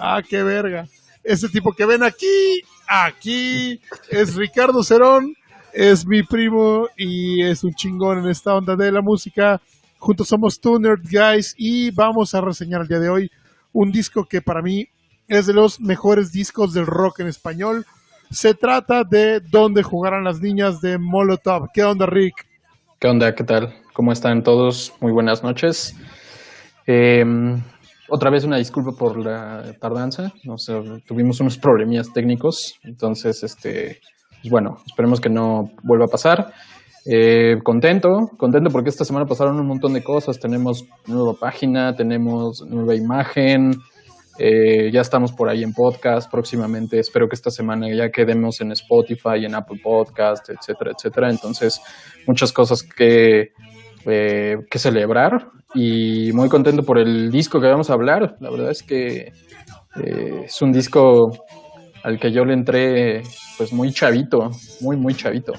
ah, 0.00 0.22
qué 0.28 0.42
verga. 0.42 0.86
Ese 1.22 1.48
tipo 1.48 1.72
que 1.72 1.86
ven 1.86 2.02
aquí, 2.02 2.62
aquí, 2.86 3.80
es 4.10 4.34
Ricardo 4.34 4.82
Cerón, 4.82 5.34
es 5.72 6.06
mi 6.06 6.22
primo 6.22 6.88
y 6.96 7.42
es 7.42 7.64
un 7.64 7.74
chingón 7.74 8.18
en 8.18 8.28
esta 8.28 8.54
onda 8.54 8.76
de 8.76 8.92
la 8.92 9.00
música. 9.00 9.60
Juntos 9.98 10.28
somos 10.28 10.60
Two 10.60 10.78
Guys 11.10 11.54
y 11.56 11.90
vamos 11.92 12.34
a 12.34 12.42
reseñar 12.42 12.82
el 12.82 12.88
día 12.88 12.98
de 12.98 13.08
hoy 13.08 13.30
un 13.72 13.90
disco 13.90 14.26
que 14.26 14.42
para 14.42 14.60
mí 14.60 14.86
es 15.28 15.46
de 15.46 15.54
los 15.54 15.80
mejores 15.80 16.30
discos 16.30 16.74
del 16.74 16.86
rock 16.86 17.20
en 17.20 17.28
español. 17.28 17.86
Se 18.30 18.52
trata 18.52 19.02
de 19.02 19.40
Donde 19.40 19.82
jugarán 19.82 20.24
las 20.24 20.40
niñas 20.40 20.82
de 20.82 20.98
Molotov. 20.98 21.70
¿Qué 21.72 21.84
onda, 21.84 22.04
Rick? 22.04 22.46
¿Qué 22.98 23.08
onda? 23.08 23.34
¿Qué 23.34 23.44
tal? 23.44 23.74
¿Cómo 23.94 24.12
están 24.12 24.42
todos? 24.42 24.92
Muy 25.00 25.12
buenas 25.12 25.42
noches. 25.42 25.96
Eh, 26.86 27.24
otra 28.08 28.30
vez 28.30 28.44
una 28.44 28.58
disculpa 28.58 28.92
por 28.98 29.18
la 29.24 29.74
tardanza. 29.80 30.32
Tuvimos 31.06 31.40
unos 31.40 31.58
problemillas 31.58 32.12
técnicos. 32.12 32.74
Entonces, 32.82 33.42
este, 33.42 34.00
pues 34.42 34.50
bueno, 34.50 34.76
esperemos 34.86 35.20
que 35.20 35.30
no 35.30 35.70
vuelva 35.82 36.06
a 36.06 36.12
pasar. 36.12 36.52
Eh, 37.06 37.56
contento, 37.62 38.08
contento 38.38 38.70
porque 38.70 38.88
esta 38.88 39.04
semana 39.04 39.26
pasaron 39.26 39.58
un 39.60 39.66
montón 39.66 39.92
de 39.92 40.02
cosas. 40.02 40.38
Tenemos 40.38 40.84
nueva 41.06 41.34
página, 41.34 41.94
tenemos 41.94 42.62
nueva 42.68 42.94
imagen. 42.94 43.72
Eh, 44.38 44.90
ya 44.92 45.00
estamos 45.00 45.32
por 45.32 45.48
ahí 45.48 45.62
en 45.62 45.72
podcast 45.72 46.30
próximamente. 46.30 46.98
Espero 46.98 47.28
que 47.28 47.34
esta 47.34 47.50
semana 47.50 47.86
ya 47.94 48.10
quedemos 48.10 48.60
en 48.60 48.72
Spotify, 48.72 49.44
en 49.44 49.54
Apple 49.54 49.80
Podcast, 49.82 50.50
etcétera, 50.50 50.92
etcétera. 50.96 51.30
Entonces, 51.30 51.80
muchas 52.26 52.52
cosas 52.52 52.82
que, 52.82 53.52
eh, 54.06 54.56
que 54.70 54.78
celebrar 54.78 55.48
y 55.74 56.32
muy 56.32 56.48
contento 56.48 56.82
por 56.82 56.98
el 56.98 57.30
disco 57.30 57.60
que 57.60 57.68
vamos 57.68 57.90
a 57.90 57.94
hablar. 57.94 58.36
La 58.40 58.50
verdad 58.50 58.70
es 58.70 58.82
que 58.82 59.32
eh, 59.96 60.44
es 60.44 60.62
un 60.62 60.72
disco 60.72 61.32
al 62.02 62.18
que 62.18 62.32
yo 62.32 62.44
le 62.44 62.54
entré 62.54 63.22
pues 63.56 63.72
muy 63.72 63.92
chavito, 63.92 64.50
muy, 64.80 64.96
muy 64.96 65.14
chavito. 65.14 65.52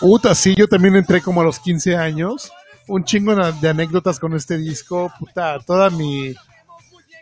Puta, 0.00 0.34
sí, 0.34 0.54
yo 0.54 0.66
también 0.66 0.96
entré 0.96 1.20
como 1.20 1.40
a 1.40 1.44
los 1.44 1.58
15 1.58 1.96
años. 1.96 2.52
Un 2.86 3.04
chingo 3.04 3.34
de 3.34 3.68
anécdotas 3.68 4.20
con 4.20 4.34
este 4.34 4.58
disco. 4.58 5.10
Puta, 5.18 5.58
toda 5.66 5.88
mi, 5.88 6.34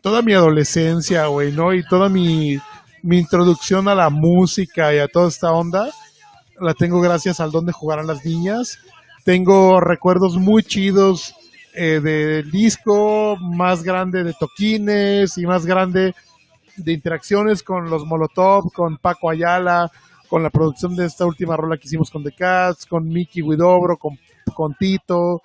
toda 0.03 0.23
mi 0.23 0.33
adolescencia, 0.33 1.27
güey, 1.27 1.53
¿no? 1.53 1.73
Y 1.73 1.87
toda 1.87 2.09
mi, 2.09 2.59
mi 3.03 3.19
introducción 3.19 3.87
a 3.89 3.95
la 3.95 4.11
música 4.11 4.93
y 4.93 4.99
a 4.99 5.09
toda 5.09 5.29
esta 5.29 5.53
onda 5.53 5.91
la 6.63 6.75
tengo 6.75 7.01
gracias 7.01 7.41
al 7.41 7.51
donde 7.51 7.73
jugarán 7.73 8.07
las 8.07 8.25
niñas. 8.25 8.79
Tengo 9.25 9.81
recuerdos 9.81 10.37
muy 10.37 10.65
chidos 10.65 11.35
eh, 11.75 12.01
del 12.01 12.51
disco, 12.51 13.37
más 13.41 13.85
grande 13.85 14.25
de 14.25 14.35
toquines 14.35 15.39
y 15.39 15.47
más 15.47 15.65
grande 15.65 16.15
de 16.77 16.93
interacciones 16.93 17.63
con 17.63 17.89
los 17.89 18.05
Molotov, 18.05 18.73
con 18.73 18.99
Paco 18.99 19.31
Ayala, 19.31 19.91
con 20.29 20.43
la 20.43 20.51
producción 20.51 20.97
de 20.97 21.07
esta 21.07 21.25
última 21.25 21.57
rola 21.57 21.77
que 21.77 21.87
hicimos 21.87 22.11
con 22.11 22.25
The 22.25 22.33
Cats, 22.33 22.85
con 22.85 23.09
Mickey 23.09 23.43
Widobro, 23.43 23.97
con, 23.97 24.75
Tito. 24.75 25.43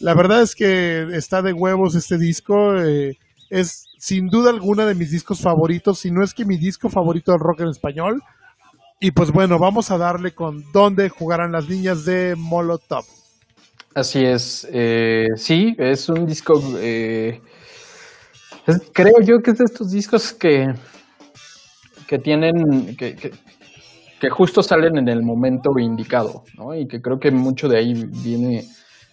La 0.00 0.14
verdad 0.14 0.42
es 0.42 0.56
que 0.56 1.06
está 1.12 1.40
de 1.40 1.52
huevos 1.52 1.94
este 1.94 2.18
disco. 2.18 2.76
Eh, 2.78 3.16
es 3.48 3.86
sin 3.98 4.26
duda 4.26 4.50
alguna 4.50 4.86
de 4.86 4.94
mis 4.96 5.12
discos 5.12 5.40
favoritos, 5.40 6.00
si 6.00 6.10
no 6.10 6.24
es 6.24 6.34
que 6.34 6.44
mi 6.44 6.56
disco 6.56 6.88
favorito 6.88 7.30
del 7.30 7.40
rock 7.40 7.60
en 7.60 7.68
español. 7.68 8.22
Y 8.98 9.12
pues 9.12 9.30
bueno, 9.30 9.58
vamos 9.58 9.90
a 9.92 9.98
darle 9.98 10.34
con 10.34 10.64
dónde 10.72 11.08
jugarán 11.08 11.52
las 11.52 11.68
niñas 11.68 12.04
de 12.04 12.34
Molotov. 12.36 13.19
Así 13.92 14.24
es, 14.24 14.68
eh, 14.72 15.26
sí, 15.34 15.74
es 15.76 16.08
un 16.08 16.24
disco, 16.24 16.62
eh, 16.78 17.40
creo 18.92 19.20
yo 19.20 19.40
que 19.42 19.50
es 19.50 19.58
de 19.58 19.64
estos 19.64 19.90
discos 19.90 20.32
que, 20.32 20.72
que 22.06 22.20
tienen, 22.20 22.96
que, 22.96 24.30
justo 24.30 24.62
salen 24.62 24.96
en 24.96 25.08
el 25.08 25.24
momento 25.24 25.70
indicado, 25.76 26.44
¿no? 26.56 26.72
Y 26.72 26.86
que 26.86 27.02
creo 27.02 27.18
que 27.18 27.32
mucho 27.32 27.68
de 27.68 27.78
ahí 27.78 27.94
viene 28.22 28.64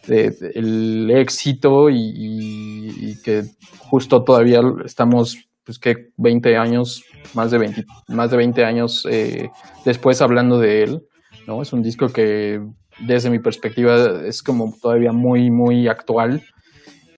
el 0.08 1.10
éxito 1.10 1.90
y, 1.90 3.16
que 3.24 3.46
justo 3.80 4.24
todavía 4.24 4.62
estamos, 4.86 5.38
pues 5.64 5.80
que 5.80 6.10
20 6.18 6.56
años, 6.56 7.04
más 7.34 7.50
de 7.50 7.58
20, 7.58 7.86
más 8.10 8.30
de 8.30 8.38
20 8.38 8.64
años 8.64 9.08
eh, 9.10 9.50
después 9.86 10.22
hablando 10.22 10.60
de 10.60 10.84
él, 10.84 11.02
¿no? 11.48 11.64
Es 11.64 11.74
un 11.74 11.82
disco 11.82 12.10
que 12.10 12.62
desde 13.00 13.30
mi 13.30 13.40
perspectiva 13.40 14.22
es 14.26 14.42
como 14.44 14.74
todavía 14.82 15.12
muy, 15.12 15.52
muy 15.52 15.88
actual. 15.88 16.44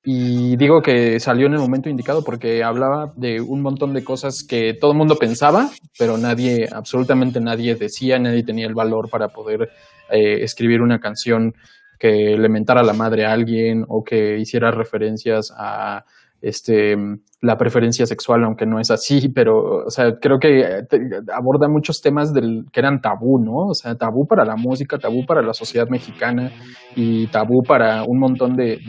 Y 0.04 0.56
digo 0.56 0.82
que 0.82 1.20
salió 1.20 1.48
en 1.48 1.54
el 1.54 1.60
momento 1.60 1.90
indicado 1.90 2.24
porque 2.24 2.64
hablaba 2.64 3.12
de 3.16 3.42
un 3.42 3.62
montón 3.62 3.94
de 3.94 4.04
cosas 4.04 4.44
que 4.44 4.74
todo 4.74 4.92
el 4.92 4.98
mundo 4.98 5.16
pensaba, 5.16 5.70
pero 5.98 6.18
nadie, 6.18 6.68
absolutamente 6.72 7.42
nadie 7.42 7.76
decía, 7.76 8.18
nadie 8.18 8.44
tenía 8.44 8.66
el 8.66 8.74
valor 8.74 9.10
para 9.10 9.28
poder 9.28 9.70
eh, 10.10 10.42
escribir 10.42 10.82
una 10.82 11.00
canción 11.00 11.54
que 12.00 12.38
le 12.38 12.50
mentara 12.50 12.82
la 12.82 12.94
madre 12.94 13.26
a 13.26 13.34
alguien 13.34 13.84
o 13.88 14.04
que 14.04 14.40
hiciera 14.40 14.72
referencias 14.72 15.54
a 15.56 16.06
este, 16.42 16.96
la 17.42 17.58
preferencia 17.58 18.06
sexual, 18.06 18.44
aunque 18.44 18.66
no 18.66 18.80
es 18.80 18.92
así, 18.92 19.30
pero, 19.34 19.86
o 19.86 19.90
sea, 19.90 20.14
creo 20.20 20.40
que 20.40 20.86
aborda 21.34 21.68
muchos 21.70 22.02
temas 22.02 22.34
del, 22.34 22.66
que 22.72 22.80
eran 22.80 23.02
tabú, 23.02 23.40
¿no? 23.40 23.70
O 23.70 23.74
sea, 23.74 23.96
tabú 23.96 24.26
para 24.28 24.46
la 24.46 24.56
música, 24.56 24.98
tabú 24.98 25.26
para 25.26 25.42
la 25.42 25.54
sociedad 25.54 25.88
mexicana 25.90 26.52
y 26.96 27.28
tabú 27.28 27.64
para 27.64 28.04
un 28.04 28.20
montón 28.20 28.56
de, 28.56 28.80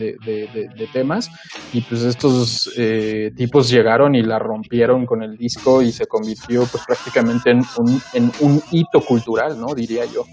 temas. 0.91 1.29
Y 1.73 1.81
pues 1.81 2.03
estos 2.03 2.73
eh, 2.77 3.31
tipos 3.35 3.69
llegaron 3.69 4.15
y 4.15 4.23
la 4.23 4.39
rompieron 4.39 5.05
con 5.05 5.23
el 5.23 5.37
disco 5.37 5.81
y 5.81 5.91
se 5.91 6.05
convirtió 6.07 6.63
pues 6.65 6.83
prácticamente 6.85 7.51
en 7.51 7.59
un, 7.77 8.01
en 8.13 8.31
un 8.41 8.61
hito 8.71 8.99
cultural, 9.01 9.59
¿no? 9.59 9.73
Diría 9.73 10.03
yo. 10.05 10.25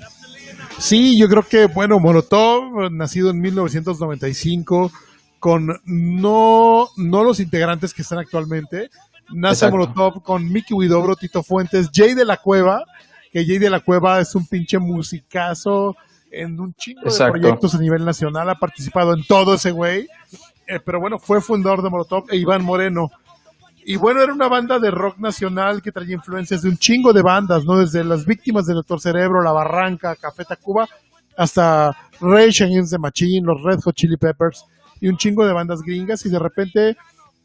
Sí, 0.78 1.19
yo 1.19 1.28
creo 1.28 1.43
que, 1.43 1.67
bueno, 1.67 1.99
Molotov, 1.99 2.91
nacido 2.93 3.31
en 3.31 3.41
1995, 3.41 4.91
con 5.38 5.81
no, 5.84 6.88
no 6.97 7.25
los 7.25 7.41
integrantes 7.41 7.94
que 7.94 8.03
están 8.03 8.19
actualmente. 8.19 8.91
Nace 9.31 9.71
Molotov 9.71 10.22
con 10.22 10.50
Mickey 10.50 10.75
Widobro, 10.75 11.15
Tito 11.16 11.43
Fuentes, 11.43 11.91
Jay 11.93 12.15
de 12.15 12.25
la 12.25 12.38
Cueva, 12.38 12.84
que 13.32 13.44
Jay 13.44 13.59
de 13.59 13.71
la 13.71 13.81
Cueva 13.81 14.21
es 14.21 14.34
un 14.34 14.47
pinche 14.47 14.78
musicazo 14.78 15.97
en 16.31 16.59
un 16.60 16.75
chingo 16.75 17.10
de 17.10 17.31
proyectos 17.31 17.75
a 17.75 17.78
nivel 17.78 18.04
nacional, 18.04 18.48
ha 18.50 18.54
participado 18.54 19.15
en 19.15 19.25
todo 19.25 19.54
ese 19.54 19.71
güey. 19.71 20.09
Eh, 20.66 20.81
pero 20.84 21.00
bueno, 21.00 21.19
fue 21.19 21.41
fundador 21.41 21.82
de 21.82 21.91
Molotov 21.91 22.25
e 22.31 22.37
Iván 22.37 22.65
Moreno. 22.65 23.10
Y 23.84 23.97
bueno, 23.97 24.22
era 24.22 24.34
una 24.34 24.48
banda 24.48 24.78
de 24.78 24.91
rock 24.91 25.19
nacional 25.19 25.81
que 25.81 25.93
traía 25.93 26.15
influencias 26.15 26.60
de 26.60 26.69
un 26.69 26.77
chingo 26.77 27.15
de 27.15 27.22
bandas, 27.22 27.65
¿no? 27.65 27.78
Desde 27.78 28.04
las 28.04 28.27
víctimas 28.27 28.66
del 28.66 28.77
Doctor 28.77 29.00
Cerebro, 29.00 29.43
La 29.43 29.53
Barranca, 29.53 30.15
Café 30.16 30.44
Tacuba, 30.44 30.87
hasta 31.38 31.97
Rage 32.21 32.65
Against 32.65 32.93
the 32.93 32.98
Machine, 32.98 33.47
los 33.47 33.62
Red 33.62 33.81
Hot 33.81 33.94
Chili 33.94 34.19
Peppers 34.19 34.66
y 35.00 35.09
un 35.09 35.16
chingo 35.16 35.47
de 35.47 35.53
bandas 35.53 35.82
gringas 35.82 36.25
y 36.26 36.31
de 36.31 36.38
repente 36.38 36.97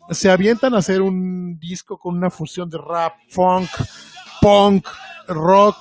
se 0.10 0.30
avientan 0.30 0.74
a 0.74 0.80
hacer 0.80 1.02
un 1.02 1.60
disco 1.60 1.98
con 1.98 2.16
una 2.16 2.30
fusión 2.30 2.70
de 2.70 2.78
rap, 2.78 3.14
funk, 3.30 3.70
punk, 4.42 4.88
rock 5.28 5.78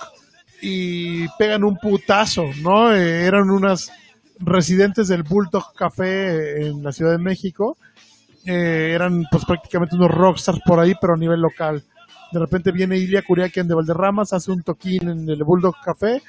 y 0.61 1.27
pegan 1.39 1.65
un 1.65 1.77
putazo, 1.77 2.45
¿no? 2.63 2.95
Eh, 2.95 3.25
eran 3.25 3.51
unas 3.51 3.91
residentes 4.39 5.09
del 5.09 5.25
Bulldog 5.25 5.75
Café 5.75 6.67
en 6.67 6.83
la 6.83 6.93
Ciudad 6.93 7.13
de 7.13 7.19
México. 7.19 7.77
Eh, 8.45 8.93
eran 8.95 9.25
pues 9.31 9.45
prácticamente 9.45 9.97
unos 9.97 10.11
rockstars 10.11 10.61
por 10.65 10.79
ahí, 10.79 10.95
pero 11.01 11.15
a 11.15 11.17
nivel 11.19 11.41
local. 11.41 11.83
De 12.31 12.39
repente 12.39 12.73
viene 12.73 12.97
Ilia 12.97 13.23
Curiaquian 13.23 13.69
de 13.69 13.75
Valderramas, 13.75 14.33
hace 14.33 14.51
un 14.51 14.63
toquín 14.63 15.09
en 15.09 15.29
el 15.29 15.45
Bulldog 15.45 15.75
Café 15.85 16.23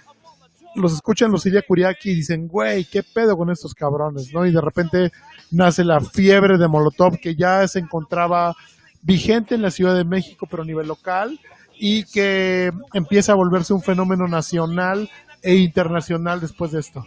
los 0.75 0.93
escuchan 0.93 1.31
los 1.31 1.45
Ilia 1.45 1.63
Kuriaki 1.67 2.11
y 2.11 2.15
dicen, 2.15 2.47
güey, 2.47 2.85
¿qué 2.85 3.01
pedo 3.03 3.35
con 3.35 3.49
estos 3.49 3.73
cabrones? 3.73 4.31
¿no? 4.33 4.45
Y 4.45 4.51
de 4.51 4.61
repente 4.61 5.11
nace 5.51 5.83
la 5.83 5.99
fiebre 5.99 6.57
de 6.57 6.67
Molotov 6.67 7.17
que 7.21 7.35
ya 7.35 7.67
se 7.67 7.79
encontraba 7.79 8.53
vigente 9.01 9.55
en 9.55 9.61
la 9.61 9.71
Ciudad 9.71 9.95
de 9.95 10.05
México, 10.05 10.47
pero 10.49 10.63
a 10.63 10.65
nivel 10.65 10.87
local, 10.87 11.39
y 11.77 12.05
que 12.05 12.71
empieza 12.93 13.33
a 13.33 13.35
volverse 13.35 13.73
un 13.73 13.81
fenómeno 13.81 14.27
nacional 14.27 15.09
e 15.41 15.55
internacional 15.55 16.39
después 16.39 16.71
de 16.71 16.79
esto. 16.79 17.03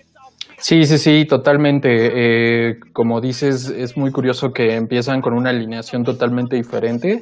Sí, 0.58 0.84
sí, 0.84 0.98
sí, 0.98 1.24
totalmente. 1.26 2.68
Eh, 2.70 2.80
como 2.92 3.20
dices, 3.20 3.68
es 3.68 3.96
muy 3.96 4.10
curioso 4.10 4.50
que 4.52 4.74
empiezan 4.74 5.20
con 5.20 5.34
una 5.34 5.50
alineación 5.50 6.02
totalmente 6.02 6.56
diferente 6.56 7.20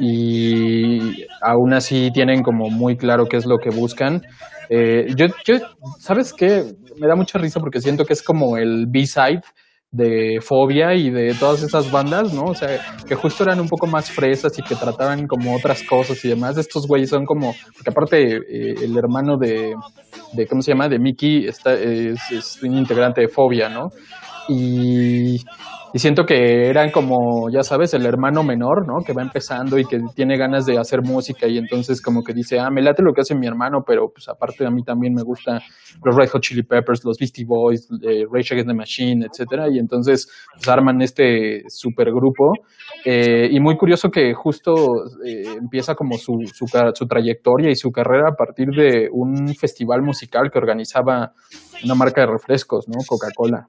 y 0.00 1.24
aún 1.42 1.74
así 1.74 2.10
tienen 2.12 2.42
como 2.42 2.70
muy 2.70 2.96
claro 2.96 3.26
qué 3.26 3.36
es 3.36 3.46
lo 3.46 3.58
que 3.58 3.70
buscan. 3.70 4.22
Eh, 4.68 5.12
yo, 5.16 5.26
yo, 5.44 5.58
¿sabes 5.98 6.32
qué? 6.32 6.74
Me 6.98 7.06
da 7.06 7.14
mucha 7.14 7.38
risa 7.38 7.60
porque 7.60 7.80
siento 7.80 8.04
que 8.04 8.12
es 8.12 8.22
como 8.22 8.56
el 8.56 8.86
B-side 8.86 9.42
de 9.90 10.40
Fobia 10.42 10.94
y 10.94 11.08
de 11.10 11.34
todas 11.34 11.62
esas 11.62 11.90
bandas, 11.90 12.32
¿no? 12.34 12.44
O 12.44 12.54
sea, 12.54 12.78
que 13.06 13.14
justo 13.14 13.44
eran 13.44 13.58
un 13.58 13.68
poco 13.68 13.86
más 13.86 14.10
fresas 14.10 14.58
y 14.58 14.62
que 14.62 14.74
trataban 14.74 15.26
como 15.26 15.56
otras 15.56 15.82
cosas 15.82 16.22
y 16.24 16.28
demás. 16.28 16.58
Estos 16.58 16.86
güeyes 16.86 17.08
son 17.08 17.24
como, 17.24 17.54
porque 17.74 17.90
aparte 17.90 18.36
eh, 18.36 18.74
el 18.82 18.96
hermano 18.98 19.38
de, 19.38 19.74
de, 20.32 20.46
¿cómo 20.46 20.60
se 20.60 20.72
llama? 20.72 20.88
De 20.88 20.98
Mickey 20.98 21.46
está, 21.46 21.72
es, 21.74 22.20
es 22.30 22.62
un 22.62 22.76
integrante 22.76 23.22
de 23.22 23.28
Fobia, 23.28 23.70
¿no? 23.70 23.90
Y 24.48 25.42
y 25.92 25.98
siento 25.98 26.24
que 26.24 26.68
eran 26.68 26.90
como, 26.90 27.48
ya 27.50 27.62
sabes, 27.62 27.94
el 27.94 28.04
hermano 28.04 28.42
menor, 28.42 28.86
¿no? 28.86 29.04
Que 29.04 29.12
va 29.12 29.22
empezando 29.22 29.78
y 29.78 29.84
que 29.84 29.98
tiene 30.14 30.36
ganas 30.36 30.66
de 30.66 30.78
hacer 30.78 31.00
música 31.02 31.46
y 31.46 31.58
entonces 31.58 32.02
como 32.02 32.22
que 32.22 32.34
dice, 32.34 32.58
ah, 32.60 32.70
me 32.70 32.82
late 32.82 33.02
lo 33.02 33.12
que 33.12 33.22
hace 33.22 33.34
mi 33.34 33.46
hermano, 33.46 33.78
pero 33.86 34.08
pues 34.12 34.28
aparte 34.28 34.66
a 34.66 34.70
mí 34.70 34.82
también 34.82 35.14
me 35.14 35.22
gustan 35.22 35.60
los 36.04 36.16
Red 36.16 36.28
Hot 36.30 36.42
Chili 36.42 36.62
Peppers, 36.62 37.04
los 37.04 37.16
Beastie 37.18 37.44
Boys, 37.46 37.88
eh, 38.02 38.24
Rage 38.30 38.54
Against 38.54 38.68
the 38.68 38.74
Machine, 38.74 39.26
etcétera, 39.26 39.66
y 39.70 39.78
entonces 39.78 40.28
pues, 40.54 40.68
arman 40.68 41.00
este 41.00 41.62
supergrupo 41.68 42.52
eh, 43.04 43.48
y 43.50 43.60
muy 43.60 43.76
curioso 43.76 44.10
que 44.10 44.34
justo 44.34 44.74
eh, 45.24 45.42
empieza 45.58 45.94
como 45.94 46.18
su, 46.18 46.34
su, 46.52 46.66
su 46.66 47.06
trayectoria 47.06 47.70
y 47.70 47.76
su 47.76 47.90
carrera 47.90 48.30
a 48.30 48.36
partir 48.36 48.68
de 48.68 49.08
un 49.10 49.54
festival 49.54 50.02
musical 50.02 50.50
que 50.52 50.58
organizaba 50.58 51.32
una 51.82 51.94
marca 51.94 52.22
de 52.22 52.26
refrescos, 52.26 52.88
¿no? 52.88 52.98
Coca-Cola. 53.06 53.68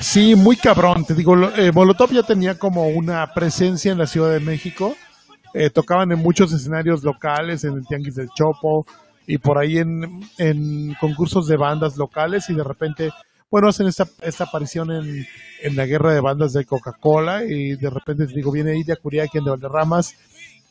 Sí, 0.00 0.34
muy 0.34 0.56
cabrón. 0.56 1.04
Te 1.04 1.14
digo, 1.14 1.36
eh, 1.56 1.72
Molotov 1.72 2.10
ya 2.10 2.22
tenía 2.22 2.58
como 2.58 2.88
una 2.88 3.32
presencia 3.32 3.92
en 3.92 3.98
la 3.98 4.06
Ciudad 4.06 4.30
de 4.30 4.40
México. 4.40 4.94
Eh, 5.54 5.70
tocaban 5.70 6.10
en 6.12 6.18
muchos 6.18 6.52
escenarios 6.52 7.04
locales, 7.04 7.64
en 7.64 7.74
el 7.74 7.86
Tianguis 7.86 8.14
del 8.14 8.30
Chopo 8.30 8.86
y 9.26 9.38
por 9.38 9.58
ahí 9.58 9.78
en, 9.78 10.94
concursos 11.00 11.46
de 11.46 11.56
bandas 11.56 11.96
locales 11.96 12.48
y 12.50 12.54
de 12.54 12.64
repente, 12.64 13.10
bueno, 13.50 13.68
hacen 13.68 13.86
esta, 13.86 14.06
esta 14.22 14.44
aparición 14.44 14.90
en, 14.90 15.26
en 15.62 15.76
la 15.76 15.86
guerra 15.86 16.12
de 16.12 16.20
bandas 16.20 16.52
de 16.52 16.64
Coca-Cola 16.64 17.44
y 17.44 17.76
de 17.76 17.90
repente, 17.90 18.26
te 18.26 18.34
digo, 18.34 18.50
viene 18.50 18.76
Ilia 18.76 18.96
Kuriaki 18.96 19.38
en 19.38 19.44
de 19.44 19.50
Valderramas, 19.50 20.16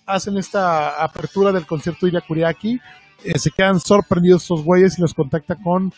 hacen 0.06 0.38
esta 0.38 1.02
apertura 1.02 1.52
del 1.52 1.66
concierto 1.66 2.08
Ilia 2.08 2.22
Kuriaki, 2.22 2.80
eh, 3.24 3.40
se 3.40 3.52
quedan 3.52 3.80
sorprendidos 3.80 4.44
estos 4.44 4.64
güeyes 4.64 4.98
y 4.98 5.02
los 5.02 5.14
contacta 5.14 5.56
con 5.56 5.94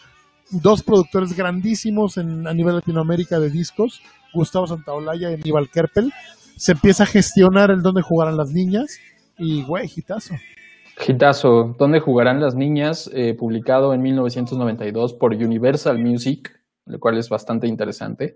dos 0.52 0.84
productores 0.84 1.36
grandísimos 1.36 2.18
en, 2.18 2.48
a 2.48 2.54
nivel 2.54 2.76
Latinoamérica 2.76 3.40
de 3.40 3.50
discos, 3.50 4.02
Gustavo 4.34 4.68
Santaolalla 4.68 5.32
y 5.32 5.36
Aníbal 5.36 5.70
Kerpel. 5.70 6.12
Se 6.58 6.74
empieza 6.74 7.04
a 7.04 7.08
gestionar 7.08 7.72
el 7.72 7.82
dónde 7.82 8.02
jugarán 8.02 8.38
las 8.38 8.52
niñas 8.52 9.00
y, 9.38 9.64
güey, 9.64 9.90
hitazo. 9.96 10.36
Hitazo, 11.08 11.76
¿dónde 11.80 12.00
jugarán 12.00 12.40
las 12.40 12.56
niñas? 12.56 13.10
Eh, 13.14 13.34
publicado 13.34 13.94
en 13.94 14.02
1992 14.02 15.14
por 15.14 15.34
Universal 15.34 15.98
Music, 15.98 16.52
lo 16.86 17.00
cual 17.00 17.18
es 17.18 17.30
bastante 17.30 17.68
interesante. 17.68 18.36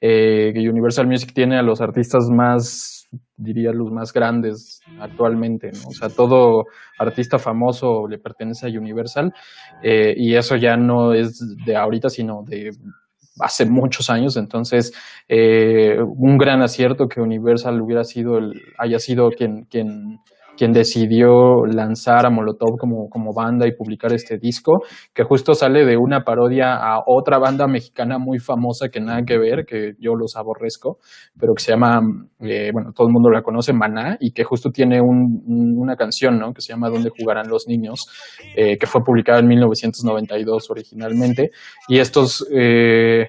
Eh, 0.00 0.52
Universal 0.56 1.06
Music 1.06 1.32
tiene 1.34 1.58
a 1.58 1.62
los 1.62 1.80
artistas 1.80 2.28
más 2.28 3.03
diría, 3.36 3.72
los 3.72 3.90
más 3.90 4.12
grandes 4.12 4.80
actualmente, 5.00 5.70
¿no? 5.72 5.88
O 5.88 5.92
sea, 5.92 6.08
todo 6.08 6.64
artista 6.98 7.38
famoso 7.38 8.06
le 8.08 8.18
pertenece 8.18 8.66
a 8.66 8.70
Universal 8.70 9.32
eh, 9.82 10.14
y 10.16 10.34
eso 10.34 10.56
ya 10.56 10.76
no 10.76 11.12
es 11.12 11.38
de 11.66 11.76
ahorita, 11.76 12.08
sino 12.08 12.42
de 12.46 12.70
hace 13.40 13.66
muchos 13.66 14.10
años, 14.10 14.36
entonces 14.36 14.92
eh, 15.28 15.96
un 16.00 16.38
gran 16.38 16.62
acierto 16.62 17.08
que 17.08 17.20
Universal 17.20 17.80
hubiera 17.80 18.04
sido 18.04 18.38
el, 18.38 18.52
haya 18.78 18.98
sido 18.98 19.30
quien, 19.30 19.64
quien 19.64 20.20
quien 20.56 20.72
decidió 20.72 21.64
lanzar 21.66 22.26
a 22.26 22.30
Molotov 22.30 22.78
como, 22.78 23.32
banda 23.34 23.66
y 23.66 23.72
publicar 23.72 24.12
este 24.12 24.38
disco, 24.38 24.82
que 25.12 25.24
justo 25.24 25.54
sale 25.54 25.84
de 25.84 25.96
una 25.96 26.22
parodia 26.22 26.74
a 26.74 27.02
otra 27.06 27.38
banda 27.38 27.66
mexicana 27.66 28.18
muy 28.18 28.38
famosa 28.38 28.88
que 28.88 29.00
nada 29.00 29.22
que 29.26 29.38
ver, 29.38 29.64
que 29.66 29.92
yo 29.98 30.14
los 30.14 30.36
aborrezco, 30.36 30.98
pero 31.38 31.54
que 31.54 31.62
se 31.62 31.72
llama, 31.72 32.00
eh, 32.40 32.70
bueno, 32.72 32.92
todo 32.94 33.08
el 33.08 33.12
mundo 33.12 33.30
la 33.30 33.42
conoce, 33.42 33.72
Maná, 33.72 34.16
y 34.20 34.32
que 34.32 34.44
justo 34.44 34.70
tiene 34.70 35.00
un, 35.00 35.42
una 35.76 35.96
canción, 35.96 36.38
¿no? 36.38 36.52
Que 36.52 36.60
se 36.60 36.72
llama 36.72 36.90
¿Dónde 36.90 37.10
jugarán 37.10 37.48
los 37.48 37.66
niños? 37.66 38.06
Eh, 38.56 38.78
que 38.78 38.86
fue 38.86 39.02
publicada 39.02 39.40
en 39.40 39.48
1992 39.48 40.70
originalmente, 40.70 41.50
y 41.88 41.98
estos... 41.98 42.46
Eh, 42.52 43.28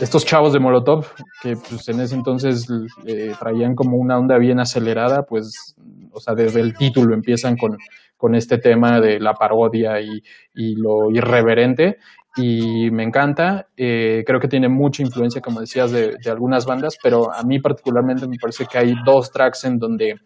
estos 0.00 0.24
chavos 0.24 0.52
de 0.52 0.60
Molotov, 0.60 1.06
que 1.42 1.56
pues 1.56 1.88
en 1.88 2.00
ese 2.00 2.14
entonces 2.14 2.66
eh, 3.06 3.32
traían 3.38 3.74
como 3.74 3.98
una 3.98 4.18
onda 4.18 4.38
bien 4.38 4.58
acelerada, 4.58 5.22
pues, 5.28 5.76
o 6.14 6.20
sea, 6.20 6.34
desde 6.34 6.60
el 6.60 6.74
título 6.74 7.14
empiezan 7.14 7.56
con, 7.56 7.76
con 8.16 8.34
este 8.34 8.58
tema 8.58 9.00
de 9.00 9.20
la 9.20 9.34
parodia 9.34 10.00
y, 10.00 10.22
y 10.54 10.74
lo 10.76 11.10
irreverente. 11.12 11.98
Y 12.36 12.90
me 12.90 13.04
encanta, 13.04 13.68
eh, 13.76 14.24
creo 14.26 14.40
que 14.40 14.48
tiene 14.48 14.68
mucha 14.68 15.02
influencia, 15.02 15.40
como 15.40 15.60
decías, 15.60 15.92
de, 15.92 16.16
de, 16.20 16.30
algunas 16.30 16.66
bandas, 16.66 16.96
pero 17.00 17.32
a 17.32 17.44
mí 17.44 17.60
particularmente 17.60 18.26
me 18.26 18.38
parece 18.40 18.66
que 18.66 18.78
hay 18.78 18.94
dos 19.06 19.30
tracks 19.30 19.64
en 19.66 19.78
donde 19.78 20.16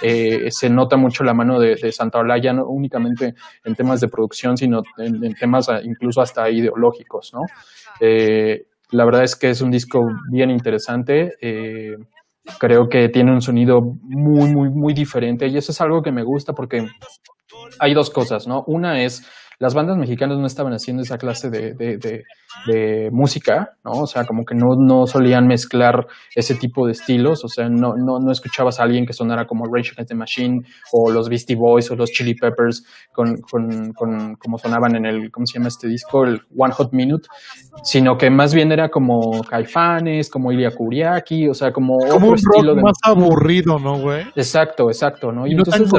eh, 0.00 0.50
se 0.50 0.70
nota 0.70 0.96
mucho 0.96 1.24
la 1.24 1.34
mano 1.34 1.60
de, 1.60 1.74
de 1.74 1.92
Santa 1.92 2.20
Olaya, 2.20 2.54
no 2.54 2.64
únicamente 2.68 3.34
en 3.64 3.74
temas 3.74 4.00
de 4.00 4.08
producción, 4.08 4.56
sino 4.56 4.80
en, 4.96 5.34
temas 5.34 5.68
incluso 5.82 6.22
hasta 6.22 6.48
ideológicos, 6.48 7.32
¿no? 7.34 7.40
Eh, 8.00 8.66
la 8.90 9.04
verdad 9.04 9.24
es 9.24 9.36
que 9.36 9.50
es 9.50 9.60
un 9.60 9.70
disco 9.70 10.00
bien 10.30 10.50
interesante. 10.50 11.34
Creo 12.58 12.88
que 12.88 13.08
tiene 13.08 13.32
un 13.32 13.40
sonido 13.40 13.80
muy, 14.02 14.52
muy, 14.52 14.70
muy 14.70 14.94
diferente 14.94 15.46
y 15.46 15.56
eso 15.56 15.72
es 15.72 15.80
algo 15.80 16.02
que 16.02 16.12
me 16.12 16.22
gusta 16.22 16.52
porque 16.52 16.86
hay 17.78 17.94
dos 17.94 18.10
cosas, 18.10 18.46
¿no? 18.46 18.64
Una 18.66 19.02
es 19.02 19.26
las 19.58 19.74
bandas 19.74 19.96
mexicanas 19.96 20.38
no 20.38 20.46
estaban 20.46 20.72
haciendo 20.72 21.02
esa 21.02 21.18
clase 21.18 21.50
de, 21.50 21.74
de, 21.74 21.98
de, 21.98 23.08
música, 23.10 23.72
¿no? 23.84 24.02
O 24.02 24.06
sea, 24.06 24.24
como 24.24 24.44
que 24.44 24.54
no, 24.54 24.76
no 24.78 25.06
solían 25.06 25.46
mezclar 25.46 26.06
ese 26.34 26.54
tipo 26.54 26.86
de 26.86 26.92
estilos, 26.92 27.44
o 27.44 27.48
sea, 27.48 27.68
no, 27.68 27.94
no, 27.96 28.18
no 28.20 28.30
escuchabas 28.30 28.78
a 28.78 28.84
alguien 28.84 29.04
que 29.04 29.12
sonara 29.12 29.46
como 29.46 29.64
Rage 29.64 29.90
Against 29.92 30.08
the 30.10 30.14
Machine 30.14 30.60
o 30.92 31.10
los 31.10 31.28
Beastie 31.28 31.56
Boys 31.56 31.90
o 31.90 31.96
los 31.96 32.10
Chili 32.10 32.34
Peppers 32.34 32.84
con, 33.12 33.36
con, 33.50 33.92
con 33.92 34.34
como 34.36 34.58
sonaban 34.58 34.96
en 34.96 35.06
el, 35.06 35.30
¿cómo 35.30 35.44
se 35.46 35.58
llama 35.58 35.68
este 35.68 35.88
disco? 35.88 36.24
El 36.24 36.40
One 36.56 36.72
Hot 36.74 36.92
Minute, 36.92 37.26
sino 37.82 38.16
que 38.16 38.30
más 38.30 38.54
bien 38.54 38.70
era 38.70 38.88
como 38.88 39.42
Caifanes, 39.42 40.30
como 40.30 40.52
Ilya 40.52 40.70
Kuriaki, 40.70 41.48
o 41.48 41.54
sea, 41.54 41.72
como, 41.72 41.96
como 41.98 42.14
otro 42.14 42.28
un 42.28 42.34
estilo 42.34 42.74
rock 42.74 42.84
más 42.84 42.98
aburrido, 43.02 43.78
¿no, 43.78 43.98
güey? 43.98 44.22
Exacto, 44.36 44.88
exacto, 44.88 45.32
¿no? 45.32 45.46
Y, 45.46 45.52
y 45.52 45.54
no 45.54 45.62
entonces 45.66 45.90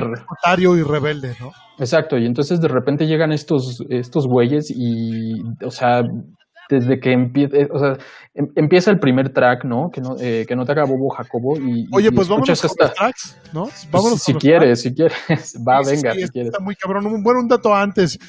tan 0.43 0.61
y 0.61 0.81
rebelde, 0.83 1.35
¿no? 1.39 1.51
Exacto, 1.79 2.17
y 2.17 2.25
entonces 2.25 2.59
de 2.59 2.67
repente 2.67 3.07
llegan 3.07 3.31
estos, 3.31 3.83
estos 3.89 4.27
güeyes 4.27 4.69
y, 4.69 5.41
o 5.63 5.71
sea, 5.71 6.03
desde 6.69 6.99
que 6.99 7.11
empieza, 7.11 7.57
eh, 7.57 7.67
o 7.71 7.79
sea, 7.79 7.97
em, 8.33 8.47
empieza 8.55 8.91
el 8.91 8.99
primer 8.99 9.33
track, 9.33 9.65
¿no? 9.65 9.89
Que 9.91 10.01
no, 10.01 10.15
eh, 10.19 10.45
que 10.47 10.55
no 10.55 10.65
te 10.65 10.73
haga 10.73 10.83
Bobo 10.83 11.09
Jacobo 11.09 11.57
y, 11.57 11.87
Oye, 11.91 12.09
y 12.09 12.11
pues 12.11 12.27
vámonos 12.27 12.63
los 12.63 12.75
tracks, 12.75 13.37
¿no? 13.53 13.69
Vámonos 13.91 14.21
si 14.21 14.33
quieres, 14.35 14.81
si 14.81 14.93
quieres, 14.93 15.17
va, 15.67 15.83
sí, 15.83 15.95
venga, 15.95 16.13
sí, 16.13 16.23
si 16.23 16.29
quieres. 16.29 16.51
Está 16.51 16.63
muy 16.63 16.75
cabrón. 16.75 17.23
Bueno, 17.23 17.39
un 17.39 17.47
dato 17.47 17.73
antes. 17.73 18.19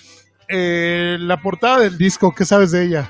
Eh, 0.48 1.16
la 1.20 1.36
portada 1.36 1.80
del 1.80 1.96
disco, 1.96 2.32
¿qué 2.36 2.44
sabes 2.44 2.72
de 2.72 2.84
ella? 2.84 3.08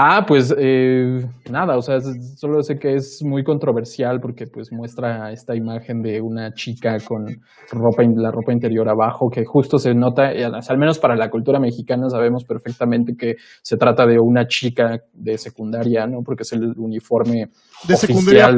Ah, 0.00 0.24
pues 0.24 0.54
eh, 0.56 1.26
nada, 1.50 1.76
o 1.76 1.82
sea, 1.82 1.98
solo 2.36 2.62
sé 2.62 2.78
que 2.78 2.94
es 2.94 3.20
muy 3.24 3.42
controversial 3.42 4.20
porque 4.20 4.46
pues 4.46 4.68
muestra 4.70 5.32
esta 5.32 5.56
imagen 5.56 6.02
de 6.02 6.20
una 6.20 6.52
chica 6.52 6.98
con 7.04 7.26
ropa, 7.72 8.04
la 8.14 8.30
ropa 8.30 8.52
interior 8.52 8.88
abajo, 8.88 9.28
que 9.28 9.44
justo 9.44 9.76
se 9.76 9.94
nota, 9.94 10.28
al 10.28 10.78
menos 10.78 11.00
para 11.00 11.16
la 11.16 11.28
cultura 11.28 11.58
mexicana 11.58 12.08
sabemos 12.10 12.44
perfectamente 12.44 13.14
que 13.18 13.34
se 13.60 13.76
trata 13.76 14.06
de 14.06 14.20
una 14.20 14.46
chica 14.46 15.00
de 15.12 15.36
secundaria, 15.36 16.06
¿no? 16.06 16.20
Porque 16.24 16.44
es 16.44 16.52
el 16.52 16.74
uniforme 16.76 17.48
de 17.88 17.94
oficial. 17.94 17.96
secundaria 17.96 18.56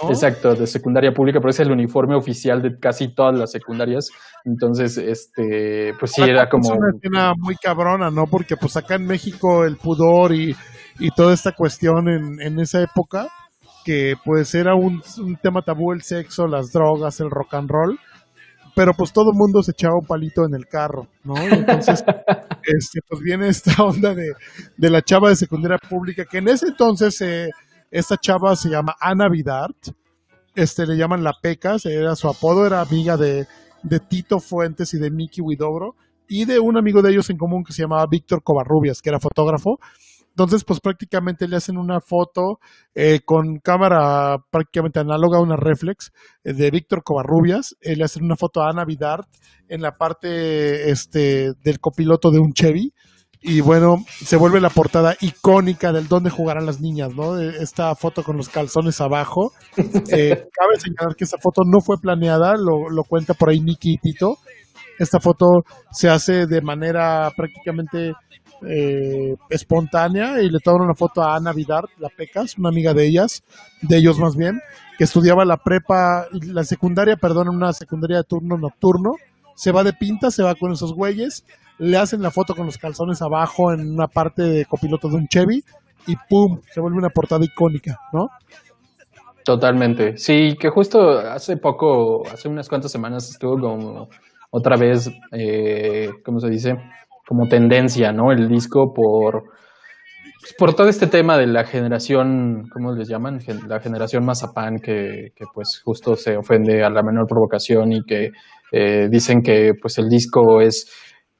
¿no? 0.00 0.08
Exacto, 0.08 0.54
de 0.54 0.66
secundaria 0.66 1.12
pública, 1.12 1.38
pero 1.40 1.50
es 1.50 1.60
el 1.60 1.70
uniforme 1.70 2.14
oficial 2.14 2.62
de 2.62 2.78
casi 2.78 3.14
todas 3.14 3.38
las 3.38 3.50
secundarias. 3.50 4.10
Entonces, 4.44 4.96
este, 4.96 5.94
pues 5.98 6.12
sí, 6.12 6.22
era 6.22 6.48
como. 6.48 6.64
Es 6.64 6.78
una 6.78 6.90
escena 6.96 7.32
muy 7.36 7.56
cabrona, 7.56 8.10
¿no? 8.10 8.26
Porque 8.26 8.56
pues 8.56 8.76
acá 8.76 8.94
en 8.94 9.06
México 9.06 9.64
el 9.64 9.76
pudor 9.76 10.32
y, 10.32 10.56
y 10.98 11.10
toda 11.10 11.34
esta 11.34 11.52
cuestión 11.52 12.08
en, 12.08 12.40
en 12.40 12.58
esa 12.60 12.82
época, 12.82 13.28
que 13.84 14.14
pues 14.24 14.54
era 14.54 14.74
un, 14.74 15.02
un, 15.18 15.36
tema 15.36 15.62
tabú 15.62 15.92
el 15.92 16.02
sexo, 16.02 16.46
las 16.46 16.72
drogas, 16.72 17.20
el 17.20 17.30
rock 17.30 17.54
and 17.54 17.70
roll. 17.70 17.98
Pero 18.74 18.94
pues 18.94 19.12
todo 19.12 19.32
el 19.32 19.36
mundo 19.36 19.62
se 19.62 19.72
echaba 19.72 19.98
un 20.00 20.06
palito 20.06 20.46
en 20.46 20.54
el 20.54 20.66
carro, 20.66 21.06
¿no? 21.24 21.34
Y 21.34 21.52
entonces, 21.52 22.02
este, 22.62 23.00
pues 23.06 23.20
viene 23.20 23.48
esta 23.48 23.82
onda 23.82 24.14
de, 24.14 24.32
de 24.78 24.90
la 24.90 25.02
chava 25.02 25.28
de 25.28 25.36
secundaria 25.36 25.76
pública, 25.76 26.24
que 26.24 26.38
en 26.38 26.48
ese 26.48 26.68
entonces 26.68 27.20
eh, 27.20 27.50
esta 27.92 28.16
chava 28.16 28.56
se 28.56 28.70
llama 28.70 28.96
Ana 28.98 29.28
Vidart, 29.28 29.88
este, 30.54 30.86
le 30.86 30.96
llaman 30.96 31.22
La 31.22 31.34
Pecas, 31.40 31.84
era 31.84 32.16
su 32.16 32.26
apodo, 32.26 32.66
era 32.66 32.80
amiga 32.80 33.18
de, 33.18 33.46
de 33.82 34.00
Tito 34.00 34.40
Fuentes 34.40 34.94
y 34.94 34.98
de 34.98 35.10
Mickey 35.10 35.42
Widobro, 35.42 35.94
y 36.26 36.46
de 36.46 36.58
un 36.58 36.78
amigo 36.78 37.02
de 37.02 37.10
ellos 37.10 37.28
en 37.28 37.36
común 37.36 37.62
que 37.62 37.74
se 37.74 37.82
llamaba 37.82 38.06
Víctor 38.10 38.42
Covarrubias, 38.42 39.02
que 39.02 39.10
era 39.10 39.20
fotógrafo. 39.20 39.78
Entonces, 40.30 40.64
pues 40.64 40.80
prácticamente 40.80 41.46
le 41.46 41.56
hacen 41.56 41.76
una 41.76 42.00
foto 42.00 42.58
eh, 42.94 43.20
con 43.22 43.58
cámara 43.58 44.38
prácticamente 44.50 44.98
análoga 44.98 45.36
a 45.36 45.42
una 45.42 45.56
reflex 45.56 46.10
eh, 46.42 46.54
de 46.54 46.70
Víctor 46.70 47.02
Covarrubias. 47.04 47.76
Eh, 47.82 47.96
le 47.96 48.04
hacen 48.04 48.24
una 48.24 48.36
foto 48.36 48.62
a 48.62 48.70
Ana 48.70 48.86
Vidart 48.86 49.28
en 49.68 49.82
la 49.82 49.98
parte 49.98 50.90
este, 50.90 51.52
del 51.62 51.80
copiloto 51.80 52.30
de 52.30 52.38
un 52.38 52.54
Chevy 52.54 52.94
y 53.42 53.60
bueno, 53.60 53.96
se 54.24 54.36
vuelve 54.36 54.60
la 54.60 54.70
portada 54.70 55.16
icónica 55.20 55.92
del 55.92 56.06
dónde 56.06 56.30
jugarán 56.30 56.64
las 56.64 56.80
niñas, 56.80 57.14
¿no? 57.14 57.40
Esta 57.40 57.94
foto 57.96 58.22
con 58.22 58.36
los 58.36 58.48
calzones 58.48 59.00
abajo. 59.00 59.52
Eh, 60.14 60.48
cabe 60.52 60.78
señalar 60.78 61.16
que 61.16 61.24
esa 61.24 61.38
foto 61.38 61.62
no 61.64 61.80
fue 61.80 61.96
planeada, 62.00 62.54
lo, 62.56 62.90
lo 62.90 63.02
cuenta 63.04 63.34
por 63.34 63.48
ahí 63.48 63.60
Nicky 63.60 63.94
y 63.94 63.98
Tito. 63.98 64.36
Esta 64.98 65.20
foto 65.20 65.46
se 65.90 66.08
hace 66.08 66.46
de 66.46 66.60
manera 66.60 67.30
prácticamente 67.34 68.12
eh, 68.64 69.34
espontánea 69.50 70.40
y 70.40 70.48
le 70.48 70.60
toman 70.60 70.82
una 70.82 70.94
foto 70.94 71.22
a 71.22 71.34
Ana 71.34 71.52
Vidar, 71.52 71.84
la 71.98 72.08
Pecas, 72.08 72.58
una 72.58 72.68
amiga 72.68 72.94
de 72.94 73.06
ellas, 73.06 73.42
de 73.80 73.96
ellos 73.96 74.18
más 74.18 74.36
bien, 74.36 74.60
que 74.98 75.04
estudiaba 75.04 75.44
la 75.44 75.56
prepa, 75.56 76.26
la 76.30 76.62
secundaria, 76.62 77.16
perdón, 77.16 77.48
una 77.48 77.72
secundaria 77.72 78.18
de 78.18 78.24
turno 78.24 78.56
nocturno. 78.56 79.12
Se 79.56 79.72
va 79.72 79.82
de 79.82 79.92
pinta, 79.92 80.30
se 80.30 80.42
va 80.42 80.54
con 80.54 80.72
esos 80.72 80.94
güeyes, 80.94 81.44
le 81.82 81.96
hacen 81.96 82.22
la 82.22 82.30
foto 82.30 82.54
con 82.54 82.66
los 82.66 82.78
calzones 82.78 83.20
abajo 83.22 83.72
en 83.72 83.92
una 83.92 84.06
parte 84.06 84.42
de 84.42 84.64
copiloto 84.66 85.08
de 85.08 85.16
un 85.16 85.26
Chevy 85.26 85.64
y 86.06 86.14
¡pum! 86.28 86.60
Se 86.70 86.80
vuelve 86.80 86.98
una 86.98 87.08
portada 87.08 87.44
icónica, 87.44 87.98
¿no? 88.12 88.28
Totalmente. 89.44 90.16
Sí, 90.16 90.54
que 90.60 90.68
justo 90.68 91.18
hace 91.18 91.56
poco, 91.56 92.22
hace 92.32 92.48
unas 92.48 92.68
cuantas 92.68 92.92
semanas 92.92 93.28
estuvo 93.28 93.58
como 93.58 94.08
otra 94.50 94.76
vez, 94.76 95.10
eh, 95.32 96.08
¿cómo 96.24 96.38
se 96.38 96.50
dice? 96.50 96.74
Como 97.26 97.48
tendencia, 97.48 98.12
¿no? 98.12 98.30
El 98.30 98.48
disco 98.48 98.92
por, 98.94 99.42
pues, 100.40 100.54
por 100.56 100.74
todo 100.74 100.88
este 100.88 101.08
tema 101.08 101.36
de 101.36 101.48
la 101.48 101.64
generación, 101.64 102.68
¿cómo 102.72 102.92
les 102.92 103.08
llaman? 103.08 103.40
La 103.66 103.80
generación 103.80 104.24
mazapán 104.24 104.76
que, 104.76 105.32
que 105.34 105.44
pues 105.52 105.82
justo 105.84 106.14
se 106.14 106.36
ofende 106.36 106.84
a 106.84 106.90
la 106.90 107.02
menor 107.02 107.26
provocación 107.26 107.90
y 107.90 108.04
que 108.04 108.30
eh, 108.70 109.08
dicen 109.10 109.42
que 109.42 109.72
pues 109.80 109.98
el 109.98 110.08
disco 110.08 110.60
es 110.60 110.86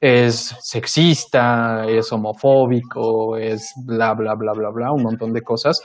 es 0.05 0.53
sexista, 0.59 1.85
es 1.87 2.11
homofóbico, 2.11 3.37
es 3.37 3.71
bla, 3.85 4.13
bla, 4.13 4.35
bla, 4.35 4.51
bla, 4.51 4.69
bla, 4.69 4.91
un 4.91 5.01
montón 5.01 5.31
de 5.31 5.41
cosas. 5.41 5.81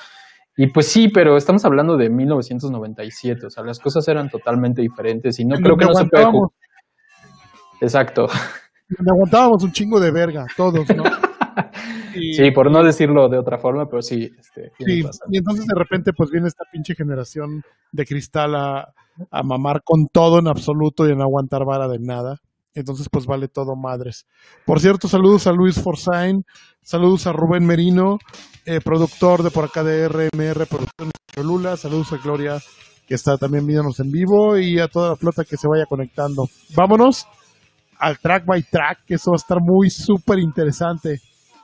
Y 0.57 0.73
pues 0.73 0.89
sí, 0.89 1.07
pero 1.07 1.37
estamos 1.37 1.65
hablando 1.65 1.97
de 1.97 2.11
1997, 2.11 3.47
o 3.47 3.51
sea, 3.51 3.63
las 3.63 3.79
cosas 3.79 4.09
eran 4.09 4.29
totalmente 4.29 4.83
diferentes 4.83 5.39
y 5.39 5.45
no 5.45 5.55
creo 5.55 5.77
que 5.77 5.85
no 5.85 5.95
se 5.95 6.07
puede... 6.07 6.27
Exacto. 7.81 8.27
Me 8.89 9.13
aguantábamos 9.13 9.63
un 9.63 9.71
chingo 9.71 10.01
de 10.01 10.11
verga, 10.11 10.47
todos, 10.57 10.85
¿no? 10.97 11.05
sí, 12.13 12.51
por 12.51 12.73
no 12.73 12.83
decirlo 12.83 13.29
de 13.29 13.39
otra 13.39 13.59
forma, 13.59 13.87
pero 13.87 14.03
sí. 14.03 14.29
Este, 14.37 14.73
sí, 14.81 15.05
y 15.31 15.39
entonces 15.39 15.65
de 15.65 15.79
repente 15.79 16.13
pues 16.13 16.33
viene 16.33 16.49
esta 16.49 16.65
pinche 16.73 16.97
generación 16.97 17.63
de 17.93 18.05
cristal 18.05 18.57
a, 18.57 18.93
a 19.31 19.43
mamar 19.45 19.83
con 19.85 20.09
todo 20.09 20.41
en 20.41 20.49
absoluto 20.49 21.07
y 21.07 21.13
a 21.13 21.15
no 21.15 21.23
aguantar 21.23 21.65
vara 21.65 21.87
de 21.87 22.01
nada. 22.01 22.41
Entonces, 22.75 23.09
pues 23.11 23.27
vale 23.27 23.49
todo 23.49 23.75
madres. 23.77 24.27
Por 24.65 24.81
cierto, 24.81 25.09
saludos 25.09 25.47
a 25.47 25.53
Luis 25.53 25.81
Forzain, 25.81 26.45
saludos 26.83 27.27
a 27.27 27.33
Rubén 27.33 27.67
Merino, 27.67 28.19
eh, 28.67 28.81
productor 28.81 29.43
de 29.43 29.51
por 29.51 29.65
acá 29.65 29.83
de 29.83 30.09
RMR 30.09 30.67
Producciones 30.67 31.13
Cholula, 31.35 31.77
saludos 31.77 32.13
a 32.13 32.19
Gloria, 32.19 32.59
que 33.07 33.15
está 33.15 33.37
también 33.37 33.67
viéndonos 33.67 33.99
en 34.01 34.11
vivo, 34.11 34.59
y 34.59 34.79
a 34.79 34.89
toda 34.89 35.11
la 35.11 35.17
flota 35.17 35.45
que 35.45 35.57
se 35.57 35.67
vaya 35.67 35.87
conectando. 35.89 36.45
Vámonos 36.77 37.27
al 37.99 38.19
track 38.19 38.45
by 38.47 38.63
track, 38.63 39.05
que 39.07 39.15
eso 39.15 39.31
va 39.31 39.37
a 39.37 39.43
estar 39.43 39.59
muy 39.61 39.91
súper 39.91 40.39
interesante. 40.39 41.19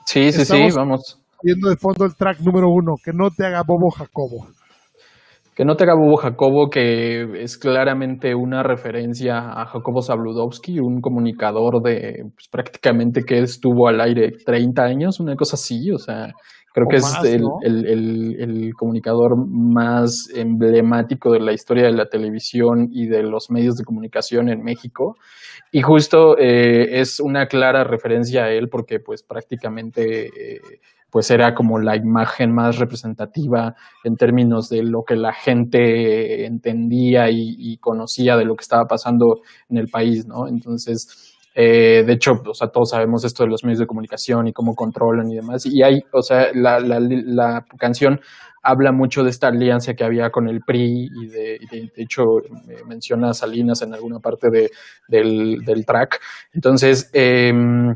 Sí, 0.05 0.31
sí, 0.31 0.45
sí, 0.45 0.67
vamos. 0.75 1.19
Viendo 1.41 1.69
de 1.69 1.77
fondo 1.77 2.05
el 2.05 2.15
track 2.15 2.39
número 2.41 2.67
uno, 2.69 2.95
que 3.03 3.11
no 3.13 3.29
te 3.29 3.45
haga 3.45 3.63
bobo 3.65 3.89
Jacobo. 3.91 4.47
Que 5.55 5.63
no 5.63 5.77
te 5.77 5.85
haga 5.85 5.95
bobo 5.95 6.17
Jacobo, 6.17 6.69
que 6.69 7.41
es 7.41 7.57
claramente 7.57 8.35
una 8.35 8.61
referencia 8.61 9.37
a 9.37 9.65
Jacobo 9.65 10.01
Zabludowski, 10.01 10.79
un 10.79 10.99
comunicador 10.99 11.81
de 11.81 12.25
pues, 12.35 12.49
prácticamente 12.49 13.23
que 13.23 13.39
estuvo 13.39 13.87
al 13.87 14.01
aire 14.01 14.33
30 14.45 14.83
años, 14.83 15.21
una 15.21 15.37
cosa 15.37 15.55
así, 15.55 15.91
o 15.91 15.97
sea, 15.97 16.33
creo 16.73 16.87
que 16.89 16.97
es 16.97 17.05
el, 17.23 18.73
comunicador 18.77 19.37
más 19.47 20.27
emblemático 20.35 21.31
de 21.31 21.39
la 21.39 21.53
historia 21.53 21.85
de 21.85 21.93
la 21.93 22.07
televisión 22.07 22.89
y 22.91 23.07
de 23.07 23.23
los 23.23 23.49
medios 23.49 23.77
de 23.77 23.85
comunicación 23.85 24.49
en 24.49 24.61
México. 24.61 25.15
Y 25.71 25.81
justo 25.83 26.37
eh, 26.37 26.99
es 26.99 27.21
una 27.21 27.47
clara 27.47 27.85
referencia 27.85 28.43
a 28.43 28.51
él 28.51 28.67
porque 28.69 28.99
pues 28.99 29.23
prácticamente... 29.23 30.25
Eh, 30.25 30.59
pues 31.15 31.31
era 31.31 31.55
como 31.55 31.79
la 31.79 31.95
imagen 31.95 32.53
más 32.53 32.77
representativa 32.77 33.73
en 34.03 34.17
términos 34.17 34.67
de 34.67 34.83
lo 34.83 35.05
que 35.05 35.15
la 35.15 35.31
gente 35.31 36.45
entendía 36.45 37.29
y, 37.31 37.77
conocía 37.77 38.35
de 38.35 38.43
lo 38.43 38.53
que 38.57 38.63
estaba 38.63 38.83
pasando 38.83 39.39
en 39.69 39.77
el 39.77 39.87
país, 39.87 40.27
¿no? 40.27 40.45
Entonces, 40.45 41.37
eh, 41.55 42.03
de 42.05 42.11
hecho, 42.11 42.33
o 42.45 42.53
sea, 42.53 42.67
todos 42.67 42.89
sabemos 42.89 43.23
esto 43.23 43.45
de 43.45 43.49
los 43.49 43.63
medios 43.63 43.79
de 43.79 43.87
comunicación 43.87 44.49
y 44.49 44.51
cómo 44.51 44.75
controlan 44.75 45.31
y 45.31 45.35
demás. 45.35 45.65
Y 45.65 45.83
hay, 45.83 46.01
o 46.11 46.21
sea, 46.21 46.49
la, 46.53 46.81
la, 46.81 46.99
la 46.99 47.65
canción 47.79 48.19
habla 48.65 48.91
mucho 48.91 49.23
de 49.23 49.29
esta 49.29 49.47
alianza 49.47 49.93
que 49.93 50.03
había 50.03 50.31
con 50.31 50.49
el 50.49 50.61
PRI 50.61 51.09
y 51.15 51.27
de, 51.27 51.59
de, 51.71 51.91
hecho 51.95 52.41
menciona 52.87 53.29
a 53.29 53.33
Salinas 53.33 53.81
en 53.83 53.93
alguna 53.93 54.19
parte 54.19 54.49
de, 54.49 54.71
del, 55.07 55.85
track. 55.85 56.19
Entonces, 56.51 57.09
eh, 57.13 57.53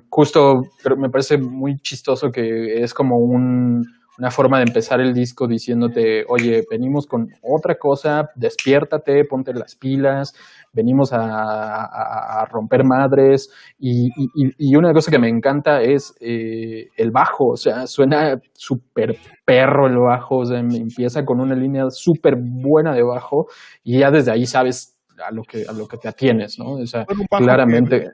justo 0.09 0.71
me 0.97 1.09
parece 1.09 1.37
muy 1.37 1.79
chistoso 1.79 2.31
que 2.31 2.83
es 2.83 2.93
como 2.93 3.17
un, 3.17 3.98
una 4.19 4.31
forma 4.31 4.57
de 4.57 4.65
empezar 4.65 4.99
el 4.99 5.13
disco 5.13 5.47
diciéndote, 5.47 6.25
oye, 6.27 6.65
venimos 6.69 7.07
con 7.07 7.29
otra 7.41 7.75
cosa, 7.75 8.29
despiértate, 8.35 9.23
ponte 9.23 9.53
las 9.53 9.75
pilas, 9.75 10.33
venimos 10.73 11.11
a, 11.13 12.45
romper 12.51 12.83
madres. 12.83 13.49
Y, 13.79 14.09
y, 14.57 14.75
una 14.75 14.93
cosa 14.93 15.09
que 15.09 15.19
me 15.19 15.29
encanta 15.29 15.81
es 15.81 16.13
eh, 16.19 16.89
el 16.97 17.11
bajo, 17.11 17.47
o 17.51 17.57
sea, 17.57 17.87
suena 17.87 18.39
súper 18.53 19.15
perro 19.45 19.87
el 19.87 19.97
bajo, 19.97 20.39
o 20.39 20.45
sea, 20.45 20.59
empieza 20.59 21.23
con 21.23 21.39
una 21.39 21.55
línea 21.55 21.89
súper 21.89 22.35
buena 22.37 22.93
de 22.93 23.03
bajo 23.03 23.47
y 23.83 23.99
ya 23.99 24.11
desde 24.11 24.31
ahí 24.31 24.45
sabes 24.45 24.97
a 25.25 25.31
lo 25.31 25.43
que, 25.43 25.63
a 25.67 25.71
lo 25.71 25.87
que 25.87 25.97
te 25.97 26.09
atienes, 26.09 26.59
¿no? 26.59 26.73
O 26.73 26.85
sea, 26.85 27.05
claramente 27.29 28.01
que 28.01 28.09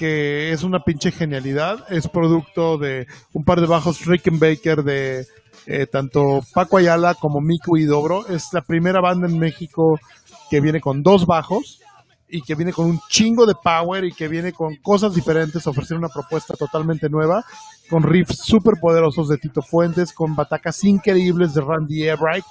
es 0.00 0.62
una 0.62 0.80
pinche 0.80 1.10
genialidad. 1.10 1.84
Es 1.90 2.08
producto 2.08 2.78
de 2.78 3.06
un 3.32 3.44
par 3.44 3.60
de 3.60 3.66
bajos 3.66 4.04
Rickenbacker 4.06 4.82
de 4.82 5.26
eh, 5.66 5.86
tanto 5.86 6.40
Paco 6.54 6.78
Ayala 6.78 7.14
como 7.14 7.40
Miku 7.40 7.76
y 7.76 7.84
Dobro. 7.84 8.26
Es 8.28 8.48
la 8.52 8.62
primera 8.62 9.00
banda 9.00 9.28
en 9.28 9.38
México 9.38 9.98
que 10.50 10.60
viene 10.60 10.80
con 10.80 11.02
dos 11.02 11.26
bajos 11.26 11.80
y 12.28 12.42
que 12.42 12.54
viene 12.54 12.72
con 12.72 12.86
un 12.86 13.00
chingo 13.08 13.46
de 13.46 13.54
power 13.54 14.04
y 14.04 14.12
que 14.12 14.28
viene 14.28 14.52
con 14.52 14.76
cosas 14.76 15.14
diferentes, 15.14 15.66
ofrecer 15.66 15.96
una 15.96 16.08
propuesta 16.08 16.54
totalmente 16.54 17.08
nueva, 17.08 17.44
con 17.88 18.02
riffs 18.02 18.38
súper 18.44 18.74
poderosos 18.80 19.28
de 19.28 19.38
Tito 19.38 19.62
Fuentes, 19.62 20.12
con 20.12 20.36
batacas 20.36 20.84
increíbles 20.84 21.54
de 21.54 21.62
Randy 21.62 22.08
Ebright. 22.08 22.44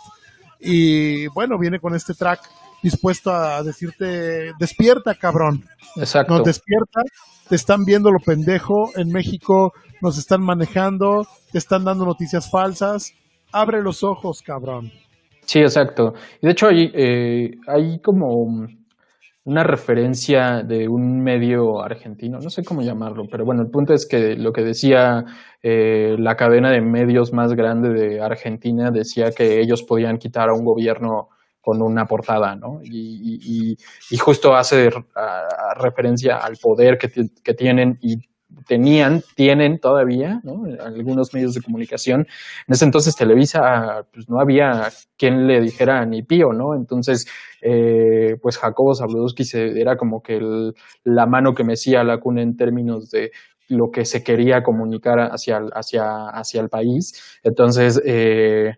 Y 0.59 1.27
bueno, 1.27 1.59
viene 1.59 1.79
con 1.79 1.95
este 1.95 2.15
track 2.15 2.41
dispuesto 2.81 3.31
a 3.31 3.61
decirte, 3.63 4.53
despierta, 4.59 5.15
cabrón. 5.15 5.63
Exacto. 5.95 6.37
No, 6.37 6.43
despierta, 6.43 7.01
te 7.49 7.55
están 7.55 7.85
viendo 7.85 8.11
lo 8.11 8.19
pendejo, 8.19 8.89
en 8.95 9.09
México 9.09 9.73
nos 10.01 10.17
están 10.17 10.41
manejando, 10.41 11.25
te 11.51 11.57
están 11.57 11.83
dando 11.83 12.05
noticias 12.05 12.49
falsas, 12.49 13.13
abre 13.51 13.81
los 13.81 14.03
ojos, 14.03 14.41
cabrón. 14.41 14.91
Sí, 15.45 15.59
exacto. 15.59 16.13
De 16.41 16.51
hecho 16.51 16.67
hay, 16.67 16.91
eh, 16.93 17.51
hay 17.67 17.99
como 17.99 18.67
una 19.45 19.63
referencia 19.63 20.61
de 20.61 20.89
un 20.89 21.21
medio 21.23 21.81
argentino, 21.81 22.37
no 22.39 22.49
sé 22.49 22.65
cómo 22.65 22.81
llamarlo, 22.81 23.23
pero 23.31 23.45
bueno, 23.45 23.61
el 23.61 23.69
punto 23.69 23.93
es 23.93 24.05
que 24.05 24.35
lo 24.35 24.51
que 24.51 24.61
decía 24.61 25.23
eh, 25.63 26.17
la 26.19 26.35
cadena 26.35 26.69
de 26.69 26.81
medios 26.81 27.31
más 27.31 27.53
grande 27.53 27.89
de 27.89 28.21
Argentina 28.21 28.91
decía 28.91 29.31
que 29.31 29.61
ellos 29.61 29.83
podían 29.83 30.17
quitar 30.17 30.49
a 30.49 30.53
un 30.53 30.65
gobierno 30.65 31.29
con 31.61 31.81
una 31.81 32.05
portada, 32.05 32.55
¿no? 32.55 32.79
Y, 32.83 33.77
justo 34.19 34.55
hace 34.55 34.89
referencia 35.75 36.37
al 36.37 36.57
poder 36.57 36.97
que, 36.97 37.09
que, 37.43 37.53
tienen 37.53 37.97
y 38.01 38.17
tenían, 38.65 39.23
tienen 39.35 39.79
todavía, 39.79 40.39
¿no? 40.43 40.63
Algunos 40.83 41.33
medios 41.33 41.53
de 41.53 41.61
comunicación. 41.61 42.21
En 42.67 42.73
ese 42.73 42.85
entonces 42.85 43.15
Televisa, 43.15 44.05
pues 44.13 44.29
no 44.29 44.39
había 44.39 44.89
quien 45.17 45.47
le 45.47 45.61
dijera 45.61 46.05
ni 46.05 46.23
pío, 46.23 46.53
¿no? 46.53 46.75
Entonces, 46.75 47.27
eh, 47.61 48.37
pues 48.41 48.57
Jacobo 48.57 48.95
Zabludowski 48.95 49.43
era 49.53 49.97
como 49.97 50.21
que 50.21 50.73
la 51.03 51.25
mano 51.25 51.53
que 51.53 51.63
mecía 51.63 52.03
la 52.03 52.19
cuna 52.19 52.41
en 52.41 52.55
términos 52.55 53.09
de 53.11 53.31
lo 53.69 53.91
que 53.91 54.05
se 54.05 54.23
quería 54.23 54.63
comunicar 54.63 55.19
hacia, 55.19 55.57
hacia, 55.73 56.29
hacia 56.29 56.61
el 56.61 56.69
país. 56.69 57.39
Entonces, 57.43 58.01
eh, 58.05 58.75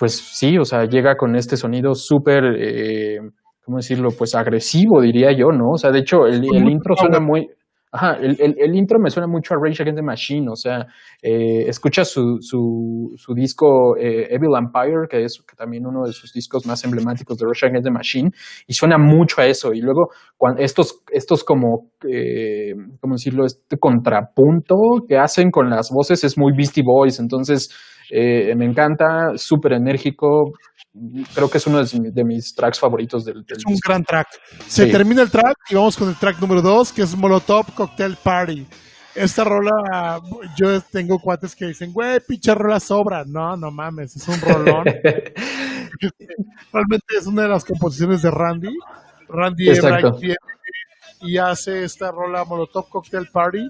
pues 0.00 0.16
sí, 0.16 0.56
o 0.56 0.64
sea, 0.64 0.86
llega 0.86 1.14
con 1.14 1.36
este 1.36 1.58
sonido 1.58 1.94
súper, 1.94 2.42
eh, 2.58 3.18
¿cómo 3.62 3.76
decirlo? 3.76 4.08
Pues 4.16 4.34
agresivo, 4.34 5.02
diría 5.02 5.30
yo, 5.36 5.48
¿no? 5.52 5.72
O 5.74 5.76
sea, 5.76 5.90
de 5.90 5.98
hecho, 5.98 6.26
el, 6.26 6.42
intro 6.42 6.96
suena 6.96 7.20
muy... 7.20 7.46
Ajá, 7.92 8.14
el, 8.14 8.36
el, 8.40 8.74
intro 8.76 8.98
me 8.98 9.10
suena 9.10 9.26
mucho 9.26 9.52
a 9.52 9.58
Rage 9.60 9.82
Against 9.82 9.98
the 9.98 10.02
Machine, 10.02 10.46
o 10.48 10.54
sea, 10.54 10.86
eh, 11.20 11.64
escucha 11.66 12.04
su, 12.04 12.38
su, 12.40 13.12
su 13.16 13.34
disco 13.34 13.96
eh, 13.98 14.28
Evil 14.30 14.56
Empire, 14.56 15.08
que 15.10 15.24
es 15.24 15.44
también 15.58 15.84
uno 15.84 16.06
de 16.06 16.12
sus 16.12 16.32
discos 16.32 16.64
más 16.66 16.82
emblemáticos 16.84 17.36
de 17.36 17.46
Rage 17.46 17.66
Against 17.66 17.84
the 17.84 17.90
Machine, 17.90 18.30
y 18.68 18.72
suena 18.72 18.96
mucho 18.96 19.42
a 19.42 19.46
eso. 19.46 19.74
Y 19.74 19.82
luego, 19.82 20.06
cuando 20.38 20.62
estos, 20.62 21.02
estos 21.10 21.44
como, 21.44 21.90
eh, 22.08 22.72
¿cómo 23.00 23.16
decirlo? 23.16 23.44
Este 23.44 23.76
contrapunto 23.76 24.76
que 25.06 25.18
hacen 25.18 25.50
con 25.50 25.68
las 25.68 25.90
voces 25.92 26.24
es 26.24 26.38
muy 26.38 26.52
Beastie 26.56 26.84
Boys, 26.86 27.18
entonces 27.18 27.68
Eh, 28.10 28.54
me 28.56 28.64
encanta, 28.64 29.32
súper 29.36 29.74
enérgico. 29.74 30.52
Creo 31.34 31.48
que 31.48 31.58
es 31.58 31.66
uno 31.66 31.84
de, 31.84 32.24
mis 32.24 32.54
tracks 32.54 32.80
favoritos 32.80 33.24
del, 33.24 33.44
Es 33.48 33.64
un 33.64 33.78
gran 33.86 34.02
track. 34.04 34.26
Se 34.66 34.86
termina 34.86 35.22
el 35.22 35.30
track 35.30 35.56
y 35.70 35.76
vamos 35.76 35.96
con 35.96 36.08
el 36.08 36.16
track 36.16 36.40
número 36.40 36.60
dos, 36.60 36.92
que 36.92 37.02
es 37.02 37.16
Molotov 37.16 37.72
Cocktail 37.74 38.16
Party. 38.22 38.66
Esta 39.14 39.44
rola, 39.44 40.20
yo 40.56 40.80
tengo 40.80 41.18
cuates 41.18 41.54
que 41.54 41.66
dicen, 41.66 41.92
güey, 41.92 42.20
pinche 42.26 42.54
rola 42.54 42.80
sobra. 42.80 43.24
No, 43.24 43.56
no 43.56 43.70
mames, 43.70 44.16
es 44.16 44.26
un 44.28 44.40
rolón. 44.40 44.84
Realmente 46.72 47.16
es 47.18 47.26
una 47.26 47.42
de 47.42 47.48
las 47.48 47.64
composiciones 47.64 48.22
de 48.22 48.30
Randy. 48.30 48.74
Randy 49.28 49.70
viene 50.20 50.36
y 51.22 51.36
hace 51.36 51.84
esta 51.84 52.10
rola 52.10 52.44
Molotov 52.44 52.88
Cocktail 52.88 53.28
Party, 53.32 53.68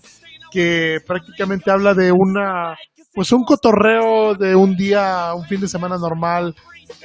que 0.50 0.98
prácticamente 1.06 1.70
habla 1.70 1.94
de 1.94 2.12
una, 2.12 2.76
pues 3.14 3.32
un 3.32 3.44
cotorreo 3.44 4.34
de 4.34 4.54
un 4.54 4.76
día, 4.76 5.32
un 5.34 5.44
fin 5.44 5.60
de 5.60 5.68
semana 5.68 5.96
normal, 5.98 6.54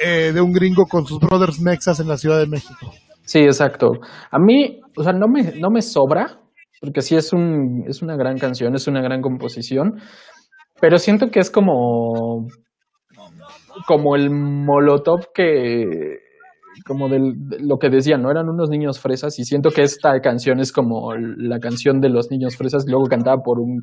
eh, 0.04 0.32
de 0.34 0.42
un 0.42 0.52
gringo 0.52 0.86
con 0.86 1.06
sus 1.06 1.20
brothers 1.20 1.60
mexas 1.60 2.00
en 2.00 2.08
la 2.08 2.18
Ciudad 2.18 2.40
de 2.40 2.48
México. 2.48 2.92
Sí, 3.24 3.40
exacto. 3.40 3.92
A 4.32 4.38
mí, 4.40 4.82
o 4.96 5.04
sea, 5.04 5.14
no 5.14 5.28
me, 5.28 5.54
no 5.60 5.70
me 5.70 5.82
sobra, 5.82 6.40
porque 6.80 7.02
sí 7.02 7.16
es, 7.16 7.34
un, 7.34 7.84
es 7.88 8.02
una 8.02 8.16
gran 8.16 8.38
canción, 8.38 8.76
es 8.76 8.88
una 8.88 9.02
gran 9.02 9.22
composición, 9.22 10.00
pero 10.80 10.98
siento 10.98 11.30
que 11.30 11.40
es 11.40 11.50
como, 11.50 12.48
como 13.88 14.16
el 14.16 14.30
molotov 14.30 15.32
que, 15.34 16.25
como 16.84 17.10
del, 17.10 17.36
lo 17.60 17.78
que 17.78 17.90
decían, 17.90 18.22
¿no? 18.22 18.32
Eran 18.32 18.50
unos 18.50 18.70
niños 18.70 19.00
fresas 19.00 19.40
y 19.40 19.46
siento 19.46 19.72
que 19.72 19.84
esta 19.84 20.20
canción 20.22 20.60
es 20.60 20.72
como 20.72 21.14
la 21.16 21.60
canción 21.60 22.02
de 22.02 22.10
los 22.10 22.30
niños 22.32 22.58
fresas, 22.58 22.86
luego 22.88 23.06
cantada 23.06 23.38
por 23.38 23.60
un, 23.60 23.82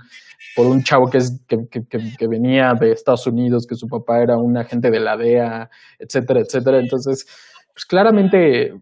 por 0.55 0.67
un 0.67 0.83
chavo 0.83 1.09
que, 1.09 1.19
es, 1.19 1.41
que, 1.49 1.67
que, 1.69 2.27
venía 2.29 2.75
de 2.79 2.93
Estados 2.93 3.27
Unidos, 3.27 3.67
que 3.67 3.75
su 3.75 3.87
papá 3.87 4.23
era 4.23 4.37
un 4.37 4.57
agente 4.57 4.91
de 4.91 5.01
la 5.01 5.17
DEA, 5.17 5.71
etcétera, 5.99 6.41
etcétera. 6.41 6.79
Entonces, 6.79 7.27
pues 7.73 7.87
claramente, 7.87 8.73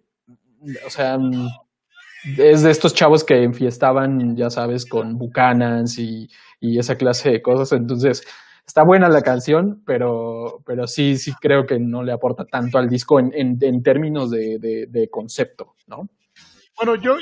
o 0.86 0.90
sea, 0.90 1.18
es 2.36 2.62
de 2.62 2.70
estos 2.70 2.94
chavos 2.94 3.24
que 3.24 3.42
enfiestaban, 3.42 4.36
ya 4.36 4.50
sabes, 4.50 4.86
con 4.86 5.16
bucanas 5.16 5.98
y, 5.98 6.28
y 6.60 6.78
esa 6.78 6.96
clase 6.96 7.30
de 7.30 7.42
cosas. 7.42 7.72
Entonces, 7.72 8.22
está 8.70 8.84
buena 8.84 9.08
la 9.08 9.22
canción, 9.22 9.82
pero, 9.84 10.62
pero 10.64 10.86
sí, 10.86 11.16
sí 11.18 11.32
creo 11.40 11.66
que 11.66 11.80
no 11.80 12.04
le 12.04 12.12
aporta 12.12 12.44
tanto 12.44 12.78
al 12.78 12.88
disco 12.88 13.18
en, 13.18 13.32
en, 13.34 13.82
términos 13.82 14.30
de, 14.30 14.58
de, 14.60 15.10
concepto, 15.10 15.74
¿no? 15.88 16.08
Bueno, 16.76 16.94
yo, 16.94 17.16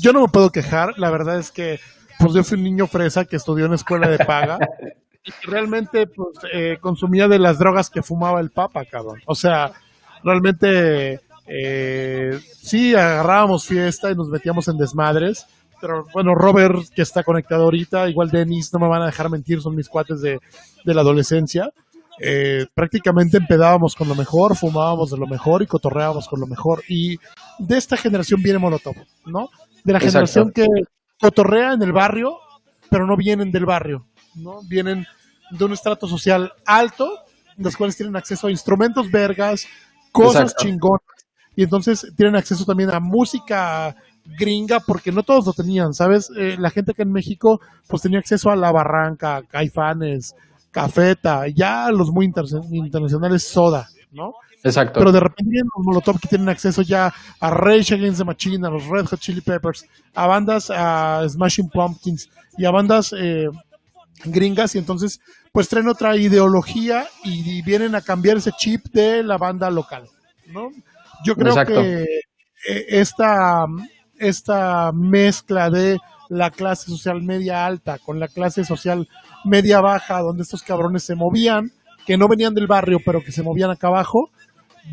yo, 0.00 0.12
no 0.12 0.22
me 0.22 0.28
puedo 0.28 0.50
quejar. 0.50 0.96
La 0.98 1.10
verdad 1.10 1.40
es 1.40 1.50
que 1.50 1.80
pues 2.20 2.34
yo 2.34 2.44
fui 2.44 2.56
un 2.56 2.62
niño 2.62 2.86
fresa 2.86 3.24
que 3.24 3.34
estudió 3.34 3.66
en 3.66 3.72
escuela 3.72 4.08
de 4.08 4.24
paga 4.24 4.58
y 5.24 5.32
realmente 5.50 6.06
pues 6.06 6.38
eh, 6.52 6.78
consumía 6.80 7.26
de 7.26 7.40
las 7.40 7.58
drogas 7.58 7.90
que 7.90 8.02
fumaba 8.02 8.38
el 8.38 8.50
papa, 8.50 8.84
cabrón. 8.84 9.20
O 9.26 9.34
sea, 9.34 9.72
realmente 10.22 11.20
eh, 11.48 12.38
sí 12.62 12.94
agarrábamos 12.94 13.66
fiesta 13.66 14.08
y 14.08 14.14
nos 14.14 14.28
metíamos 14.28 14.68
en 14.68 14.78
desmadres. 14.78 15.46
Pero 15.82 16.06
bueno, 16.14 16.36
Robert, 16.36 16.76
que 16.94 17.02
está 17.02 17.24
conectado 17.24 17.64
ahorita, 17.64 18.08
igual 18.08 18.30
Denis, 18.30 18.72
no 18.72 18.78
me 18.78 18.88
van 18.88 19.02
a 19.02 19.06
dejar 19.06 19.28
mentir, 19.28 19.60
son 19.60 19.74
mis 19.74 19.88
cuates 19.88 20.20
de, 20.22 20.38
la 20.84 21.00
adolescencia. 21.00 21.72
Eh, 22.20 22.66
prácticamente 22.72 23.38
empedábamos 23.38 23.96
con 23.96 24.06
lo 24.06 24.14
mejor, 24.14 24.54
fumábamos 24.54 25.10
de 25.10 25.18
lo 25.18 25.26
mejor 25.26 25.60
y 25.60 25.66
cotorreábamos 25.66 26.28
con 26.28 26.38
lo 26.38 26.46
mejor. 26.46 26.84
Y 26.88 27.16
de 27.58 27.76
esta 27.76 27.96
generación 27.96 28.40
viene 28.40 28.60
Molotov, 28.60 28.94
¿no? 29.26 29.48
De 29.82 29.92
la 29.92 29.98
generación 29.98 30.52
que 30.52 30.68
cotorrea 31.20 31.72
en 31.72 31.82
el 31.82 31.92
barrio, 31.92 32.38
pero 32.88 33.04
no 33.04 33.16
vienen 33.16 33.50
del 33.50 33.66
barrio, 33.66 34.06
¿no? 34.36 34.60
Vienen 34.68 35.04
de 35.50 35.64
un 35.64 35.72
estrato 35.72 36.06
social 36.06 36.52
alto, 36.64 37.10
los 37.56 37.76
cuales 37.76 37.96
tienen 37.96 38.14
acceso 38.14 38.46
a 38.46 38.52
instrumentos 38.52 39.10
vergas, 39.10 39.66
cosas 40.12 40.54
chingonas, 40.54 41.02
y 41.56 41.64
entonces 41.64 42.06
tienen 42.16 42.36
acceso 42.36 42.64
también 42.64 42.94
a 42.94 43.00
música 43.00 43.96
gringa 44.24 44.80
porque 44.80 45.12
no 45.12 45.22
todos 45.22 45.46
lo 45.46 45.52
tenían, 45.52 45.92
¿sabes? 45.94 46.30
Eh, 46.36 46.56
la 46.58 46.70
gente 46.70 46.94
que 46.94 47.02
en 47.02 47.12
México 47.12 47.60
pues 47.88 48.02
tenía 48.02 48.18
acceso 48.18 48.50
a 48.50 48.56
La 48.56 48.72
Barranca, 48.72 49.42
Caifanes, 49.48 50.34
Cafeta, 50.70 51.48
ya 51.48 51.90
los 51.90 52.10
muy 52.10 52.26
internacionales 52.26 53.44
Soda, 53.44 53.88
¿no? 54.12 54.32
Exacto. 54.64 55.00
Pero 55.00 55.12
de 55.12 55.20
repente 55.20 55.58
los 55.62 55.84
Molotov 55.84 56.20
que 56.20 56.28
tienen 56.28 56.48
acceso 56.48 56.82
ya 56.82 57.12
a 57.40 57.50
Rage 57.50 57.94
Against 57.94 58.18
the 58.18 58.24
Machine, 58.24 58.66
a 58.66 58.70
los 58.70 58.86
Red 58.86 59.06
Hot 59.06 59.18
Chili 59.18 59.40
Peppers, 59.40 59.84
a 60.14 60.26
bandas, 60.26 60.70
a 60.70 61.28
Smashing 61.28 61.68
Pumpkins 61.68 62.28
y 62.56 62.64
a 62.64 62.70
bandas 62.70 63.12
eh, 63.18 63.48
gringas 64.24 64.74
y 64.74 64.78
entonces 64.78 65.20
pues 65.50 65.68
traen 65.68 65.88
otra 65.88 66.16
ideología 66.16 67.06
y 67.24 67.60
vienen 67.62 67.94
a 67.94 68.00
cambiar 68.00 68.38
ese 68.38 68.52
chip 68.52 68.86
de 68.92 69.22
la 69.22 69.36
banda 69.36 69.68
local, 69.70 70.04
¿no? 70.46 70.70
Yo 71.24 71.34
creo 71.34 71.54
que 71.66 72.02
eh, 72.68 72.86
esta, 72.88 73.66
esta 74.22 74.92
mezcla 74.92 75.70
de 75.70 75.98
la 76.28 76.50
clase 76.50 76.90
social 76.90 77.22
media 77.22 77.66
alta 77.66 77.98
con 77.98 78.18
la 78.18 78.28
clase 78.28 78.64
social 78.64 79.08
media 79.44 79.80
baja, 79.80 80.20
donde 80.20 80.44
estos 80.44 80.62
cabrones 80.62 81.02
se 81.02 81.14
movían, 81.14 81.72
que 82.06 82.16
no 82.16 82.28
venían 82.28 82.54
del 82.54 82.66
barrio, 82.66 83.00
pero 83.04 83.22
que 83.22 83.32
se 83.32 83.42
movían 83.42 83.70
acá 83.70 83.88
abajo, 83.88 84.30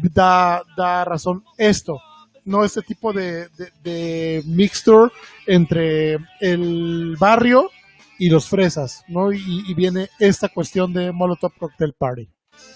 da, 0.02 0.64
da 0.76 1.06
razón 1.06 1.44
esto. 1.58 2.02
No 2.46 2.64
este 2.64 2.82
tipo 2.82 3.14
de, 3.14 3.48
de, 3.84 4.42
mixture 4.46 5.12
entre 5.46 6.18
el 6.40 7.16
barrio 7.20 7.70
y 8.18 8.30
los 8.30 8.48
fresas, 8.48 9.04
¿no? 9.08 9.32
Y, 9.32 9.64
y 9.68 9.74
viene 9.76 10.10
esta 10.20 10.50
cuestión 10.50 10.92
de 10.94 11.12
Molotov 11.12 11.54
Cocktail 11.58 11.94
Party. 11.98 12.30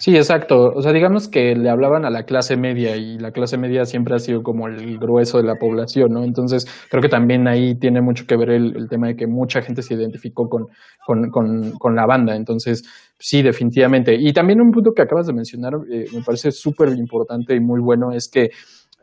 Sí, 0.03 0.17
exacto. 0.17 0.73
O 0.75 0.81
sea, 0.81 0.91
digamos 0.91 1.29
que 1.29 1.55
le 1.55 1.69
hablaban 1.69 2.03
a 2.03 2.09
la 2.09 2.23
clase 2.23 2.57
media 2.57 2.97
y 2.97 3.17
la 3.19 3.31
clase 3.31 3.57
media 3.57 3.85
siempre 3.85 4.13
ha 4.13 4.19
sido 4.19 4.43
como 4.43 4.67
el 4.67 4.97
grueso 4.97 5.37
de 5.37 5.45
la 5.45 5.55
población, 5.55 6.11
¿no? 6.11 6.25
Entonces, 6.25 6.67
creo 6.89 7.01
que 7.01 7.07
también 7.07 7.47
ahí 7.47 7.75
tiene 7.75 8.01
mucho 8.01 8.25
que 8.27 8.35
ver 8.35 8.49
el, 8.49 8.89
tema 8.89 9.07
de 9.07 9.15
que 9.15 9.27
mucha 9.27 9.61
gente 9.61 9.81
se 9.81 9.93
identificó 9.93 10.49
con, 10.49 10.67
con, 11.05 11.29
con, 11.29 11.71
con 11.79 11.95
la 11.95 12.05
banda. 12.05 12.35
Entonces, 12.35 12.83
sí, 13.17 13.41
definitivamente. 13.41 14.13
Y 14.13 14.33
también 14.33 14.59
un 14.59 14.71
punto 14.71 14.91
que 14.93 15.03
acabas 15.03 15.27
de 15.27 15.33
mencionar, 15.33 15.71
eh, 15.89 16.05
me 16.13 16.21
parece 16.21 16.51
súper 16.51 16.89
importante 16.89 17.55
y 17.55 17.61
muy 17.61 17.79
bueno, 17.79 18.11
es 18.11 18.27
que 18.27 18.49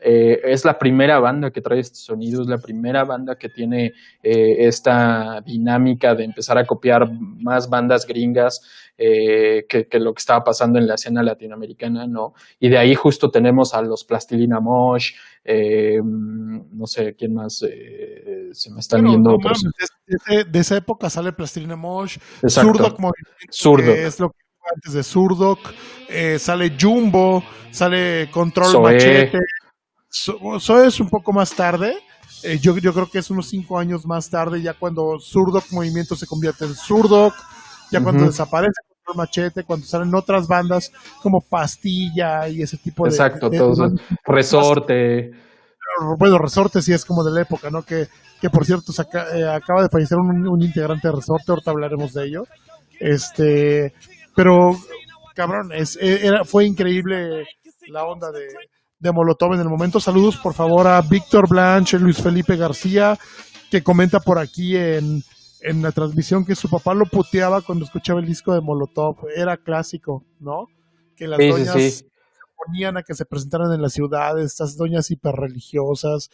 eh, 0.03 0.40
es 0.45 0.64
la 0.64 0.79
primera 0.79 1.19
banda 1.19 1.51
que 1.51 1.61
trae 1.61 1.81
estos 1.81 2.05
sonidos, 2.05 2.49
la 2.49 2.59
primera 2.59 3.05
banda 3.05 3.37
que 3.37 3.49
tiene 3.51 3.93
eh, 4.23 4.66
esta 4.66 5.43
dinámica 5.43 6.14
de 6.14 6.25
empezar 6.25 6.57
a 6.57 6.64
copiar 6.64 7.11
más 7.12 7.69
bandas 7.69 8.07
gringas 8.07 8.61
eh, 9.03 9.67
que, 9.67 9.87
lo 9.99 10.13
que 10.13 10.19
estaba 10.19 10.45
pasando 10.45 10.79
en 10.79 10.87
la 10.87 10.97
escena 10.97 11.23
latinoamericana, 11.23 12.07
¿no? 12.07 12.35
Y 12.59 12.69
de 12.69 12.77
ahí 12.77 12.95
justo 12.95 13.31
tenemos 13.31 13.73
a 13.73 13.81
los 13.81 14.05
Plastilina 14.05 14.61
Mosh, 14.61 15.13
no 15.43 16.87
sé 16.87 17.15
quién 17.15 17.35
más 17.35 17.57
se 17.59 18.71
me 18.71 18.81
están 18.81 19.05
viendo. 19.05 19.39
de, 20.51 20.59
esa 20.61 20.77
época 20.77 21.09
sale 21.09 21.33
Plastilina 21.33 21.77
Mosh, 21.77 22.19
Zurdo 22.47 22.95
como 22.95 23.13
es 23.49 24.21
lo 24.21 24.31
que 24.31 24.39
antes 24.75 24.93
de 24.93 25.03
Zurdo, 25.03 25.59
sale 26.39 26.77
Jumbo, 26.79 27.43
sale 27.71 28.29
Control 28.31 28.83
Machete, 28.83 29.39
eso 30.11 30.85
es 30.85 31.01
un 31.01 31.09
poco 31.09 31.33
más 31.33 31.55
tarde. 31.55 31.97
Eh, 32.43 32.59
yo, 32.59 32.77
yo 32.79 32.93
creo 32.93 33.11
que 33.11 33.19
es 33.19 33.31
unos 33.31 33.49
cinco 33.49 33.79
años 33.79 34.07
más 34.07 34.31
tarde, 34.31 34.63
ya 34.63 34.75
cuando 34.75 35.19
Surdoc 35.19 35.71
Movimiento 35.73 36.17
se 36.17 36.27
convierte 36.27 36.65
en 36.65 36.75
Surdoc, 36.75 37.35
ya 37.91 38.03
cuando 38.03 38.25
desaparece 38.25 38.81
machete, 39.14 39.64
cuando 39.64 39.87
salen 39.87 40.14
otras 40.14 40.46
bandas 40.46 40.92
como 41.23 41.40
Pastilla 41.40 42.49
y 42.49 42.62
ese 42.62 42.77
tipo 42.77 43.05
de. 43.05 43.11
Exacto, 43.11 43.51
todos. 43.51 43.79
resorte. 44.25 45.31
Bueno, 46.18 46.38
Resorte 46.38 46.81
sí 46.83 46.92
es 46.92 47.05
como 47.05 47.25
de 47.25 47.33
la 47.33 47.42
época, 47.42 47.68
¿no? 47.70 47.83
Que, 47.83 48.07
que 48.40 48.49
por 48.49 48.64
cierto, 48.64 48.92
eh, 48.92 49.44
acaba 49.44 49.83
de 49.83 49.88
fallecer 49.90 50.18
un, 50.18 50.62
integrante 50.62 51.09
de 51.09 51.14
Resorte, 51.14 51.44
ahorita 51.49 51.70
hablaremos 51.70 52.12
de 52.12 52.27
ello. 52.27 52.44
Este, 52.99 53.92
pero, 54.35 54.77
cabrón, 55.35 55.73
es, 55.73 55.99
e, 56.01 56.27
era, 56.27 56.44
fue 56.44 56.64
increíble 56.64 57.44
la 57.88 58.05
onda 58.05 58.31
de, 58.31 58.46
de 58.99 59.12
Molotov 59.12 59.55
en 59.55 59.61
el 59.61 59.68
momento. 59.68 60.01
Saludos 60.01 60.37
por 60.37 60.55
favor 60.55 60.87
a 60.87 61.01
Víctor 61.03 61.49
Blanche, 61.49 61.99
Luis 61.99 62.23
Felipe 62.23 62.57
García, 62.57 63.18
que 63.70 63.83
comenta 63.83 64.20
por 64.20 64.38
aquí 64.38 64.77
en, 64.77 65.23
en 65.62 65.83
la 65.83 65.92
transmisión 65.92 66.44
que 66.44 66.55
su 66.55 66.68
papá 66.68 66.94
lo 66.94 67.07
puteaba 67.07 67.62
cuando 67.62 67.85
escuchaba 67.85 68.20
el 68.20 68.27
disco 68.27 68.55
de 68.55 68.61
Molotov. 68.61 69.16
Era 69.35 69.57
clásico, 69.57 70.25
¿no? 70.38 70.66
Que 71.16 71.27
las 71.27 71.38
doñas 71.38 71.75
se 71.75 72.05
ponían 72.66 72.96
a 72.96 73.03
que 73.03 73.14
se 73.14 73.25
presentaran 73.25 73.73
en 73.73 73.83
la 73.83 73.88
ciudad, 73.88 74.40
estas 74.40 74.77
doñas 74.77 75.11
hiperreligiosas. 75.11 76.31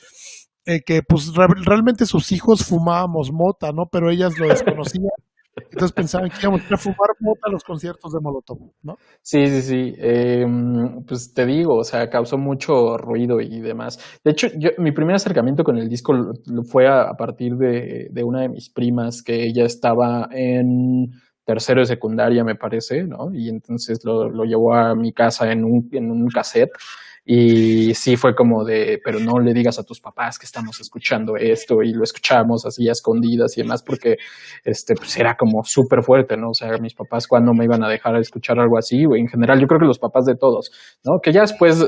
Eh, 0.69 0.83
que 0.83 1.03
pues 1.03 1.33
realmente 1.35 2.07
sus 2.07 2.33
hijos 2.33 2.65
fumábamos 2.65 3.31
mota, 3.31 3.71
¿no? 3.71 3.87
Pero 3.87 4.11
ellas 4.11 4.37
lo 4.37 4.49
desconocían 4.49 5.11
entonces 5.57 5.93
pensaban 5.93 6.29
que 6.29 6.37
íbamos 6.43 6.61
a 6.71 6.77
fumar 6.77 7.11
mota 7.21 7.43
a 7.45 7.51
los 7.51 7.65
conciertos 7.65 8.13
de 8.13 8.21
Molotov, 8.21 8.59
¿no? 8.83 8.99
Sí, 9.23 9.47
sí, 9.47 9.63
sí. 9.63 9.95
Em, 9.99 11.03
pues 11.05 11.33
te 11.33 11.47
digo, 11.47 11.77
o 11.77 11.85
sea, 11.85 12.11
causó 12.11 12.37
mucho 12.37 12.99
ruido 12.99 13.41
y 13.41 13.61
demás. 13.61 13.99
De 14.23 14.33
hecho, 14.33 14.49
yo, 14.57 14.71
mi 14.79 14.93
primer 14.93 15.17
acercamiento 15.17 15.65
con 15.65 15.79
el 15.79 15.89
disco 15.89 16.33
fue 16.67 16.87
a, 16.87 17.15
partir 17.15 17.57
de, 17.57 18.11
una 18.23 18.43
de 18.43 18.49
mis 18.51 18.69
primas, 18.69 19.23
que 19.23 19.45
ella 19.45 19.65
estaba 19.65 20.29
en 20.31 21.13
tercero 21.45 21.81
de 21.81 21.87
secundaria, 21.87 22.45
me 22.45 22.57
parece, 22.57 23.05
¿no? 23.05 23.33
Y 23.33 23.49
entonces 23.49 24.05
lo, 24.05 24.29
lo 24.29 24.45
llevó 24.45 24.75
a 24.75 24.95
mi 24.95 25.13
casa 25.13 25.51
en 25.51 25.65
un, 25.65 25.89
en 25.93 26.11
un 26.11 26.29
cassette 26.29 26.73
y 27.29 27.93
sí 27.95 28.17
fue 28.17 28.37
como 28.37 28.65
de, 28.65 29.01
pero 29.05 29.19
no 29.19 29.41
le 29.41 29.53
digas 29.53 29.81
a 29.81 29.83
tus 29.83 30.01
papás 30.01 30.39
que 30.39 30.47
estamos 30.47 30.81
escuchando 30.81 31.37
esto 31.37 31.83
y 31.83 31.93
lo 31.93 32.05
escuchamos 32.05 32.65
así 32.65 32.89
a 32.89 32.93
escondidas 32.93 33.59
y 33.59 33.63
demás, 33.63 33.83
porque 33.83 34.19
este, 34.65 34.95
pues 34.95 35.17
era 35.17 35.35
como 35.37 35.65
súper 35.65 36.05
fuerte, 36.05 36.37
¿no? 36.37 36.51
O 36.51 36.55
sea, 36.55 36.79
mis 36.79 36.95
papás 36.95 37.27
cuando 37.27 37.53
me 37.53 37.65
iban 37.65 37.83
a 37.83 37.89
dejar 37.89 38.15
escuchar 38.15 38.61
algo 38.61 38.79
así, 38.79 39.05
o 39.07 39.17
en 39.17 39.27
general, 39.27 39.61
yo 39.61 39.67
creo 39.67 39.81
que 39.81 39.87
los 39.87 39.99
papás 39.99 40.25
de 40.25 40.37
todos, 40.37 40.71
¿no? 41.05 41.19
Que 41.21 41.33
ya 41.33 41.41
después, 41.41 41.85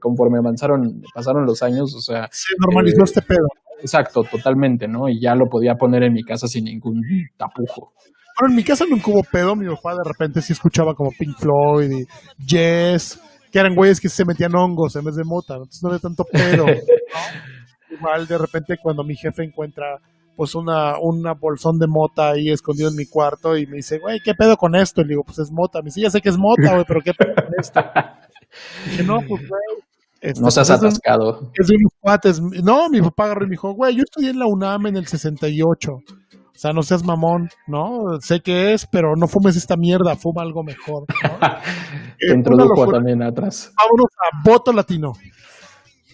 conforme 0.00 0.38
avanzaron, 0.38 1.00
pasaron 1.14 1.46
los 1.46 1.62
años, 1.62 1.94
o 1.94 2.00
sea... 2.00 2.28
Se 2.32 2.52
normalizó 2.58 3.02
eh, 3.02 3.04
este 3.04 3.22
pedo. 3.22 3.46
Exacto, 3.80 4.24
totalmente, 4.24 4.88
¿no? 4.88 5.08
Y 5.08 5.20
ya 5.20 5.36
lo 5.36 5.46
podía 5.46 5.76
poner 5.76 6.02
en 6.02 6.14
mi 6.14 6.24
casa 6.24 6.48
sin 6.48 6.64
ningún 6.64 7.00
tapujo. 7.36 7.92
Bueno, 8.40 8.52
en 8.52 8.56
mi 8.56 8.64
casa 8.64 8.86
nunca 8.90 9.12
hubo 9.12 9.22
pedo, 9.22 9.54
mi 9.54 9.68
papá 9.68 9.92
de 9.92 10.02
repente 10.04 10.42
sí 10.42 10.52
escuchaba 10.52 10.94
como 10.94 11.12
Pink 11.16 11.38
Floyd 11.38 11.92
y 11.92 12.06
Jess 12.44 13.20
que 13.50 13.58
eran 13.58 13.74
güeyes 13.74 14.00
que 14.00 14.08
se 14.08 14.24
metían 14.24 14.54
hongos 14.54 14.96
en 14.96 15.04
vez 15.04 15.16
de 15.16 15.24
mota, 15.24 15.54
entonces 15.54 15.82
no 15.82 15.88
había 15.88 16.00
tanto 16.00 16.24
pedo. 16.24 16.66
Igual 17.90 18.26
de 18.26 18.38
repente 18.38 18.78
cuando 18.80 19.02
mi 19.02 19.16
jefe 19.16 19.42
encuentra 19.42 20.00
pues 20.36 20.54
una, 20.54 20.98
una 20.98 21.34
bolsón 21.34 21.78
de 21.78 21.86
mota 21.86 22.30
ahí 22.30 22.50
escondido 22.50 22.88
en 22.88 22.96
mi 22.96 23.04
cuarto 23.04 23.58
y 23.58 23.66
me 23.66 23.76
dice, 23.76 23.98
güey, 23.98 24.20
¿qué 24.20 24.34
pedo 24.34 24.56
con 24.56 24.74
esto? 24.74 25.02
Y 25.02 25.04
le 25.04 25.08
digo, 25.10 25.22
pues 25.22 25.38
es 25.38 25.50
mota. 25.50 25.80
Me 25.80 25.86
dice, 25.86 26.00
ya 26.00 26.10
sé 26.10 26.22
que 26.22 26.30
es 26.30 26.38
mota, 26.38 26.72
güey, 26.72 26.84
pero 26.88 27.02
¿qué 27.02 27.12
pedo 27.12 27.34
con 27.34 27.52
esto? 27.58 27.84
Y 28.86 28.90
dije, 28.90 29.02
no, 29.02 29.20
pues 29.20 29.46
güey. 29.46 29.62
Este, 30.20 30.40
no 30.40 30.50
seas 30.50 30.68
pues, 30.68 30.80
atascado. 30.80 31.50
Es 31.58 31.66
de 31.66 31.76
unos 31.76 31.92
cuates. 32.00 32.40
No, 32.40 32.88
mi 32.88 33.02
papá 33.02 33.24
agarró 33.24 33.44
y 33.44 33.48
me 33.48 33.52
dijo, 33.52 33.72
güey, 33.72 33.96
yo 33.96 34.02
estudié 34.02 34.30
en 34.30 34.38
la 34.38 34.46
UNAM 34.46 34.86
en 34.86 34.96
el 34.96 35.06
68. 35.06 35.98
O 36.60 36.62
sea, 36.62 36.74
no 36.74 36.82
seas 36.82 37.02
mamón, 37.02 37.48
¿no? 37.66 38.20
Sé 38.20 38.40
que 38.40 38.74
es, 38.74 38.86
pero 38.86 39.16
no 39.16 39.26
fumes 39.28 39.56
esta 39.56 39.78
mierda, 39.78 40.14
fuma 40.14 40.42
algo 40.42 40.62
mejor. 40.62 41.06
¿no? 41.08 41.38
Te 42.18 42.34
introdujo 42.34 42.86
también 42.86 43.22
atrás. 43.22 43.72
Vámonos 43.78 44.10
a 44.18 44.42
voto 44.44 44.70
latino. 44.70 45.14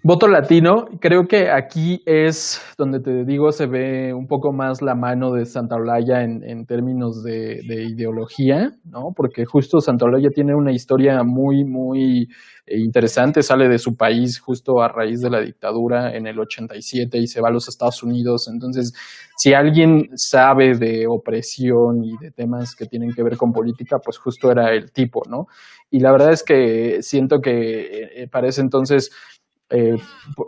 Voto 0.09 0.29
latino, 0.29 0.87
creo 1.01 1.27
que 1.27 1.51
aquí 1.51 2.01
es 2.07 2.63
donde 2.79 3.01
te 3.01 3.25
digo 3.25 3.51
se 3.51 3.67
ve 3.67 4.15
un 4.15 4.29
poco 4.29 4.53
más 4.53 4.81
la 4.81 4.95
mano 4.95 5.33
de 5.33 5.47
Santa 5.47 5.75
Olaya 5.75 6.23
en, 6.23 6.65
términos 6.65 7.25
de, 7.25 7.59
ideología, 7.91 8.71
¿no? 8.85 9.13
Porque 9.17 9.45
justo 9.45 9.81
Santa 9.81 10.05
Olaya 10.05 10.29
tiene 10.33 10.55
una 10.55 10.71
historia 10.71 11.25
muy, 11.25 11.65
muy 11.65 12.29
eh, 12.67 12.79
interesante, 12.79 13.43
sale 13.43 13.69
de 13.69 13.81
su 13.81 13.97
país 13.97 14.39
justo 14.39 14.81
a 14.81 14.87
raíz 14.87 15.23
de 15.23 15.31
la 15.31 15.41
dictadura 15.41 16.15
en 16.15 16.29
el 16.29 16.39
87 16.39 17.19
y 17.19 17.27
se 17.27 17.41
va 17.41 17.49
a 17.49 17.53
los 17.53 17.67
Estados 17.67 18.01
Unidos. 18.05 18.47
Entonces, 18.47 18.93
si 19.37 19.55
alguien 19.55 20.11
sabe 20.15 20.79
de 20.79 21.09
opresión 21.09 22.05
y 22.05 22.17
de 22.19 22.31
temas 22.31 22.77
que 22.77 22.87
tienen 22.87 23.13
que 23.13 23.25
ver 23.25 23.37
con 23.37 23.53
política, 23.53 23.99
pues 23.99 24.19
justo 24.19 24.53
era 24.53 24.73
el 24.73 24.93
tipo, 24.93 25.23
¿no? 25.29 25.49
Y 25.91 26.01
la 26.01 26.11
verdad 26.13 26.33
es 26.33 26.43
que 26.43 27.03
siento 27.03 27.41
que 27.41 28.23
eh, 28.23 28.29
para 28.29 28.49
ese 28.49 28.61
entonces 28.61 29.11
eh, 29.69 29.97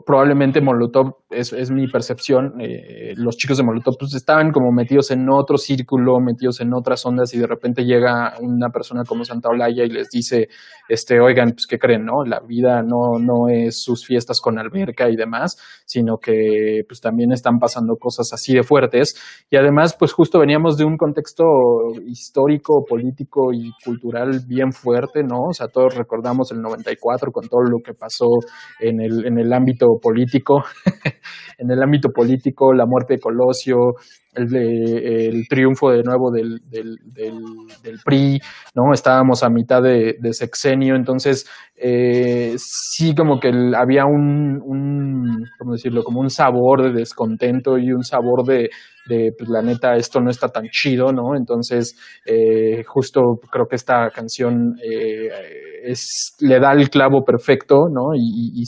probablemente 0.07 0.61
Molotov, 0.61 1.17
es, 1.31 1.71
mi 1.73 1.89
percepción, 1.89 2.61
eh, 2.61 3.15
los 3.17 3.37
chicos 3.37 3.59
de 3.59 3.65
Molotov 3.65 3.97
pues 3.99 4.15
estaban 4.15 4.53
como 4.53 4.71
metidos 4.71 5.11
en 5.11 5.29
otro 5.29 5.59
círculo, 5.59 6.21
metidos 6.21 6.61
en 6.61 6.73
otras 6.73 7.05
ondas 7.05 7.35
y 7.35 7.39
de 7.39 7.47
repente 7.47 7.85
llega 7.85 8.35
una 8.41 8.71
persona 8.71 9.03
como 9.05 9.25
Santa 9.25 9.49
Olaya 9.49 9.85
y 9.85 9.91
les 9.91 10.09
dice, 10.09 10.49
este, 10.89 11.21
oigan, 11.21 11.51
pues 11.51 11.67
qué 11.67 11.79
creen, 11.79 12.05
¿no? 12.05 12.25
La 12.25 12.41
vida 12.41 12.83
no, 12.83 13.19
no 13.19 13.49
es 13.49 13.83
sus 13.83 14.07
fiestas 14.07 14.41
con 14.41 14.59
alberca 14.59 15.11
y 15.11 15.17
demás, 15.17 15.59
sino 15.85 16.19
que 16.19 16.83
pues 16.87 17.01
también 17.01 17.33
están 17.33 17.59
pasando 17.59 17.97
cosas 17.97 18.33
así 18.33 18.55
de 18.55 18.63
fuertes 18.63 19.17
y 19.51 19.57
además 19.57 19.97
pues 19.99 20.13
justo 20.13 20.39
veníamos 20.39 20.77
de 20.77 20.85
un 20.85 20.97
contexto 20.97 21.45
histórico, 22.07 22.85
político 22.89 23.53
y 23.53 23.73
cultural 23.85 24.43
bien 24.47 24.73
fuerte, 24.73 25.25
¿no? 25.25 25.49
O 25.49 25.53
sea, 25.53 25.67
todos 25.67 25.97
recordamos 25.97 26.53
el 26.53 26.63
94 26.63 27.33
con 27.33 27.49
todo 27.49 27.63
lo 27.63 27.79
que 27.85 27.95
pasó 27.95 28.29
en 28.81 29.01
el 29.01 29.08
en 29.25 29.39
el 29.39 29.53
ámbito 29.53 29.99
político, 30.01 30.65
en 31.59 31.71
el 31.71 31.83
ámbito 31.83 32.11
político, 32.11 32.73
la 32.73 32.87
muerte 32.87 33.15
de 33.15 33.21
Colosio, 33.21 33.95
el, 34.39 35.47
triunfo 35.49 35.91
de 35.91 36.03
nuevo 36.03 36.31
del, 36.31 36.61
del, 36.69 36.97
del, 37.13 37.99
PRI, 38.05 38.41
¿no? 38.75 38.93
Estábamos 38.93 39.43
a 39.43 39.51
mitad 39.51 39.83
de, 39.83 40.17
sexenio, 40.33 40.95
entonces 40.95 41.49
eh, 41.77 42.55
sí 42.57 43.15
como 43.15 43.41
que 43.41 43.51
había 43.77 44.05
un, 44.05 44.61
un, 44.65 45.47
¿cómo 45.59 45.73
decirlo? 45.73 46.03
Como 46.03 46.21
un 46.21 46.31
sabor 46.31 46.83
de 46.83 46.93
descontento 46.93 47.79
y 47.79 47.93
un 47.93 48.03
sabor 48.03 48.45
de, 48.45 48.69
pues 49.09 49.49
la 49.49 49.63
neta, 49.63 49.95
esto 49.97 50.21
no 50.21 50.31
está 50.31 50.49
tan 50.49 50.65
chido, 50.71 51.13
¿no? 51.13 51.35
Entonces, 51.37 51.97
eh, 52.27 52.85
justo 52.87 53.21
creo 53.51 53.67
que 53.67 53.77
esta 53.77 54.11
canción 54.11 54.75
eh, 54.85 55.29
es, 55.85 56.37
le 56.41 56.61
da 56.61 56.73
el 56.73 56.91
clavo 56.91 57.25
perfecto, 57.25 57.89
¿no? 57.91 58.15
Y, 58.15 58.65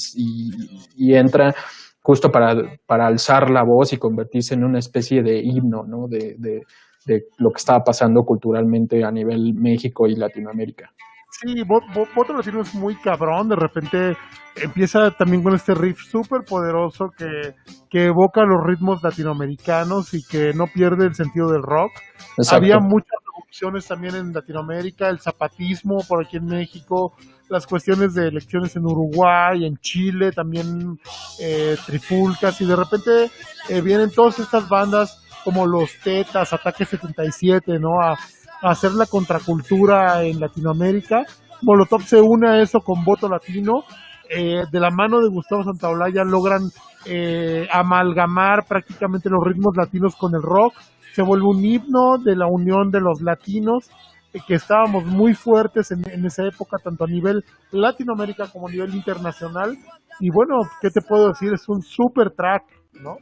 y, 0.96 1.14
entra 1.14 1.54
justo 2.02 2.30
para, 2.30 2.54
para, 2.86 3.06
alzar 3.06 3.50
la 3.50 3.62
voz 3.62 3.92
y 3.92 3.98
convertirse 3.98 4.54
en 4.54 4.64
una 4.64 4.78
especie 4.78 5.22
de 5.22 5.40
himno, 5.40 5.84
¿no? 5.86 6.06
De, 6.08 6.34
de, 6.38 6.60
de 7.06 7.24
lo 7.38 7.50
que 7.50 7.58
estaba 7.58 7.80
pasando 7.80 8.22
culturalmente 8.22 9.04
a 9.04 9.10
nivel 9.10 9.54
México 9.54 10.06
y 10.06 10.16
Latinoamérica. 10.16 10.90
Sí, 11.30 11.62
Voto 11.64 12.32
Latino 12.34 12.60
es 12.60 12.74
muy 12.74 12.96
cabrón, 12.96 13.48
de 13.48 13.56
repente 13.56 14.16
empieza 14.56 15.12
también 15.12 15.44
con 15.44 15.54
este 15.54 15.74
riff 15.74 15.98
súper 15.98 16.40
poderoso 16.42 17.06
que, 17.16 17.54
que, 17.88 18.06
evoca 18.06 18.42
los 18.42 18.58
ritmos 18.66 19.00
latinoamericanos 19.02 20.12
y 20.12 20.24
que 20.24 20.52
no 20.54 20.66
pierde 20.66 21.06
el 21.06 21.14
sentido 21.14 21.46
del 21.46 21.62
rock. 21.62 21.92
Había 22.50 22.78
muchas 22.80 23.19
revoluciones 23.50 23.86
también 23.86 24.14
en 24.14 24.32
Latinoamérica, 24.32 25.08
el 25.08 25.18
zapatismo 25.18 25.98
por 26.08 26.24
aquí 26.24 26.36
en 26.36 26.46
México, 26.46 27.14
las 27.48 27.66
cuestiones 27.66 28.14
de 28.14 28.28
elecciones 28.28 28.76
en 28.76 28.84
Uruguay, 28.84 29.64
en 29.64 29.76
Chile, 29.78 30.30
también 30.30 30.98
eh, 31.40 31.76
trifulcas 31.84 32.60
y 32.60 32.66
de 32.66 32.76
repente 32.76 33.30
eh, 33.68 33.80
vienen 33.80 34.10
todas 34.10 34.38
estas 34.38 34.68
bandas 34.68 35.24
como 35.44 35.66
los 35.66 35.90
Tetas, 36.02 36.52
Ataque 36.52 36.84
77, 36.84 37.78
¿no? 37.80 38.00
A, 38.00 38.16
hacer 38.62 38.92
la 38.92 39.06
contracultura 39.06 40.22
en 40.22 40.38
Latinoamérica. 40.38 41.24
Molotov 41.62 42.02
se 42.02 42.20
une 42.20 42.46
a 42.46 42.60
eso 42.60 42.80
con 42.80 43.02
voto 43.04 43.26
latino. 43.26 43.84
Eh, 44.28 44.64
de 44.70 44.80
la 44.80 44.90
mano 44.90 45.18
de 45.20 45.30
Gustavo 45.30 45.64
Santaolalla 45.64 46.24
logran 46.24 46.60
eh, 47.06 47.66
amalgamar 47.72 48.66
prácticamente 48.68 49.30
los 49.30 49.42
ritmos 49.42 49.74
latinos 49.74 50.14
con 50.14 50.34
el 50.34 50.42
rock. 50.42 50.74
Se 51.20 51.26
vuelve 51.26 51.48
un 51.48 51.62
himno 51.62 52.16
de 52.24 52.34
la 52.34 52.46
unión 52.46 52.90
de 52.90 52.98
los 52.98 53.20
latinos, 53.20 53.90
eh, 54.32 54.38
que 54.46 54.54
estábamos 54.54 55.04
muy 55.04 55.34
fuertes 55.34 55.90
en, 55.90 56.00
en, 56.10 56.24
esa 56.24 56.46
época, 56.46 56.78
tanto 56.82 57.04
a 57.04 57.06
nivel 57.06 57.44
Latinoamérica 57.72 58.46
como 58.50 58.68
a 58.68 58.70
nivel 58.70 58.94
internacional. 58.94 59.76
Y 60.18 60.30
bueno, 60.30 60.62
¿qué 60.80 60.88
te 60.88 61.02
puedo 61.06 61.28
decir? 61.28 61.52
Es 61.52 61.68
un 61.68 61.82
super 61.82 62.30
track, 62.30 62.62
¿no? 63.02 63.16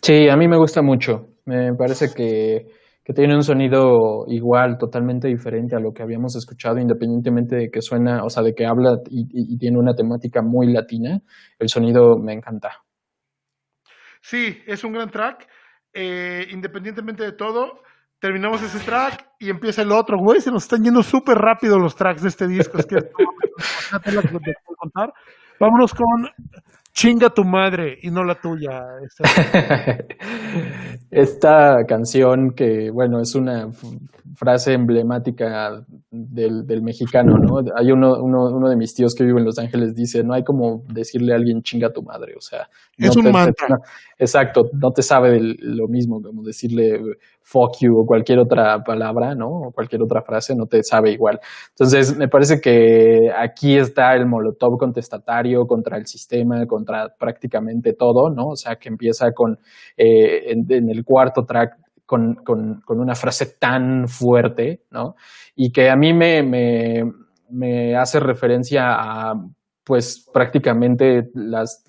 Sí, 0.00 0.30
a 0.30 0.36
mí 0.38 0.48
me 0.48 0.56
gusta 0.56 0.80
mucho. 0.80 1.26
Me 1.44 1.74
parece 1.74 2.06
que 2.16 2.68
que 3.04 3.12
tiene 3.12 3.34
un 3.34 3.42
sonido 3.42 4.24
igual, 4.28 4.78
totalmente 4.78 5.26
diferente 5.28 5.74
a 5.74 5.80
lo 5.80 5.92
que 5.92 6.02
habíamos 6.02 6.36
escuchado, 6.36 6.78
independientemente 6.78 7.56
de 7.56 7.68
que 7.68 7.82
suena, 7.82 8.24
o 8.24 8.28
sea, 8.28 8.44
de 8.44 8.54
que 8.54 8.64
habla 8.64 8.96
y, 9.10 9.58
tiene 9.58 9.78
una 9.78 9.92
temática 9.94 10.40
muy 10.40 10.72
latina, 10.72 11.18
el 11.58 11.68
sonido 11.68 12.16
me 12.16 12.32
encanta. 12.32 12.70
Sí, 14.20 14.58
es 14.66 14.84
un 14.84 14.92
gran 14.92 15.10
track. 15.10 15.48
Eh, 15.94 16.46
independientemente 16.50 17.22
de 17.22 17.32
todo, 17.32 17.82
terminamos 18.18 18.62
ese 18.62 18.78
track 18.78 19.26
y 19.38 19.50
empieza 19.50 19.82
el 19.82 19.92
otro. 19.92 20.18
Güey, 20.18 20.40
se 20.40 20.50
nos 20.50 20.62
están 20.62 20.82
yendo 20.82 21.02
súper 21.02 21.38
rápido 21.38 21.78
los 21.78 21.96
tracks 21.96 22.22
de 22.22 22.28
este 22.28 22.46
disco. 22.46 22.78
Es 22.78 22.86
que 22.86 22.96
contar. 24.76 25.12
Vámonos 25.58 25.94
con 25.94 26.28
Chinga 26.92 27.30
tu 27.30 27.44
madre 27.44 27.98
y 28.02 28.10
no 28.10 28.22
la 28.22 28.34
tuya. 28.34 28.82
Esta 31.10 31.84
canción 31.86 32.52
que, 32.54 32.90
bueno, 32.90 33.20
es 33.20 33.34
una 33.34 33.68
frase 34.34 34.74
emblemática 34.74 35.84
del, 36.10 36.66
del 36.66 36.82
mexicano, 36.82 37.36
¿no? 37.38 37.60
Hay 37.76 37.90
uno, 37.92 38.14
uno, 38.20 38.44
uno, 38.50 38.68
de 38.68 38.76
mis 38.76 38.94
tíos 38.94 39.14
que 39.14 39.24
vive 39.24 39.38
en 39.38 39.46
Los 39.46 39.58
Ángeles, 39.58 39.94
dice, 39.94 40.22
no 40.22 40.34
hay 40.34 40.44
como 40.44 40.84
decirle 40.88 41.32
a 41.32 41.36
alguien 41.36 41.62
chinga 41.62 41.90
tu 41.92 42.02
madre, 42.02 42.34
o 42.36 42.40
sea. 42.40 42.68
es 42.98 43.16
un 43.16 43.30
mantra. 43.32 43.78
Exacto, 44.22 44.70
no 44.72 44.90
te 44.92 45.02
sabe 45.02 45.38
lo 45.40 45.88
mismo 45.88 46.22
como 46.22 46.42
decirle 46.42 47.00
fuck 47.42 47.76
you 47.80 47.98
o 47.98 48.06
cualquier 48.06 48.38
otra 48.38 48.82
palabra, 48.84 49.34
¿no? 49.34 49.48
O 49.48 49.72
cualquier 49.72 50.02
otra 50.02 50.22
frase, 50.22 50.54
no 50.54 50.66
te 50.66 50.82
sabe 50.82 51.10
igual. 51.10 51.40
Entonces, 51.70 52.16
me 52.16 52.28
parece 52.28 52.60
que 52.60 53.30
aquí 53.36 53.76
está 53.76 54.14
el 54.14 54.26
molotov 54.26 54.78
contestatario 54.78 55.66
contra 55.66 55.96
el 55.98 56.06
sistema, 56.06 56.64
contra 56.66 57.08
prácticamente 57.18 57.94
todo, 57.94 58.30
¿no? 58.30 58.50
O 58.50 58.56
sea, 58.56 58.76
que 58.76 58.88
empieza 58.88 59.32
con, 59.32 59.58
eh, 59.96 60.52
en, 60.52 60.88
el 60.88 61.04
cuarto 61.04 61.44
track, 61.44 61.76
con, 62.06 62.36
con, 62.44 62.80
con, 62.84 63.00
una 63.00 63.14
frase 63.14 63.56
tan 63.58 64.06
fuerte, 64.06 64.84
¿no? 64.90 65.16
Y 65.56 65.72
que 65.72 65.90
a 65.90 65.96
mí 65.96 66.12
me, 66.12 66.42
me, 66.42 67.02
me 67.50 67.96
hace 67.96 68.20
referencia 68.20 68.92
a, 68.92 69.34
pues, 69.84 70.28
prácticamente 70.32 71.30
las 71.34 71.84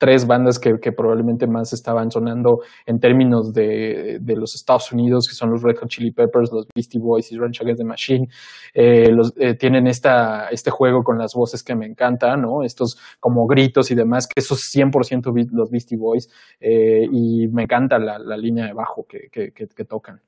tres 0.00 0.26
bandas 0.26 0.58
que, 0.58 0.92
probablemente 0.92 1.46
más 1.46 1.74
estaban 1.74 2.10
sonando 2.10 2.60
en 2.86 2.98
términos 2.98 3.52
de, 3.52 4.18
los 4.34 4.54
Estados 4.54 4.90
Unidos, 4.92 5.26
que 5.28 5.34
son 5.34 5.50
los 5.50 5.62
Red 5.62 5.76
Hot 5.76 5.90
Chili 5.90 6.10
Peppers, 6.10 6.50
los 6.50 6.66
Beastie 6.74 6.98
Boys 6.98 7.30
y 7.30 7.36
Rage 7.36 7.62
Against 7.62 7.82
the 7.82 7.84
Machine. 7.84 8.28
Eh, 8.72 9.10
los, 9.12 9.34
eh, 9.36 9.54
tienen 9.56 9.86
esta, 9.86 10.48
este 10.48 10.70
juego 10.70 11.02
con 11.02 11.18
las 11.18 11.34
voces 11.34 11.62
que 11.62 11.76
me 11.76 11.84
encantan, 11.84 12.40
¿no? 12.40 12.62
Estos 12.64 12.98
como 13.20 13.46
gritos 13.46 13.90
y 13.90 13.94
demás, 13.94 14.26
que 14.26 14.40
esos 14.40 14.60
100% 14.74 15.50
los 15.52 15.70
Beastie 15.70 15.98
Boys, 15.98 16.30
eh, 16.60 17.06
y 17.12 17.48
me 17.48 17.64
encanta 17.64 17.98
la, 17.98 18.36
línea 18.38 18.64
de 18.64 18.72
bajo 18.72 19.04
que, 19.06 19.28
que 19.30 19.84
tocan. 19.84 20.22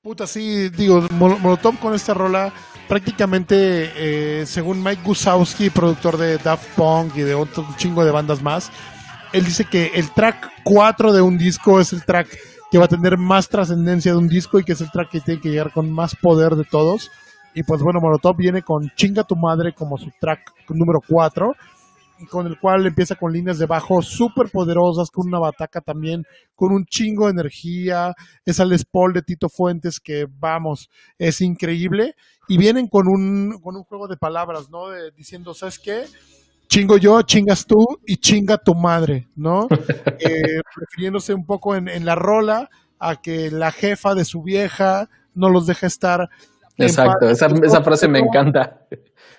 Puta, 0.00 0.28
sí, 0.28 0.68
digo, 0.68 1.02
Molotov 1.10 1.76
con 1.80 1.92
esta 1.92 2.14
rola, 2.14 2.52
prácticamente, 2.88 3.90
eh, 3.96 4.46
según 4.46 4.80
Mike 4.80 5.02
Gusowski, 5.04 5.70
productor 5.70 6.16
de 6.16 6.38
Daft 6.38 6.76
Punk 6.76 7.16
y 7.16 7.22
de 7.22 7.34
otro 7.34 7.66
chingo 7.76 8.04
de 8.04 8.12
bandas 8.12 8.40
más, 8.40 8.70
él 9.32 9.44
dice 9.44 9.64
que 9.64 9.92
el 9.94 10.10
track 10.12 10.50
4 10.64 11.12
de 11.12 11.20
un 11.20 11.38
disco 11.38 11.80
es 11.80 11.92
el 11.92 12.04
track 12.04 12.28
que 12.70 12.78
va 12.78 12.84
a 12.84 12.88
tener 12.88 13.16
más 13.18 13.48
trascendencia 13.48 14.12
de 14.12 14.18
un 14.18 14.28
disco 14.28 14.58
y 14.58 14.64
que 14.64 14.72
es 14.72 14.80
el 14.80 14.90
track 14.90 15.10
que 15.10 15.20
tiene 15.20 15.40
que 15.40 15.50
llegar 15.50 15.72
con 15.72 15.90
más 15.90 16.14
poder 16.16 16.54
de 16.54 16.64
todos. 16.64 17.10
Y 17.54 17.62
pues 17.62 17.82
bueno, 17.82 18.00
Molotov 18.00 18.36
viene 18.36 18.62
con 18.62 18.90
Chinga 18.94 19.24
tu 19.24 19.36
madre 19.36 19.72
como 19.74 19.96
su 19.96 20.10
track 20.20 20.52
número 20.68 21.00
4 21.06 21.52
con 22.26 22.46
el 22.46 22.58
cual 22.58 22.86
empieza 22.86 23.14
con 23.14 23.32
líneas 23.32 23.58
de 23.58 23.66
bajo 23.66 24.02
súper 24.02 24.50
poderosas, 24.50 25.10
con 25.10 25.28
una 25.28 25.38
bataca 25.38 25.80
también, 25.80 26.24
con 26.54 26.72
un 26.72 26.84
chingo 26.84 27.26
de 27.26 27.32
energía, 27.32 28.14
esa 28.44 28.64
Les 28.64 28.84
Paul 28.84 29.12
de 29.12 29.22
Tito 29.22 29.48
Fuentes 29.48 30.00
que, 30.00 30.26
vamos, 30.28 30.90
es 31.18 31.40
increíble, 31.40 32.14
y 32.48 32.58
vienen 32.58 32.88
con 32.88 33.06
un, 33.06 33.60
con 33.62 33.76
un 33.76 33.84
juego 33.84 34.08
de 34.08 34.16
palabras, 34.16 34.68
¿no? 34.70 34.90
diciendo, 35.16 35.54
¿sabes 35.54 35.78
qué? 35.78 36.04
Chingo 36.68 36.98
yo, 36.98 37.22
chingas 37.22 37.66
tú 37.66 37.78
y 38.06 38.16
chinga 38.16 38.58
tu 38.58 38.74
madre, 38.74 39.28
¿no? 39.34 39.68
eh, 40.20 40.60
refiriéndose 40.76 41.34
un 41.34 41.46
poco 41.46 41.74
en, 41.74 41.88
en 41.88 42.04
la 42.04 42.14
rola 42.14 42.68
a 42.98 43.16
que 43.16 43.50
la 43.50 43.72
jefa 43.72 44.14
de 44.14 44.24
su 44.24 44.42
vieja 44.42 45.08
no 45.34 45.48
los 45.48 45.66
deja 45.66 45.86
estar 45.86 46.28
Exacto, 46.78 47.28
esa, 47.28 47.46
esa, 47.46 47.82
frase 47.82 48.08
me 48.08 48.20
encanta. 48.20 48.78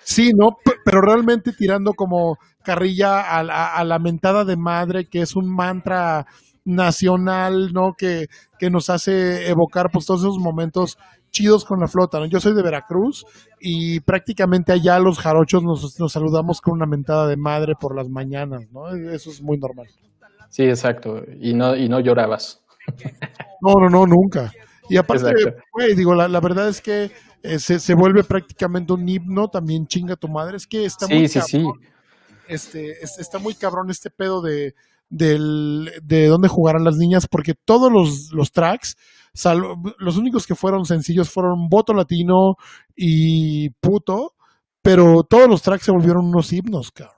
Sí, 0.02 0.32
¿no? 0.34 0.58
pero 0.84 1.00
realmente 1.00 1.52
tirando 1.52 1.94
como 1.94 2.38
carrilla 2.62 3.20
a, 3.20 3.84
la 3.84 3.98
mentada 3.98 4.44
de 4.44 4.56
madre, 4.56 5.08
que 5.08 5.22
es 5.22 5.36
un 5.36 5.48
mantra 5.48 6.26
nacional, 6.64 7.72
¿no? 7.72 7.94
Que, 7.96 8.26
que 8.58 8.70
nos 8.70 8.90
hace 8.90 9.48
evocar 9.48 9.90
pues 9.90 10.04
todos 10.04 10.20
esos 10.20 10.38
momentos 10.38 10.98
chidos 11.30 11.64
con 11.64 11.80
la 11.80 11.88
flota, 11.88 12.18
¿no? 12.18 12.26
Yo 12.26 12.40
soy 12.40 12.54
de 12.54 12.62
Veracruz 12.62 13.24
y 13.60 14.00
prácticamente 14.00 14.72
allá 14.72 14.98
los 14.98 15.18
jarochos 15.18 15.62
nos, 15.62 15.98
nos 15.98 16.12
saludamos 16.12 16.60
con 16.60 16.74
una 16.74 16.86
mentada 16.86 17.26
de 17.26 17.36
madre 17.36 17.74
por 17.78 17.94
las 17.94 18.08
mañanas, 18.08 18.70
¿no? 18.72 18.88
Eso 18.88 19.30
es 19.30 19.40
muy 19.40 19.58
normal. 19.58 19.86
Sí, 20.48 20.64
exacto. 20.64 21.22
Y 21.40 21.54
no, 21.54 21.76
y 21.76 21.88
no 21.88 22.00
llorabas. 22.00 22.62
No, 23.62 23.74
no, 23.74 23.88
no, 23.88 24.06
nunca. 24.06 24.52
Y 24.88 24.96
aparte, 24.96 25.32
güey, 25.72 25.94
digo, 25.94 26.14
la, 26.14 26.26
la 26.26 26.40
verdad 26.40 26.68
es 26.68 26.80
que 26.80 27.12
eh, 27.42 27.58
se, 27.58 27.94
vuelve 27.94 28.22
prácticamente 28.24 28.92
un 28.92 29.08
himno, 29.08 29.48
también 29.48 29.86
chinga 29.86 30.16
tu 30.16 30.28
madre. 30.28 30.56
Es 30.56 30.66
que 30.66 30.84
está 30.84 31.06
muy 31.06 31.28
cabrón. 31.28 31.80
Este, 32.48 33.02
está 33.02 33.38
muy 33.38 33.54
cabrón 33.54 33.90
este 33.90 34.10
pedo 34.10 34.42
de, 34.42 34.74
de 35.10 36.26
dónde 36.28 36.48
jugarán 36.48 36.84
las 36.84 36.96
niñas, 36.96 37.26
porque 37.28 37.54
todos 37.54 37.92
los, 38.32 38.52
tracks, 38.52 38.96
los 39.98 40.16
únicos 40.16 40.46
que 40.46 40.54
fueron 40.54 40.86
sencillos 40.86 41.30
fueron 41.30 41.68
Voto 41.68 41.92
Latino 41.92 42.56
y 42.96 43.70
Puto, 43.80 44.34
pero 44.82 45.22
todos 45.24 45.48
los 45.48 45.62
tracks 45.62 45.84
se 45.84 45.92
volvieron 45.92 46.26
unos 46.26 46.52
himnos, 46.52 46.90
cabrón. 46.90 47.16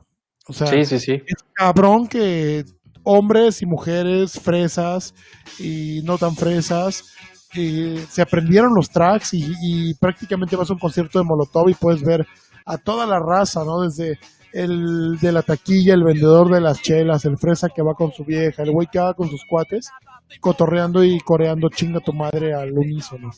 O 0.49 0.53
sea, 0.53 0.67
sí, 0.67 0.85
sí, 0.85 0.99
sí. 0.99 1.13
es 1.13 1.45
cabrón 1.55 2.09
que 2.09 2.65
hombres 3.05 3.63
y 3.63 3.67
mujeres, 3.67 4.41
fresas 4.41 5.15
y 5.59 6.01
no 6.05 6.19
tan 6.19 6.35
fresas, 6.35 7.05
se 7.53 8.23
aprendieron 8.23 8.75
los 8.75 8.89
tracks 8.91 9.35
y, 9.35 9.95
prácticamente 9.95 10.57
vas 10.57 10.71
a 10.71 10.73
un 10.73 10.79
concierto 10.79 11.19
de 11.19 11.25
Molotov 11.25 11.69
y 11.69 11.75
puedes 11.75 12.03
ver 12.03 12.27
a 12.65 12.79
toda 12.79 13.07
la 13.07 13.19
raza, 13.19 13.65
¿no? 13.65 13.83
Desde 13.83 14.19
el 14.53 15.19
de 15.21 15.33
la 15.33 15.43
taquilla, 15.43 15.95
el 15.95 16.05
vendedor 16.05 16.51
de 16.51 16.61
las 16.61 16.81
chelas, 16.83 17.25
el 17.25 17.37
fresa 17.37 17.69
que 17.75 17.83
va 17.83 17.95
con 17.95 18.13
su 18.13 18.25
vieja, 18.25 18.63
el 18.63 18.73
güey 18.73 18.89
que 18.91 18.99
va 18.99 19.15
con 19.15 19.29
sus 19.29 19.45
cuates, 19.45 19.91
cotorreando 20.41 21.05
y 21.05 21.19
coreando 21.21 21.69
chinga 21.69 22.01
tu 22.01 22.13
madre 22.13 22.55
al 22.55 22.73
unísono. 22.73 23.31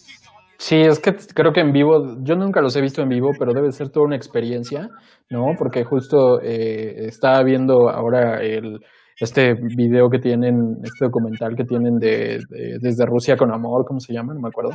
Sí, 0.58 0.76
es 0.76 0.98
que 1.00 1.14
creo 1.34 1.52
que 1.52 1.60
en 1.60 1.72
vivo, 1.72 2.16
yo 2.22 2.36
nunca 2.36 2.60
los 2.60 2.74
he 2.76 2.80
visto 2.80 3.02
en 3.02 3.08
vivo, 3.08 3.30
pero 3.38 3.52
debe 3.52 3.72
ser 3.72 3.90
toda 3.90 4.06
una 4.06 4.16
experiencia, 4.16 4.88
¿no? 5.28 5.46
Porque 5.58 5.84
justo 5.84 6.40
eh, 6.40 7.06
estaba 7.06 7.42
viendo 7.42 7.90
ahora 7.90 8.40
el, 8.40 8.80
este 9.18 9.54
video 9.54 10.08
que 10.08 10.18
tienen, 10.18 10.78
este 10.82 11.04
documental 11.04 11.54
que 11.56 11.64
tienen 11.64 11.98
de, 11.98 12.40
desde 12.80 13.06
Rusia 13.06 13.36
con 13.36 13.52
amor, 13.52 13.84
¿cómo 13.86 14.00
se 14.00 14.12
llama? 14.12 14.32
No 14.34 14.40
me 14.40 14.48
acuerdo. 14.48 14.70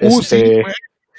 Uh, 0.00 0.20
este, 0.20 0.62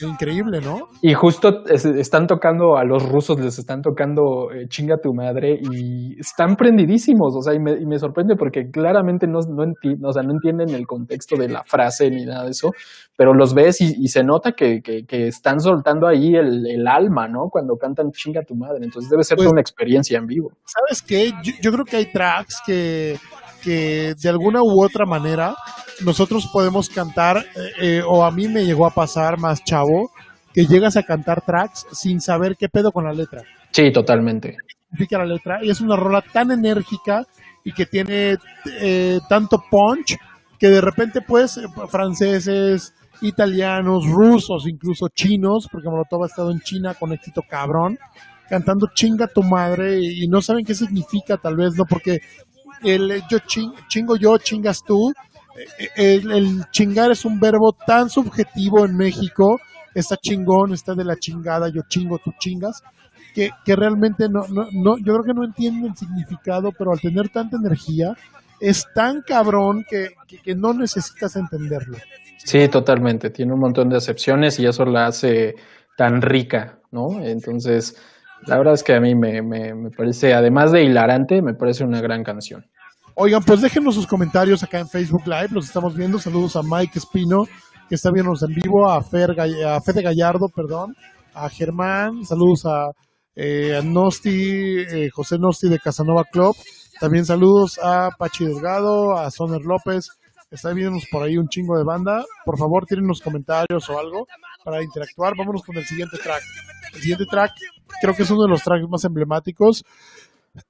increíble, 0.02 0.60
¿no? 0.62 0.90
Y 1.02 1.14
justo 1.14 1.66
están 1.66 2.28
tocando 2.28 2.78
a 2.78 2.84
los 2.84 3.08
rusos, 3.08 3.40
les 3.40 3.60
están 3.60 3.82
tocando 3.82 4.52
eh, 4.52 4.68
chinga 4.68 4.98
tu 4.98 5.14
madre 5.14 5.60
y 5.62 6.20
están 6.20 6.56
prendidísimos, 6.56 7.36
o 7.36 7.42
sea, 7.42 7.54
y 7.54 7.60
me, 7.60 8.00
sorprende 8.00 8.36
porque 8.36 8.70
claramente 8.72 9.28
no, 9.28 9.40
no, 9.42 9.72
o 10.08 10.14
sea, 10.14 10.24
no 10.24 10.32
entienden 10.32 10.70
el 10.70 10.88
contexto 10.88 11.36
de 11.36 11.50
la 11.50 11.64
frase 11.64 12.10
ni 12.10 12.26
nada 12.26 12.46
de 12.46 12.52
eso, 12.52 12.72
pero 13.16 13.34
los 13.34 13.54
ves 13.54 13.82
y, 13.82 14.08
se 14.08 14.24
nota 14.24 14.52
que, 14.54 14.82
que, 14.82 15.28
están 15.28 15.60
soltando 15.60 16.08
ahí 16.08 16.36
el, 16.36 16.66
el, 16.68 16.88
alma, 16.88 17.28
¿no? 17.28 17.50
Cuando 17.50 17.78
cantan 17.78 18.12
chinga 18.12 18.44
tu 18.44 18.56
madre, 18.56 18.84
entonces 18.84 19.10
debe 19.10 19.24
ser 19.24 19.38
pues 19.38 19.50
una 19.50 19.62
experiencia 19.62 20.18
en 20.18 20.28
vivo. 20.28 20.52
¿Sabes 20.66 21.02
qué? 21.02 21.32
yo 21.62 21.72
creo 21.72 21.86
que 21.86 21.98
hay 21.98 22.12
tracks 22.12 22.62
que 22.66 23.18
que 23.64 24.14
de 24.22 24.30
alguna 24.30 24.62
u 24.62 24.84
otra 24.84 25.06
manera 25.06 25.56
nosotros 26.04 26.50
podemos 26.52 26.90
cantar, 26.90 27.38
eh, 27.38 27.72
eh, 27.82 28.02
o 28.06 28.24
a 28.24 28.32
mí 28.32 28.48
me 28.48 28.66
llegó 28.66 28.86
a 28.86 28.94
pasar 28.94 29.40
más 29.40 29.64
chavo, 29.64 30.12
que 30.54 30.66
llegas 30.66 30.98
a 30.98 31.04
cantar 31.04 31.42
tracks 31.42 31.86
sin 31.92 32.22
saber 32.22 32.56
qué 32.58 32.70
pedo 32.70 32.92
con 32.92 33.06
la 33.06 33.14
letra. 33.14 33.42
Sí, 33.72 33.92
totalmente. 33.92 34.58
Significa 34.90 35.18
la 35.18 35.26
letra 35.26 35.60
y 35.64 35.70
es 35.70 35.82
una 35.82 35.96
rola 35.96 36.22
tan 36.22 36.52
enérgica 36.52 37.26
y 37.64 37.72
que 37.72 37.86
tiene 37.86 38.38
eh, 38.80 39.20
tanto 39.28 39.64
punch 39.70 40.18
que 40.60 40.68
de 40.68 40.82
repente 40.82 41.22
pues 41.28 41.60
franceses, 41.90 42.94
italianos, 43.22 44.06
rusos, 44.06 44.68
incluso 44.68 45.08
chinos, 45.14 45.68
porque 45.72 45.90
Molotov 45.90 46.24
ha 46.24 46.28
estado 46.28 46.52
en 46.52 46.60
China 46.60 46.94
con 46.94 47.14
éxito 47.14 47.42
cabrón, 47.50 47.98
cantando 48.48 48.88
chinga 48.94 49.28
tu 49.28 49.42
madre 49.42 50.00
y 50.00 50.28
no 50.28 50.42
saben 50.42 50.66
qué 50.66 50.76
significa 50.76 51.38
tal 51.38 51.56
vez, 51.56 51.74
¿no? 51.76 51.86
Porque 51.86 52.20
el 52.84 53.24
yo 53.30 53.40
chingo 53.88 54.16
yo, 54.16 54.38
chingas 54.38 54.84
tú. 54.84 55.14
Eh, 55.98 56.22
el, 56.24 56.66
chingar 56.72 57.12
es 57.12 57.26
un 57.26 57.40
verbo 57.40 57.76
tan 57.86 58.10
subjetivo 58.10 58.86
en 58.86 58.98
México, 58.98 59.60
está 59.94 60.18
chingón, 60.18 60.74
está 60.74 60.96
de 60.96 61.04
la 61.04 61.16
chingada, 61.16 61.70
yo 61.70 61.82
chingo, 61.88 62.18
tú 62.18 62.32
chingas, 62.40 62.82
que, 63.36 63.52
realmente 63.68 64.26
no, 64.30 64.48
no, 64.50 64.68
no, 64.72 64.98
yo 64.98 65.14
creo 65.14 65.24
que 65.24 65.34
no 65.34 65.46
entienden 65.46 65.92
el 65.92 65.98
significado, 65.98 66.72
pero 66.78 66.92
al 66.92 67.00
tener 67.00 67.30
tanta 67.30 67.58
energía, 67.58 68.14
es 68.60 68.86
tan 68.94 69.22
cabrón 69.22 69.86
que, 69.88 70.10
que, 70.44 70.56
no 70.56 70.74
necesitas 70.74 71.36
entenderlo. 71.36 71.98
Sí, 72.38 72.68
totalmente, 72.70 73.30
tiene 73.30 73.54
un 73.54 73.60
montón 73.60 73.90
de 73.90 73.98
excepciones 73.98 74.60
y 74.60 74.66
eso 74.66 74.86
la 74.86 75.08
hace 75.08 75.56
tan 75.98 76.22
rica, 76.22 76.80
¿no? 76.92 77.22
Entonces, 77.22 77.96
la 78.46 78.58
verdad 78.58 78.74
es 78.74 78.84
que 78.84 78.94
a 78.94 79.00
mí 79.00 79.16
me, 79.16 79.42
me, 79.42 79.74
me 79.74 79.90
parece, 79.90 80.34
además 80.34 80.72
de 80.72 80.84
hilarante, 80.84 81.42
me 81.42 81.54
parece 81.54 81.84
una 81.84 82.02
gran 82.02 82.24
canción. 82.24 82.66
Oigan, 83.16 83.44
pues 83.44 83.62
déjenos 83.62 83.94
sus 83.94 84.08
comentarios 84.08 84.64
acá 84.64 84.80
en 84.80 84.90
Facebook 84.90 85.22
Live, 85.28 85.50
los 85.52 85.66
estamos 85.66 85.96
viendo. 85.96 86.18
Saludos 86.18 86.56
a 86.56 86.64
Mike 86.64 86.98
Espino, 86.98 87.46
que 87.88 87.94
está 87.94 88.10
viéndonos 88.12 88.42
en 88.42 88.56
vivo, 88.56 88.90
a, 88.90 89.04
Fer, 89.04 89.40
a 89.40 89.80
Fede 89.82 90.02
Gallardo, 90.02 90.48
perdón, 90.54 90.96
a 91.36 91.48
Germán, 91.48 92.26
saludos 92.26 92.66
a, 92.66 92.90
eh, 93.36 93.82
Nosti, 93.84 94.80
eh, 94.80 95.10
José 95.12 95.38
Nosti 95.38 95.70
de 95.70 95.78
Casanova 95.78 96.24
Club. 96.24 96.56
También 97.00 97.24
saludos 97.24 97.80
a 97.84 98.10
Pachi 98.18 98.46
Delgado, 98.46 99.16
a 99.16 99.30
Soner 99.30 99.62
López. 99.62 100.10
Está 100.50 100.74
viéndonos 100.74 101.06
por 101.12 101.22
ahí 101.22 101.38
un 101.38 101.48
chingo 101.48 101.78
de 101.78 101.84
banda. 101.84 102.26
Por 102.46 102.58
favor, 102.58 102.86
tienen 102.88 103.08
los 103.08 103.22
comentarios 103.22 103.90
o 103.92 104.00
algo 104.00 104.26
para 104.64 104.82
interactuar. 104.82 105.34
Vámonos 105.38 105.62
con 105.64 105.78
el 105.78 105.86
siguiente 105.86 106.18
track. 106.18 106.42
El 106.96 107.02
siguiente 107.02 107.26
track 107.30 107.52
creo 108.02 108.16
que 108.16 108.24
es 108.24 108.32
uno 108.32 108.44
de 108.44 108.50
los 108.50 108.64
tracks 108.64 108.90
más 108.90 109.04
emblemáticos. 109.04 109.84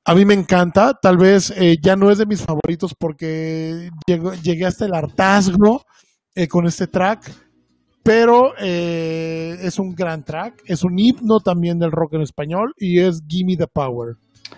A 0.05 0.15
mí 0.15 0.23
me 0.23 0.33
encanta, 0.33 0.93
tal 1.01 1.17
vez 1.17 1.53
eh, 1.57 1.75
ya 1.81 1.97
no 1.97 2.09
es 2.09 2.17
de 2.17 2.25
mis 2.25 2.41
favoritos 2.41 2.93
porque 2.97 3.89
llegué 4.41 4.65
hasta 4.65 4.85
el 4.85 4.93
hartazgo 4.93 5.83
eh, 6.35 6.47
con 6.47 6.65
este 6.65 6.87
track, 6.87 7.29
pero 8.01 8.53
eh, 8.61 9.57
es 9.61 9.79
un 9.79 9.93
gran 9.93 10.23
track, 10.23 10.61
es 10.65 10.85
un 10.85 10.97
himno 10.97 11.41
también 11.41 11.79
del 11.79 11.91
rock 11.91 12.13
en 12.13 12.21
español 12.21 12.73
y 12.77 13.01
es 13.01 13.21
Gimme 13.27 13.57
the 13.57 13.67
Power. 13.67 14.15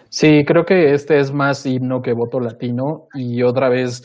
Sí, 0.09 0.43
creo 0.45 0.63
que 0.63 0.93
este 0.93 1.19
es 1.19 1.33
más 1.33 1.65
himno 1.65 2.03
que 2.03 2.13
voto 2.13 2.39
latino 2.39 3.07
y 3.15 3.41
otra 3.41 3.69
vez 3.69 4.03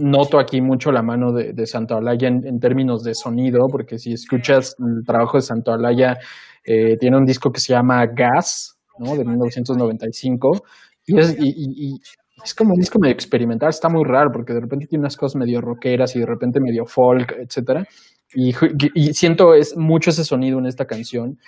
noto 0.00 0.38
aquí 0.38 0.62
mucho 0.62 0.90
la 0.90 1.02
mano 1.02 1.30
de, 1.30 1.66
Santo 1.66 1.94
Alaya 1.94 2.28
en, 2.28 2.58
términos 2.58 3.02
de 3.02 3.14
sonido, 3.14 3.66
porque 3.70 3.98
si 3.98 4.14
escuchas 4.14 4.74
el 4.78 5.04
trabajo 5.04 5.36
de 5.36 5.42
Santo 5.42 5.72
Alaya, 5.72 6.16
tiene 6.64 7.18
un 7.18 7.26
disco 7.26 7.52
que 7.52 7.60
se 7.60 7.74
llama 7.74 8.06
Gas, 8.06 8.75
¿no? 8.98 9.16
De 9.16 9.24
1995. 9.24 10.62
Y 11.06 11.18
es, 11.18 11.36
y, 11.38 12.00
es 12.44 12.54
como 12.54 12.74
un 12.74 12.80
disco 12.80 12.98
medio 12.98 13.14
experimental, 13.14 13.70
está 13.70 13.88
muy 13.88 14.04
raro 14.04 14.30
porque 14.30 14.52
de 14.52 14.60
repente 14.60 14.86
tiene 14.86 15.02
unas 15.02 15.16
cosas 15.16 15.36
medio 15.36 15.60
rockeras 15.60 16.14
y 16.16 16.20
de 16.20 16.26
repente 16.26 16.60
medio 16.60 16.84
folk, 16.84 17.32
etcétera. 17.38 17.86
Y, 18.34 18.54
y, 18.94 19.14
siento 19.14 19.54
es 19.54 19.76
mucho 19.76 20.10
ese 20.10 20.24
sonido 20.24 20.58
en 20.58 20.66
esta 20.66 20.84
canción 20.84 21.38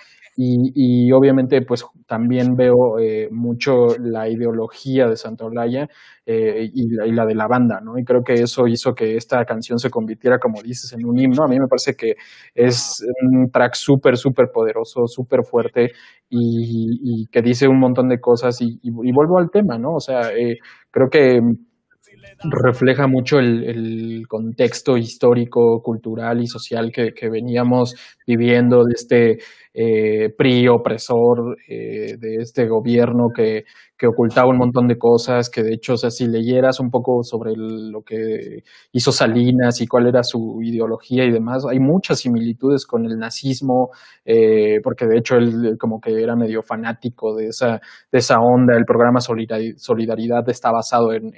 y, 0.40 1.11
obviamente, 1.11 1.62
pues 1.62 1.85
también 2.07 2.55
veo 2.55 3.01
eh, 3.01 3.29
mucho 3.33 3.98
la 3.98 4.29
ideología 4.29 5.09
de 5.09 5.16
Santa 5.16 5.46
Olaya 5.46 5.88
eh, 6.24 6.70
y, 6.72 6.90
la, 6.90 7.27
de 7.27 7.35
la 7.35 7.48
banda, 7.48 7.81
¿no? 7.81 7.98
Y 7.98 8.05
creo 8.05 8.22
que 8.22 8.35
eso 8.35 8.68
hizo 8.68 8.94
que 8.94 9.16
esta 9.16 9.44
canción 9.44 9.81
se 9.81 9.90
convirtiera, 9.90 10.38
como 10.38 10.62
dices, 10.62 10.92
en 10.92 11.05
un 11.05 11.18
himno. 11.18 11.42
A 11.42 11.48
mí 11.48 11.59
me 11.59 11.66
parece 11.66 11.96
que 11.96 12.14
es 12.55 13.05
un 13.20 13.51
track 13.51 13.74
súper, 13.74 14.16
súper 14.16 14.53
poderoso, 14.53 15.09
súper 15.09 15.42
fuerte 15.42 15.90
y, 16.29 17.27
que 17.33 17.42
dice 17.42 17.66
un 17.66 17.81
montón 17.81 18.09
de 18.09 18.20
cosas. 18.20 18.59
Y, 18.61 18.79
vuelvo 18.92 19.38
al 19.38 19.51
tema, 19.51 19.77
¿no? 19.77 19.94
O 19.94 20.01
sea, 20.01 20.31
eh, 20.37 20.59
creo 20.92 21.11
que 21.11 21.40
refleja 22.44 23.09
mucho 23.09 23.40
el, 23.40 24.24
contexto 24.29 24.96
histórico, 24.96 25.83
cultural 25.83 26.40
y 26.40 26.46
social 26.46 26.92
que, 26.92 27.12
que 27.12 27.29
veníamos 27.29 27.96
viviendo 28.28 28.84
de 28.84 28.92
este 28.94 29.38
eh, 29.80 30.30
PRI 30.36 30.66
opresor, 30.68 31.56
eh, 31.68 32.16
de 32.18 32.36
este 32.40 32.66
gobierno 32.66 33.28
que, 33.34 33.62
que, 33.96 34.08
ocultaba 34.08 34.48
un 34.48 34.58
montón 34.58 34.88
de 34.88 34.98
cosas, 34.98 35.48
que 35.48 35.62
de 35.62 35.74
hecho, 35.74 35.96
si 35.96 36.26
leyeras 36.26 36.80
un 36.80 36.90
poco 36.90 37.22
sobre 37.22 37.52
lo 37.54 38.02
que 38.02 38.64
hizo 38.92 39.12
Salinas 39.12 39.80
y 39.80 39.86
cuál 39.86 40.08
era 40.08 40.24
su 40.24 40.58
ideología 40.62 41.24
y 41.24 41.30
demás, 41.30 41.64
hay 41.70 41.78
muchas 41.78 42.18
similitudes 42.18 42.86
con 42.86 43.04
el 43.04 43.18
nazismo, 43.18 43.90
eh, 44.24 44.80
porque 44.82 45.06
de 45.06 45.18
hecho 45.18 45.36
él 45.36 45.76
como 45.78 46.00
que 46.00 46.10
era 46.10 46.34
medio 46.34 46.62
fanático 46.62 47.36
de 47.36 47.46
esa, 47.46 47.80
de 48.10 48.18
esa 48.18 48.38
onda, 48.40 48.76
el 48.76 48.84
programa 48.84 49.20
Solidaridad 49.20 50.48
está 50.48 50.72
basado 50.72 51.12
en, 51.12 51.30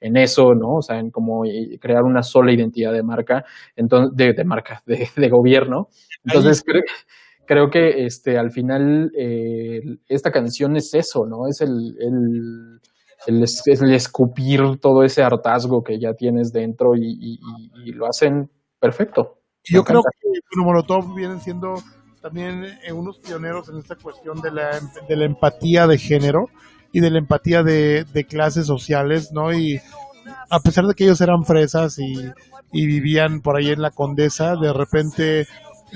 en, 0.00 0.16
eso, 0.16 0.54
¿no? 0.54 0.78
O 0.78 0.82
sea, 0.82 0.98
en 0.98 1.10
como 1.10 1.42
crear 1.80 2.02
una 2.02 2.22
sola 2.22 2.52
identidad 2.52 2.92
de 2.92 3.04
marca, 3.04 3.44
entonces, 3.76 4.16
de, 4.16 4.32
de 4.32 4.44
marca, 4.44 4.82
de, 4.86 5.06
de 5.16 5.28
gobierno. 5.28 5.88
Entonces, 6.38 6.62
creo, 6.64 6.82
creo 7.46 7.70
que 7.70 8.04
este, 8.06 8.38
al 8.38 8.50
final 8.50 9.10
eh, 9.16 9.80
esta 10.08 10.30
canción 10.30 10.76
es 10.76 10.94
eso, 10.94 11.26
¿no? 11.26 11.46
Es 11.48 11.60
el, 11.60 11.96
el, 12.00 12.80
el, 13.26 13.94
escupir 13.94 14.78
todo 14.80 15.02
ese 15.02 15.22
hartazgo 15.22 15.82
que 15.82 15.98
ya 15.98 16.14
tienes 16.14 16.52
dentro 16.52 16.92
y, 16.96 17.40
lo 17.92 18.06
hacen 18.06 18.50
perfecto. 18.78 19.38
Yo 19.64 19.82
creo 19.82 20.02
que 20.02 20.28
bueno, 20.28 20.72
Molotov 20.72 21.14
vienen 21.14 21.40
siendo 21.40 21.74
también 22.20 22.64
eh, 22.64 22.92
unos 22.92 23.18
pioneros 23.18 23.68
en 23.68 23.78
esta 23.78 23.96
cuestión 23.96 24.40
de 24.40 24.50
la, 24.50 24.80
de 25.08 25.16
la 25.16 25.24
empatía 25.24 25.86
de 25.86 25.98
género 25.98 26.48
y 26.92 27.00
de 27.00 27.10
la 27.10 27.18
empatía 27.18 27.62
de, 27.62 28.04
de 28.12 28.24
clases 28.24 28.66
sociales, 28.66 29.30
¿no? 29.32 29.52
Y 29.52 29.80
a 30.50 30.60
pesar 30.60 30.84
de 30.86 30.94
que 30.94 31.04
ellos 31.04 31.20
eran 31.20 31.44
fresas 31.44 31.98
y, 31.98 32.14
y 32.72 32.86
vivían 32.86 33.40
por 33.40 33.56
ahí 33.56 33.70
en 33.70 33.82
la 33.82 33.90
Condesa, 33.90 34.56
de 34.56 34.72
repente 34.72 35.46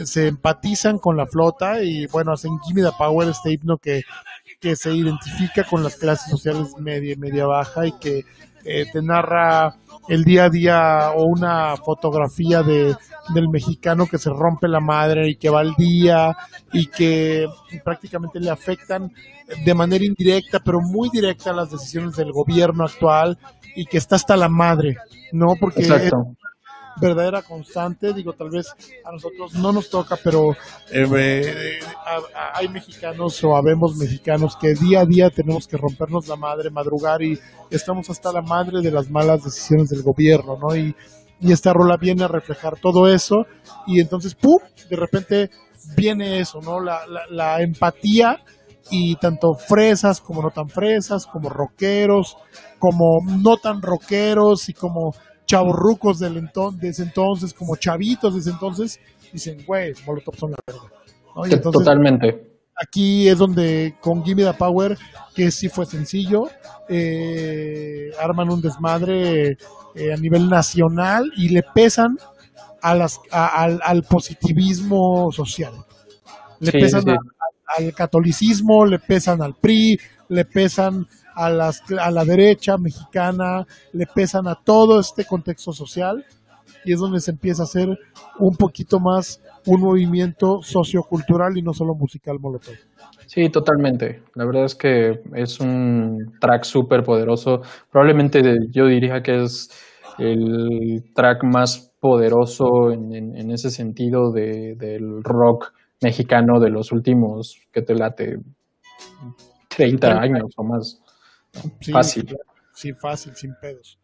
se 0.04 0.28
empatizan 0.28 0.98
con 0.98 1.16
la 1.16 1.26
flota 1.26 1.82
y 1.82 2.06
bueno, 2.06 2.32
hacen 2.32 2.58
Gimme 2.60 2.82
the 2.82 2.92
Power, 2.96 3.28
este 3.28 3.52
himno 3.52 3.78
que, 3.78 4.02
que 4.60 4.76
se 4.76 4.94
identifica 4.94 5.64
con 5.64 5.82
las 5.82 5.96
clases 5.96 6.30
sociales 6.30 6.74
media 6.78 7.14
y 7.14 7.16
media 7.16 7.46
baja 7.46 7.86
y 7.86 7.92
que 7.92 8.24
eh, 8.64 8.86
te 8.92 9.02
narra 9.02 9.76
el 10.08 10.24
día 10.24 10.44
a 10.44 10.50
día 10.50 11.10
o 11.14 11.24
una 11.24 11.76
fotografía 11.76 12.62
de, 12.62 12.96
del 13.34 13.48
mexicano 13.48 14.06
que 14.06 14.18
se 14.18 14.30
rompe 14.30 14.68
la 14.68 14.80
madre 14.80 15.28
y 15.28 15.36
que 15.36 15.50
va 15.50 15.60
al 15.60 15.74
día 15.74 16.36
y 16.72 16.86
que 16.86 17.46
prácticamente 17.84 18.40
le 18.40 18.50
afectan 18.50 19.12
de 19.64 19.74
manera 19.74 20.04
indirecta 20.04 20.60
pero 20.60 20.80
muy 20.80 21.08
directa 21.10 21.52
las 21.52 21.70
decisiones 21.70 22.16
del 22.16 22.32
gobierno 22.32 22.84
actual 22.84 23.38
y 23.74 23.86
que 23.86 23.98
está 23.98 24.16
hasta 24.16 24.36
la 24.36 24.48
madre, 24.48 24.96
¿no? 25.32 25.54
Porque 25.60 25.82
verdadera 27.00 27.42
constante. 27.42 28.12
Digo, 28.12 28.32
tal 28.32 28.50
vez 28.50 28.66
a 29.04 29.12
nosotros 29.12 29.54
no 29.54 29.72
nos 29.72 29.90
toca, 29.90 30.16
pero 30.22 30.52
eh, 30.92 31.06
eh, 31.10 31.78
hay 32.54 32.68
mexicanos 32.68 33.42
o 33.44 33.56
habemos 33.56 33.96
mexicanos 33.96 34.56
que 34.60 34.74
día 34.74 35.00
a 35.00 35.04
día 35.06 35.30
tenemos 35.30 35.66
que 35.66 35.76
rompernos 35.76 36.28
la 36.28 36.36
madre, 36.36 36.70
madrugar 36.70 37.22
y 37.22 37.38
estamos 37.70 38.10
hasta 38.10 38.32
la 38.32 38.42
madre 38.42 38.80
de 38.82 38.90
las 38.90 39.10
malas 39.10 39.44
decisiones 39.44 39.88
del 39.88 40.02
gobierno, 40.02 40.56
¿no? 40.60 40.76
Y, 40.76 40.94
y 41.40 41.52
esta 41.52 41.72
rola 41.72 41.96
viene 42.00 42.24
a 42.24 42.28
reflejar 42.28 42.80
todo 42.80 43.08
eso 43.08 43.36
y 43.86 44.00
entonces, 44.00 44.34
¡pum!, 44.34 44.58
de 44.90 44.96
repente 44.96 45.50
viene 45.96 46.40
eso, 46.40 46.60
¿no? 46.60 46.80
La, 46.80 47.06
la, 47.06 47.22
la 47.30 47.62
empatía 47.62 48.38
y 48.90 49.16
tanto 49.16 49.52
fresas 49.54 50.20
como 50.20 50.42
no 50.42 50.50
tan 50.50 50.68
fresas, 50.68 51.26
como 51.26 51.48
rockeros, 51.48 52.36
como 52.78 53.18
no 53.24 53.56
tan 53.56 53.82
rockeros 53.82 54.68
y 54.68 54.72
como 54.72 55.12
chavorrucos 55.48 56.18
del 56.18 56.36
entonces, 56.36 56.80
de 56.80 56.88
ese 56.90 57.02
entonces, 57.02 57.54
como 57.54 57.74
chavitos 57.74 58.34
de 58.34 58.40
ese 58.40 58.50
entonces, 58.50 59.00
dicen, 59.32 59.64
güey, 59.66 59.94
Molotov 60.06 60.36
son 60.36 60.52
la 60.52 60.58
verdad. 60.66 61.62
Totalmente. 61.72 62.60
Aquí 62.80 63.28
es 63.28 63.38
donde 63.38 63.96
con 64.00 64.24
Gimme 64.24 64.44
the 64.44 64.52
Power, 64.52 64.96
que 65.34 65.50
sí 65.50 65.68
fue 65.68 65.86
sencillo, 65.86 66.48
eh, 66.88 68.10
arman 68.20 68.52
un 68.52 68.60
desmadre 68.60 69.56
eh, 69.94 70.12
a 70.12 70.16
nivel 70.16 70.48
nacional 70.48 71.32
y 71.36 71.48
le 71.48 71.62
pesan 71.74 72.16
a 72.82 72.94
las, 72.94 73.20
al, 73.30 74.02
positivismo 74.04 75.32
social. 75.32 75.72
Le 76.60 76.72
pesan 76.72 77.04
al 77.76 77.94
catolicismo, 77.94 78.84
le 78.86 78.98
pesan 78.98 79.42
al 79.42 79.54
PRI, 79.56 79.98
le 80.28 80.44
pesan 80.44 81.06
a, 81.38 81.48
las, 81.50 81.82
a 81.98 82.10
la 82.10 82.24
derecha 82.24 82.76
mexicana, 82.76 83.64
le 83.92 84.06
pesan 84.06 84.48
a 84.48 84.56
todo 84.56 84.98
este 84.98 85.24
contexto 85.24 85.72
social 85.72 86.24
y 86.84 86.92
es 86.92 86.98
donde 86.98 87.20
se 87.20 87.30
empieza 87.30 87.62
a 87.62 87.64
hacer 87.64 87.88
un 88.40 88.56
poquito 88.56 88.98
más 88.98 89.40
un 89.66 89.80
movimiento 89.80 90.60
sociocultural 90.62 91.56
y 91.56 91.62
no 91.62 91.72
solo 91.72 91.94
musical 91.94 92.38
molotov. 92.40 92.74
Sí, 93.26 93.50
totalmente. 93.50 94.22
La 94.34 94.46
verdad 94.46 94.64
es 94.64 94.74
que 94.74 95.20
es 95.34 95.60
un 95.60 96.34
track 96.40 96.64
súper 96.64 97.04
poderoso. 97.04 97.62
Probablemente 97.90 98.42
yo 98.70 98.86
diría 98.86 99.22
que 99.22 99.44
es 99.44 99.70
el 100.18 101.04
track 101.14 101.44
más 101.44 101.92
poderoso 102.00 102.90
en, 102.90 103.50
ese 103.50 103.70
sentido 103.70 104.32
de, 104.32 104.74
del 104.74 105.22
rock 105.22 105.72
mexicano 106.00 106.58
de 106.58 106.70
los 106.70 106.90
últimos, 106.90 107.60
que 107.70 107.82
te 107.82 107.94
late, 107.94 108.38
30 109.68 110.20
años 110.20 110.52
o 110.56 110.64
más 110.64 111.00
fácil. 111.92 112.36
Sí, 112.74 112.92
fácil, 112.92 113.34
sin 113.34 113.54
pedos. 113.60 113.98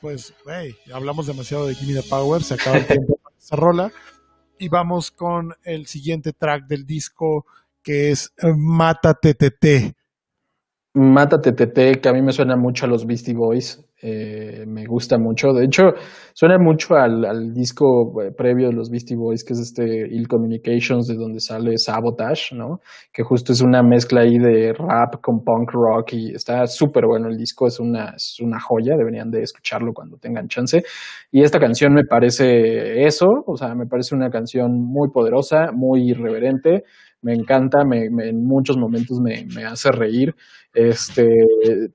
Pues, 0.00 0.34
hey, 0.46 0.74
hablamos 0.92 1.26
demasiado 1.26 1.66
de 1.66 1.74
Gimme 1.74 2.00
the 2.00 2.08
Power, 2.08 2.42
se 2.42 2.54
acaba 2.54 2.76
el 2.76 2.86
tiempo 2.86 3.16
para 3.22 3.36
esa 3.36 3.56
rola. 3.56 3.92
Y 4.58 4.68
vamos 4.68 5.10
con 5.10 5.54
el 5.64 5.86
siguiente 5.86 6.32
track 6.32 6.66
del 6.66 6.86
disco 6.86 7.46
que 7.82 8.10
es 8.10 8.32
Mata 8.56 9.14
TTT. 9.14 9.94
Mata 10.94 11.40
TTT, 11.40 12.00
que 12.00 12.08
a 12.08 12.12
mí 12.12 12.22
me 12.22 12.32
suena 12.32 12.56
mucho 12.56 12.84
a 12.84 12.88
los 12.88 13.06
Beastie 13.06 13.34
Boys. 13.34 13.84
Eh, 14.04 14.64
me 14.66 14.84
gusta 14.84 15.16
mucho. 15.16 15.52
De 15.52 15.64
hecho, 15.64 15.92
suena 16.34 16.58
mucho 16.58 16.96
al, 16.96 17.54
disco 17.54 18.20
eh, 18.20 18.32
previo 18.36 18.68
de 18.68 18.74
los 18.74 18.90
Beastie 18.90 19.16
Boys, 19.16 19.44
que 19.44 19.52
es 19.52 19.60
este 19.60 19.84
Ill 20.10 20.26
Communications, 20.26 21.06
de 21.06 21.14
donde 21.14 21.38
sale 21.38 21.78
Sabotage, 21.78 22.52
¿no? 22.56 22.80
Que 23.12 23.22
justo 23.22 23.52
es 23.52 23.62
una 23.62 23.80
mezcla 23.84 24.22
ahí 24.22 24.38
de 24.38 24.72
rap 24.72 25.20
con 25.22 25.44
punk 25.44 25.70
rock 25.70 26.14
y 26.14 26.34
está 26.34 26.66
súper 26.66 27.06
bueno 27.06 27.28
el 27.28 27.36
disco, 27.36 27.68
es 27.68 27.78
una, 27.78 28.14
es 28.16 28.40
una 28.40 28.58
joya, 28.58 28.96
deberían 28.96 29.30
de 29.30 29.42
escucharlo 29.42 29.92
cuando 29.92 30.16
tengan 30.16 30.48
chance. 30.48 30.82
Y 31.30 31.42
esta 31.42 31.60
canción 31.60 31.94
me 31.94 32.02
parece 32.04 33.04
eso, 33.06 33.26
o 33.46 33.56
sea, 33.56 33.76
me 33.76 33.86
parece 33.86 34.16
una 34.16 34.30
canción 34.30 34.72
muy 34.82 35.10
poderosa, 35.10 35.70
muy 35.72 36.10
irreverente 36.10 36.82
me 37.22 37.32
encanta, 37.34 37.84
me, 37.84 38.04
en 38.04 38.44
muchos 38.44 38.76
momentos 38.76 39.20
me, 39.20 39.46
me, 39.54 39.64
hace 39.64 39.90
reír, 39.92 40.34
este, 40.74 41.46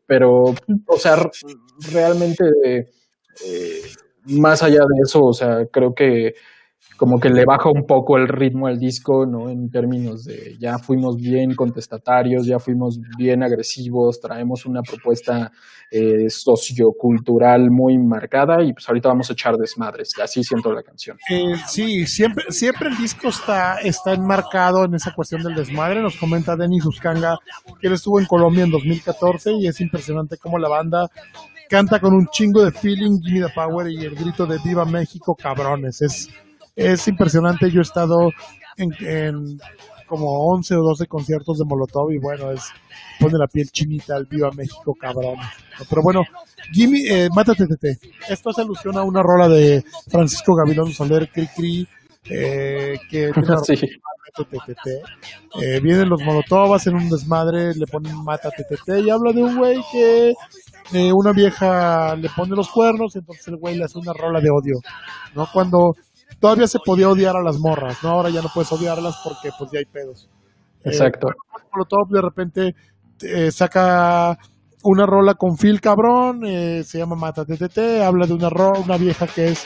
pero, 0.06 0.56
o 0.88 0.98
sea, 0.98 1.30
realmente, 1.92 2.46
eh, 3.46 3.82
más 4.26 4.63
allá 4.63 4.80
de 4.80 5.02
eso, 5.04 5.24
o 5.24 5.34
sea, 5.34 5.66
creo 5.68 5.94
que 5.94 6.36
como 6.98 7.20
que 7.20 7.30
le 7.30 7.46
baja 7.46 7.70
un 7.70 7.86
poco 7.86 8.18
el 8.18 8.28
ritmo 8.28 8.68
al 8.68 8.80
disco, 8.80 9.26
¿no? 9.26 9.50
En 9.50 9.70
términos 9.70 10.24
de 10.24 10.58
ya 10.60 10.80
fuimos 10.80 11.16
bien 11.18 11.54
contestatarios, 11.56 12.48
ya 12.48 12.60
fuimos 12.60 13.00
bien 13.18 13.44
agresivos, 13.44 14.20
traemos 14.20 14.66
una 14.66 14.82
propuesta 14.82 15.52
eh, 15.92 16.30
sociocultural 16.30 17.70
muy 17.70 17.98
marcada 18.00 18.63
y 18.63 18.74
pues 18.74 18.90
ahorita 18.90 19.10
vamos 19.10 19.30
a 19.30 19.34
echar 19.34 19.56
desmadres, 19.56 20.12
así 20.22 20.44
siento 20.44 20.74
la 20.74 20.82
canción. 20.82 21.18
Eh, 21.30 21.56
sí, 21.68 22.08
siempre, 22.08 22.46
siempre 22.50 22.90
el 22.90 22.98
disco 22.98 23.30
está, 23.30 23.78
está 23.78 24.13
enmarcado 24.13 24.86
en 24.86 24.96
esa 24.96 25.13
cuestión 25.13 25.44
del 25.44 25.56
desmadre, 25.56 26.02
nos 26.02 26.17
comenta 26.17 26.56
Denis 26.56 26.86
Uscanga 26.86 27.38
que 27.80 27.88
él 27.88 27.94
estuvo 27.94 28.19
en 28.19 28.25
Colombia 28.25 28.63
en 28.63 28.71
2014 28.71 29.54
y 29.54 29.67
es 29.67 29.80
impresionante 29.82 30.38
cómo 30.38 30.58
la 30.58 30.67
banda 30.67 31.08
canta 31.69 32.00
con 32.00 32.13
un 32.13 32.28
chingo 32.28 32.63
de 32.63 32.71
feeling, 32.71 33.19
Gimme 33.21 33.48
the 33.48 33.54
Power 33.54 33.92
y 33.92 34.04
el 34.04 34.15
grito 34.15 34.46
de 34.48 34.58
Viva 34.63 34.86
México, 34.86 35.36
cabrones, 35.36 36.02
es 36.02 36.30
es 36.78 37.08
impresionante. 37.08 37.69
Yo 37.71 37.80
he 37.80 37.82
estado 37.82 38.30
en, 38.78 39.58
como 40.08 40.28
11 40.54 40.75
o 40.75 40.84
12 40.84 41.08
conciertos 41.08 41.58
de 41.58 41.65
Molotov 41.65 42.12
y 42.12 42.19
bueno, 42.19 42.52
es 42.52 42.63
pone 43.19 43.38
la 43.38 43.48
piel 43.48 43.67
chinita 43.71 44.15
al 44.15 44.25
Viva 44.25 44.50
México, 44.56 44.94
cabrón. 45.00 45.38
Pero 45.90 46.02
bueno, 46.04 46.21
Gimme, 46.71 47.02
eh, 47.08 47.30
Mátate 47.36 47.65
Tete. 47.65 47.98
Esto 48.30 48.52
hace 48.52 48.62
alusión 48.62 48.96
a 48.98 49.04
una 49.04 49.21
rola 49.23 49.50
de 49.50 49.84
Francisco 50.10 50.54
Gavilón 50.56 50.92
Soler, 50.94 51.30
Cri 51.32 51.48
Cri, 51.48 51.88
eh, 52.30 52.98
que 53.10 53.32
sí. 53.65 53.73
Eh, 55.62 55.80
vienen 55.82 56.10
los 56.10 56.21
Molotov, 56.21 56.75
hacen 56.75 56.94
un 56.96 57.10
desmadre, 57.10 57.73
le 57.73 57.88
ponen 57.88 58.23
Mátate 58.23 58.63
Tete 58.69 59.02
y 59.02 59.10
habla 59.10 59.34
de 59.34 59.42
un 59.42 59.58
güey 59.58 59.80
que 59.92 60.34
eh, 60.94 61.12
una 61.12 61.32
vieja 61.32 62.15
le 62.15 62.30
pone 62.30 62.56
los 62.56 62.69
cuernos, 62.69 63.15
entonces 63.15 63.48
el 63.48 63.58
güey 63.58 63.78
le 63.78 63.86
hace 63.86 63.98
una 63.98 64.13
rola 64.13 64.40
de 64.40 64.50
odio, 64.52 64.75
¿no? 65.34 65.48
Cuando 65.52 65.96
todavía 66.40 66.67
se 66.67 66.80
podía 66.84 67.10
odiar 67.10 67.36
a 67.36 67.44
las 67.44 67.58
morras, 67.58 67.98
¿no? 68.04 68.10
Ahora 68.10 68.30
ya 68.30 68.42
no 68.42 68.50
puedes 68.54 68.71
odiarlas 68.71 69.19
porque 69.23 69.50
pues 69.58 69.71
ya 69.71 69.80
hay 69.80 69.86
pedos. 69.86 70.30
Exacto. 70.84 71.30
Molotov 71.73 72.10
de 72.10 72.21
repente 72.21 72.75
eh, 73.21 73.52
saca 73.52 74.38
una 74.84 75.06
rola 75.06 75.34
con 75.34 75.58
Phil 75.58 75.82
Cabrón, 75.82 76.46
eh, 76.46 76.84
se 76.84 77.00
llama 77.00 77.15
Mata 77.15 77.46
TTT, 77.46 78.02
habla 78.04 78.28
de 78.28 78.34
una, 78.34 78.50
ro 78.50 78.73
una 78.80 78.98
vieja 78.98 79.28
que 79.28 79.50
es 79.50 79.63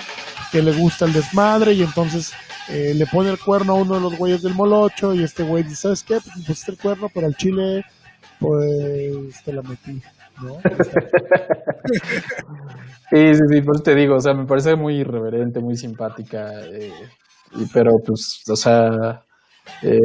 que 0.51 0.61
le 0.61 0.71
gusta 0.73 1.05
el 1.05 1.13
desmadre 1.13 1.73
y 1.73 1.83
entonces 1.83 2.33
eh, 2.69 2.93
le 2.95 3.05
pone 3.05 3.29
el 3.29 3.39
cuerno 3.39 3.73
a 3.73 3.75
uno 3.75 3.95
de 3.95 4.01
los 4.01 4.17
güeyes 4.17 4.41
del 4.41 4.53
molocho 4.53 5.13
y 5.13 5.23
este 5.23 5.43
güey 5.43 5.63
dice, 5.63 5.75
¿sabes 5.75 6.03
qué? 6.03 6.15
Pues 6.15 6.45
pusiste 6.45 6.71
el 6.71 6.77
cuerno, 6.77 7.09
pero 7.13 7.27
al 7.27 7.35
chile, 7.35 7.85
pues 8.39 9.43
te 9.43 9.53
la 9.53 9.61
metí, 9.61 10.01
¿no? 10.41 10.61
sí, 13.11 13.35
sí, 13.35 13.41
sí, 13.49 13.61
pues 13.61 13.83
te 13.83 13.95
digo, 13.95 14.15
o 14.15 14.19
sea, 14.21 14.33
me 14.33 14.45
parece 14.45 14.75
muy 14.75 14.95
irreverente, 14.97 15.59
muy 15.59 15.75
simpática, 15.75 16.51
eh, 16.65 16.91
y, 17.55 17.65
pero 17.73 17.97
pues, 18.05 18.43
o 18.49 18.55
sea, 18.55 19.23
eh, 19.83 19.99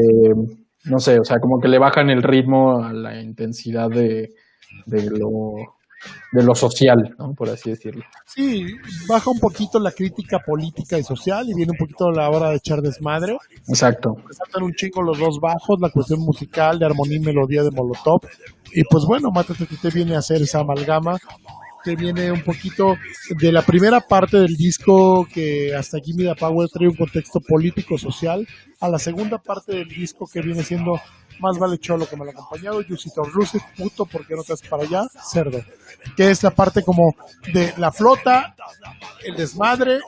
no 0.84 0.98
sé, 1.00 1.18
o 1.20 1.24
sea, 1.24 1.38
como 1.40 1.60
que 1.60 1.68
le 1.68 1.78
bajan 1.78 2.10
el 2.10 2.22
ritmo 2.22 2.82
a 2.84 2.92
la 2.92 3.20
intensidad 3.20 3.88
de, 3.90 4.34
de 4.86 5.10
lo 5.10 5.75
de 6.32 6.42
lo 6.42 6.54
social, 6.54 7.14
¿no? 7.18 7.32
por 7.34 7.48
así 7.48 7.70
decirlo. 7.70 8.04
Sí, 8.26 8.66
baja 9.08 9.30
un 9.30 9.38
poquito 9.38 9.78
la 9.78 9.92
crítica 9.92 10.38
política 10.44 10.98
y 10.98 11.02
social 11.02 11.48
y 11.48 11.54
viene 11.54 11.72
un 11.72 11.78
poquito 11.78 12.10
la 12.10 12.28
hora 12.30 12.50
de 12.50 12.56
echar 12.56 12.80
desmadre. 12.80 13.36
Exacto. 13.68 14.16
Resaltan 14.26 14.62
un 14.62 14.72
chingo 14.72 15.02
los 15.02 15.18
dos 15.18 15.38
bajos, 15.40 15.78
la 15.80 15.90
cuestión 15.90 16.20
musical 16.20 16.78
de 16.78 16.86
armonía 16.86 17.16
y 17.16 17.20
melodía 17.20 17.62
de 17.62 17.70
Molotov. 17.70 18.20
Y 18.72 18.82
pues 18.84 19.04
bueno, 19.04 19.30
Mátate 19.30 19.66
que 19.66 19.76
te 19.76 19.90
viene 19.90 20.14
a 20.14 20.18
hacer 20.18 20.42
esa 20.42 20.60
amalgama 20.60 21.18
que 21.86 21.94
viene 21.94 22.32
un 22.32 22.42
poquito 22.42 22.96
de 23.40 23.52
la 23.52 23.62
primera 23.62 24.00
parte 24.00 24.38
del 24.38 24.56
disco 24.56 25.24
que 25.32 25.72
hasta 25.72 25.98
aquí 25.98 26.14
Mida 26.14 26.34
Power 26.34 26.68
trae 26.68 26.88
un 26.88 26.96
contexto 26.96 27.38
político 27.38 27.96
social 27.96 28.44
a 28.80 28.88
la 28.88 28.98
segunda 28.98 29.38
parte 29.38 29.76
del 29.76 29.88
disco 29.88 30.26
que 30.26 30.42
viene 30.42 30.64
siendo 30.64 31.00
más 31.40 31.58
vale 31.58 31.78
cholo 31.78 32.06
que 32.06 32.16
me 32.16 32.24
lo 32.24 32.30
ha 32.30 32.34
acompañado, 32.34 32.80
Yusito 32.80 33.24
Luces, 33.24 33.62
puto, 33.76 34.06
porque 34.06 34.34
no 34.34 34.40
estás 34.40 34.62
para 34.62 34.82
allá? 34.82 35.02
Cerdo. 35.30 35.60
Que 36.16 36.30
es 36.30 36.42
la 36.42 36.50
parte 36.50 36.82
como 36.82 37.14
de 37.52 37.72
la 37.76 37.92
flota, 37.92 38.54
el 39.24 39.36
desmadre 39.36 40.00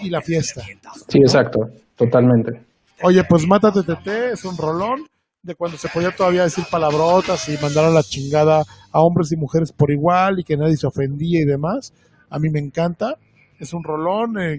y 0.00 0.10
la 0.10 0.20
fiesta. 0.20 0.62
Sí, 1.08 1.18
exacto, 1.18 1.60
totalmente. 1.96 2.64
Oye, 3.02 3.24
pues 3.28 3.46
Mátate 3.46 3.82
TT 3.82 4.06
es 4.32 4.44
un 4.44 4.56
rolón 4.56 5.06
de 5.42 5.56
cuando 5.56 5.76
se 5.76 5.88
podía 5.88 6.14
todavía 6.14 6.44
decir 6.44 6.64
palabrotas 6.70 7.48
y 7.48 7.58
mandar 7.58 7.86
a 7.86 7.90
la 7.90 8.02
chingada 8.02 8.62
a 8.92 9.00
hombres 9.00 9.32
y 9.32 9.36
mujeres 9.36 9.72
por 9.72 9.90
igual 9.90 10.38
y 10.38 10.44
que 10.44 10.56
nadie 10.56 10.76
se 10.76 10.86
ofendía 10.86 11.40
y 11.40 11.44
demás. 11.44 11.92
A 12.30 12.38
mí 12.38 12.48
me 12.50 12.60
encanta. 12.60 13.16
Es 13.62 13.72
un 13.72 13.84
rolón, 13.84 14.40
eh, 14.40 14.58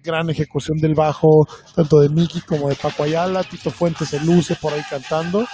gran 0.00 0.30
ejecución 0.30 0.78
del 0.78 0.94
bajo, 0.94 1.44
tanto 1.74 1.98
de 1.98 2.08
Miki 2.08 2.40
como 2.42 2.68
de 2.68 2.76
Paco 2.76 3.02
Ayala. 3.02 3.42
Tito 3.42 3.68
Fuentes 3.68 4.10
se 4.10 4.24
luce 4.24 4.54
por 4.54 4.72
ahí 4.72 4.82
cantando. 4.88 5.44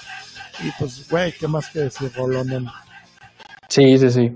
Y 0.63 0.71
pues, 0.79 1.09
güey, 1.09 1.33
¿qué 1.33 1.49
más 1.49 1.71
que 1.71 1.79
decir, 1.79 2.13
rolón? 2.15 2.67
Sí, 3.71 3.97
sí, 3.97 4.11
sí, 4.11 4.31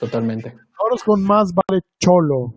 totalmente. 0.00 0.48
Ahora 0.48 0.96
con 1.06 1.22
Más 1.22 1.52
Vale 1.54 1.82
Cholo. 2.00 2.54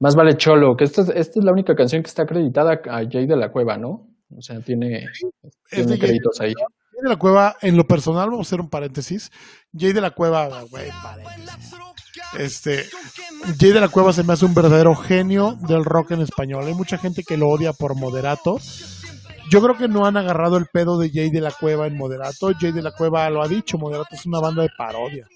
Más 0.00 0.16
Vale 0.16 0.36
Cholo, 0.36 0.74
que 0.76 0.82
esta 0.82 1.02
es, 1.02 1.10
esta 1.10 1.38
es 1.38 1.44
la 1.44 1.52
única 1.52 1.76
canción 1.76 2.02
que 2.02 2.08
está 2.08 2.22
acreditada 2.22 2.80
a 2.90 3.04
Jay 3.08 3.24
de 3.24 3.36
la 3.36 3.52
Cueva, 3.52 3.78
¿no? 3.78 4.08
O 4.36 4.42
sea, 4.42 4.58
tiene, 4.62 5.06
tiene 5.70 5.96
créditos 5.96 6.40
ahí. 6.40 6.52
Jay 6.56 7.02
de 7.04 7.08
la 7.08 7.16
Cueva, 7.16 7.54
en 7.62 7.76
lo 7.76 7.84
personal, 7.84 8.30
vamos 8.30 8.48
a 8.48 8.48
hacer 8.48 8.60
un 8.60 8.68
paréntesis. 8.68 9.30
Jay 9.72 9.92
de 9.92 10.00
la 10.00 10.10
Cueva, 10.10 10.48
güey, 10.62 10.90
paréntesis. 11.04 11.72
Este, 12.38 12.86
Jay 13.58 13.72
de 13.72 13.80
la 13.80 13.88
Cueva 13.88 14.12
se 14.12 14.22
me 14.22 14.32
hace 14.32 14.44
un 14.44 14.54
verdadero 14.54 14.94
genio 14.94 15.56
del 15.60 15.84
rock 15.84 16.12
en 16.12 16.20
español. 16.20 16.64
Hay 16.66 16.74
mucha 16.74 16.98
gente 16.98 17.22
que 17.22 17.36
lo 17.36 17.48
odia 17.48 17.72
por 17.72 17.94
moderato. 17.96 18.58
Yo 19.50 19.62
creo 19.62 19.76
que 19.76 19.88
no 19.88 20.06
han 20.06 20.16
agarrado 20.16 20.56
el 20.56 20.66
pedo 20.66 20.98
de 20.98 21.10
Jay 21.10 21.30
de 21.30 21.40
la 21.40 21.52
Cueva 21.52 21.86
en 21.86 21.96
moderato. 21.96 22.50
Jay 22.58 22.72
de 22.72 22.82
la 22.82 22.90
Cueva 22.90 23.28
lo 23.30 23.42
ha 23.42 23.48
dicho, 23.48 23.78
moderato 23.78 24.14
es 24.14 24.26
una 24.26 24.40
banda 24.40 24.62
de 24.62 24.70
parodia. 24.76 25.26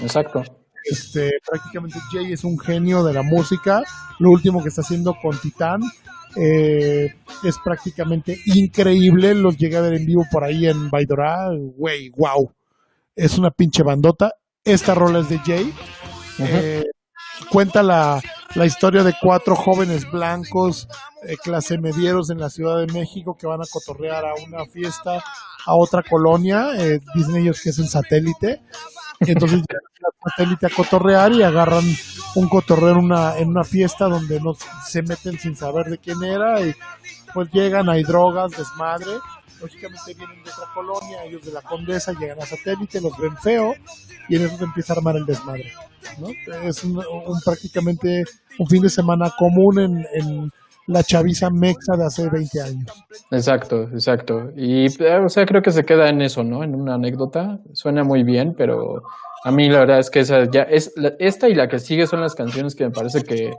Exacto. 0.00 0.42
Este, 0.84 1.30
prácticamente 1.46 1.98
Jay 2.10 2.32
es 2.32 2.44
un 2.44 2.58
genio 2.58 3.04
de 3.04 3.12
la 3.12 3.22
música. 3.22 3.82
Lo 4.18 4.30
último 4.30 4.62
que 4.62 4.70
está 4.70 4.80
haciendo 4.80 5.14
con 5.20 5.38
Titán 5.38 5.80
eh, 6.36 7.14
es 7.44 7.58
prácticamente 7.62 8.38
increíble. 8.46 9.34
Los 9.34 9.56
llegué 9.56 9.76
a 9.76 9.82
ver 9.82 9.94
en 9.94 10.06
vivo 10.06 10.24
por 10.30 10.44
ahí 10.44 10.66
en 10.66 10.90
Baidora. 10.90 11.50
Güey, 11.76 12.10
wow. 12.16 12.50
Es 13.14 13.38
una 13.38 13.50
pinche 13.50 13.82
bandota. 13.82 14.32
Esta 14.64 14.94
rola 14.94 15.20
es 15.20 15.28
de 15.28 15.38
Jay. 15.40 15.72
Eh, 16.38 16.84
cuenta 17.50 17.82
la, 17.82 18.20
la, 18.54 18.66
historia 18.66 19.02
de 19.02 19.14
cuatro 19.20 19.54
jóvenes 19.54 20.10
blancos, 20.10 20.88
eh, 21.24 21.36
clase 21.42 21.78
medieros 21.78 22.30
en 22.30 22.38
la 22.38 22.50
Ciudad 22.50 22.78
de 22.78 22.92
México 22.92 23.36
que 23.38 23.46
van 23.46 23.60
a 23.60 23.66
cotorrear 23.70 24.24
a 24.24 24.34
una 24.34 24.64
fiesta 24.66 25.22
a 25.66 25.74
otra 25.74 26.02
colonia. 26.02 26.70
Eh, 26.78 27.00
dicen 27.14 27.36
ellos 27.36 27.60
que 27.62 27.70
es 27.70 27.78
el 27.78 27.88
satélite. 27.88 28.62
Entonces 29.20 29.60
llegan 29.68 29.82
al 30.04 30.30
satélite 30.30 30.66
a 30.66 30.70
cotorrear 30.70 31.32
y 31.32 31.42
agarran 31.42 31.84
un 32.34 32.48
cotorreo 32.48 32.92
en 32.92 32.98
una, 32.98 33.38
en 33.38 33.48
una 33.48 33.64
fiesta 33.64 34.06
donde 34.06 34.40
no 34.40 34.56
se 34.86 35.02
meten 35.02 35.38
sin 35.38 35.56
saber 35.56 35.86
de 35.86 35.98
quién 35.98 36.22
era 36.22 36.60
y 36.60 36.74
pues 37.34 37.50
llegan, 37.52 37.88
hay 37.88 38.02
drogas, 38.02 38.52
desmadre. 38.52 39.12
Lógicamente 39.60 40.14
vienen 40.14 40.42
de 40.42 40.50
otra 40.50 40.66
colonia, 40.74 41.24
ellos 41.24 41.44
de 41.44 41.52
la 41.52 41.62
Condesa 41.62 42.12
llegan 42.12 42.40
a 42.40 42.46
satélite, 42.46 43.00
los 43.00 43.16
ven 43.16 43.36
feo 43.36 43.74
y 44.28 44.36
en 44.36 44.46
eso 44.46 44.56
se 44.58 44.64
empieza 44.64 44.92
a 44.92 44.96
armar 44.96 45.16
el 45.16 45.24
desmadre. 45.24 45.72
¿no? 46.18 46.28
Es 46.64 46.82
un, 46.82 46.98
un, 46.98 47.40
prácticamente 47.44 48.24
un 48.58 48.66
fin 48.66 48.82
de 48.82 48.88
semana 48.88 49.32
común 49.38 49.78
en, 49.78 50.50
la 50.88 51.04
chaviza 51.04 51.48
mexa 51.48 51.96
de 51.96 52.04
hace 52.04 52.28
20 52.28 52.60
años. 52.60 52.86
Exacto, 53.30 53.82
exacto. 53.92 54.50
Y 54.56 54.88
o 54.88 55.28
sea, 55.28 55.46
creo 55.46 55.62
que 55.62 55.70
se 55.70 55.84
queda 55.84 56.08
en 56.08 56.20
eso, 56.22 56.42
¿no? 56.42 56.64
En 56.64 56.74
una 56.74 56.94
anécdota. 56.94 57.60
Suena 57.72 58.02
muy 58.02 58.24
bien, 58.24 58.54
pero 58.58 59.00
a 59.44 59.52
mí 59.52 59.68
la 59.68 59.78
verdad 59.78 60.00
es 60.00 60.10
que 60.10 60.20
esa 60.20 60.50
ya 60.50 60.62
es 60.62 60.92
esta 61.20 61.48
y 61.48 61.54
la 61.54 61.68
que 61.68 61.78
sigue 61.78 62.08
son 62.08 62.20
las 62.20 62.34
canciones 62.34 62.74
que 62.74 62.84
me 62.84 62.90
parece 62.90 63.22
que 63.22 63.52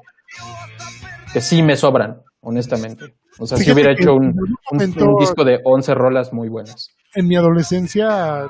que 1.33 1.41
sí 1.41 1.63
me 1.63 1.75
sobran, 1.75 2.21
honestamente. 2.41 3.15
O 3.39 3.47
sea, 3.47 3.57
si 3.57 3.71
hubiera 3.71 3.93
hecho 3.93 4.13
un, 4.13 4.35
momento, 4.71 5.05
un, 5.05 5.19
disco 5.19 5.43
de 5.43 5.59
11 5.63 5.93
rolas 5.95 6.33
muy 6.33 6.49
buenas. 6.49 6.91
En 7.15 7.27
mi 7.27 7.35
adolescencia 7.35 8.49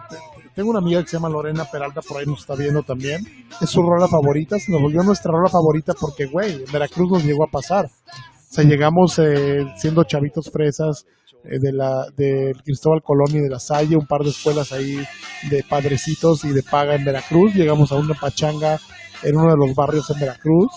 tengo 0.55 0.69
una 0.69 0.79
amiga 0.79 1.01
que 1.01 1.07
se 1.07 1.17
llama 1.17 1.29
Lorena 1.29 1.65
Peralta, 1.65 2.01
por 2.01 2.17
ahí 2.17 2.25
nos 2.25 2.41
está 2.41 2.55
viendo 2.55 2.83
también. 2.83 3.21
Es 3.61 3.69
su 3.69 3.81
rola 3.81 4.07
favorita, 4.07 4.59
se 4.59 4.71
nos 4.71 4.81
volvió 4.81 5.01
nuestra 5.03 5.31
rola 5.31 5.49
favorita 5.49 5.93
porque, 5.99 6.25
güey, 6.25 6.63
en 6.63 6.71
Veracruz 6.71 7.11
nos 7.11 7.23
llegó 7.23 7.45
a 7.45 7.51
pasar. 7.51 7.85
O 7.85 8.53
sea, 8.53 8.63
llegamos 8.63 9.17
eh, 9.19 9.65
siendo 9.77 10.03
chavitos 10.03 10.51
fresas 10.51 11.07
eh, 11.43 11.57
de 11.59 11.73
la 11.73 12.05
de 12.15 12.53
Cristóbal 12.63 13.01
Colón 13.01 13.29
y 13.31 13.39
de 13.39 13.49
la 13.49 13.59
Salle, 13.59 13.95
un 13.95 14.05
par 14.05 14.21
de 14.21 14.29
escuelas 14.29 14.71
ahí 14.73 15.03
de 15.49 15.63
padrecitos 15.67 16.45
y 16.45 16.49
de 16.49 16.61
paga 16.61 16.95
en 16.95 17.05
Veracruz. 17.05 17.55
Llegamos 17.55 17.91
a 17.91 17.95
una 17.95 18.13
pachanga 18.13 18.79
en 19.23 19.35
uno 19.37 19.49
de 19.49 19.57
los 19.57 19.73
barrios 19.73 20.09
en 20.11 20.19
Veracruz 20.19 20.71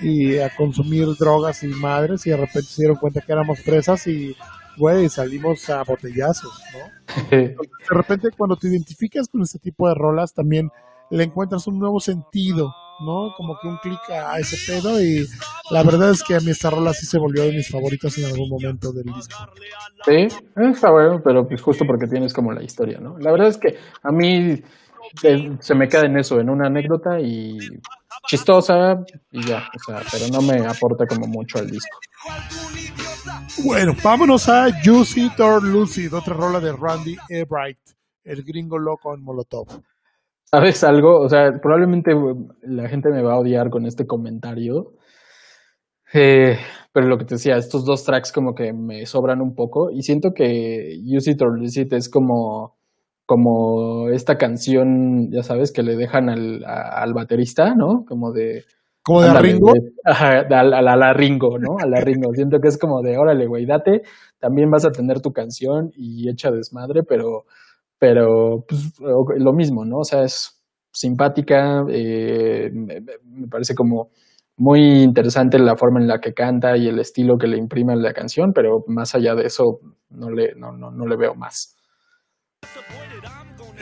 y 0.00 0.38
a 0.38 0.54
consumir 0.54 1.06
drogas 1.18 1.62
y 1.62 1.68
madres 1.68 2.26
y 2.26 2.30
de 2.30 2.36
repente 2.36 2.62
se 2.62 2.82
dieron 2.82 2.96
cuenta 2.96 3.20
que 3.20 3.32
éramos 3.32 3.60
fresas 3.60 4.06
y 4.06 4.36
güey, 4.76 5.08
salimos 5.08 5.68
a 5.70 5.82
botellazos, 5.84 6.52
¿no? 6.72 7.30
de 7.30 7.56
repente 7.90 8.28
cuando 8.36 8.56
te 8.56 8.68
identificas 8.68 9.28
con 9.28 9.42
este 9.42 9.58
tipo 9.58 9.88
de 9.88 9.94
rolas 9.94 10.32
también 10.32 10.70
le 11.10 11.24
encuentras 11.24 11.66
un 11.66 11.78
nuevo 11.78 12.00
sentido, 12.00 12.74
¿no? 13.04 13.34
Como 13.36 13.58
que 13.60 13.68
un 13.68 13.76
clic 13.78 14.00
a 14.10 14.38
ese 14.38 14.56
pedo 14.66 15.00
y 15.00 15.26
la 15.70 15.82
verdad 15.82 16.10
es 16.10 16.22
que 16.22 16.34
a 16.34 16.40
mí 16.40 16.50
esta 16.50 16.70
rola 16.70 16.94
sí 16.94 17.04
se 17.04 17.18
volvió 17.18 17.42
de 17.42 17.52
mis 17.52 17.68
favoritas 17.68 18.16
en 18.16 18.24
algún 18.24 18.48
momento 18.48 18.92
del 18.92 19.04
disco. 19.04 19.36
Sí, 20.06 20.28
está 20.56 20.90
bueno, 20.90 21.20
pero 21.22 21.46
pues 21.46 21.60
justo 21.60 21.84
porque 21.86 22.06
tienes 22.06 22.32
como 22.32 22.52
la 22.52 22.62
historia, 22.62 22.98
¿no? 22.98 23.18
La 23.18 23.30
verdad 23.30 23.48
es 23.48 23.58
que 23.58 23.76
a 24.02 24.10
mí 24.10 24.62
se 25.60 25.74
me 25.74 25.88
queda 25.88 26.06
en 26.06 26.18
eso, 26.18 26.40
en 26.40 26.48
una 26.50 26.66
anécdota 26.66 27.20
y 27.20 27.58
chistosa 28.26 29.04
y 29.30 29.44
ya, 29.44 29.68
o 29.74 29.78
sea, 29.78 30.02
pero 30.10 30.28
no 30.32 30.40
me 30.42 30.66
aporta 30.66 31.06
como 31.06 31.26
mucho 31.26 31.58
al 31.58 31.70
disco. 31.70 31.98
Bueno, 33.64 33.92
vámonos 34.02 34.48
a 34.48 34.68
Juicy 34.82 35.30
or 35.38 35.62
Lucid, 35.62 36.14
otra 36.14 36.34
rola 36.34 36.60
de 36.60 36.72
Randy 36.72 37.16
Ebright, 37.28 37.78
el 38.24 38.42
gringo 38.42 38.78
loco 38.78 39.14
en 39.14 39.22
Molotov. 39.22 39.66
¿Sabes 40.44 40.84
algo? 40.84 41.20
O 41.20 41.28
sea, 41.28 41.50
probablemente 41.60 42.12
la 42.62 42.88
gente 42.88 43.10
me 43.10 43.22
va 43.22 43.34
a 43.34 43.38
odiar 43.38 43.70
con 43.70 43.86
este 43.86 44.06
comentario, 44.06 44.94
Eh, 46.14 46.58
pero 46.92 47.06
lo 47.06 47.16
que 47.16 47.24
te 47.24 47.36
decía, 47.36 47.56
estos 47.56 47.84
dos 47.86 48.04
tracks 48.04 48.32
como 48.32 48.54
que 48.54 48.72
me 48.74 49.06
sobran 49.06 49.40
un 49.40 49.54
poco 49.54 49.90
y 49.90 50.02
siento 50.02 50.32
que 50.34 50.98
Use 51.02 51.30
It 51.30 51.40
or 51.40 51.58
Lose 51.58 51.80
It 51.80 51.92
es 51.94 52.10
como, 52.10 52.76
como 53.26 54.08
esta 54.10 54.36
canción, 54.36 55.30
ya 55.30 55.42
sabes, 55.42 55.72
que 55.72 55.82
le 55.82 55.96
dejan 55.96 56.28
al, 56.28 56.64
al 56.64 57.14
baterista, 57.14 57.74
¿no? 57.74 58.04
Como 58.06 58.32
de... 58.32 58.64
Como 59.04 59.22
de 59.22 59.32
Ringo. 59.40 59.72
a, 60.04 60.44
la, 60.44 61.12
Ringo, 61.12 61.58
¿no? 61.58 61.76
A 61.78 61.86
la 61.86 62.00
Ringo. 62.00 62.32
Siento 62.34 62.60
que 62.60 62.68
es 62.68 62.78
como 62.78 63.02
de, 63.02 63.18
órale, 63.18 63.46
güey, 63.46 63.66
date, 63.66 64.02
también 64.38 64.70
vas 64.70 64.84
a 64.84 64.92
tener 64.92 65.20
tu 65.20 65.32
canción 65.32 65.90
y 65.96 66.28
echa 66.28 66.52
desmadre, 66.52 67.02
pero, 67.02 67.46
pero 67.98 68.64
pues, 68.68 68.92
lo 69.00 69.52
mismo, 69.52 69.84
¿no? 69.84 69.98
O 69.98 70.04
sea, 70.04 70.22
es 70.22 70.62
simpática, 70.92 71.84
eh, 71.88 72.70
me 72.72 73.48
parece 73.48 73.74
como 73.74 74.10
muy 74.56 75.02
interesante 75.02 75.58
la 75.58 75.76
forma 75.76 76.00
en 76.00 76.06
la 76.06 76.20
que 76.20 76.34
canta 76.34 76.76
y 76.76 76.86
el 76.86 77.00
estilo 77.00 77.38
que 77.38 77.48
le 77.48 77.56
imprime 77.56 77.94
a 77.94 77.96
la 77.96 78.12
canción, 78.12 78.52
pero 78.52 78.84
más 78.86 79.14
allá 79.14 79.34
de 79.34 79.46
eso 79.46 79.80
no 80.10 80.30
le, 80.30 80.54
no, 80.54 80.72
no, 80.72 80.90
no 80.90 81.06
le 81.06 81.16
veo 81.16 81.34
más. 81.34 81.76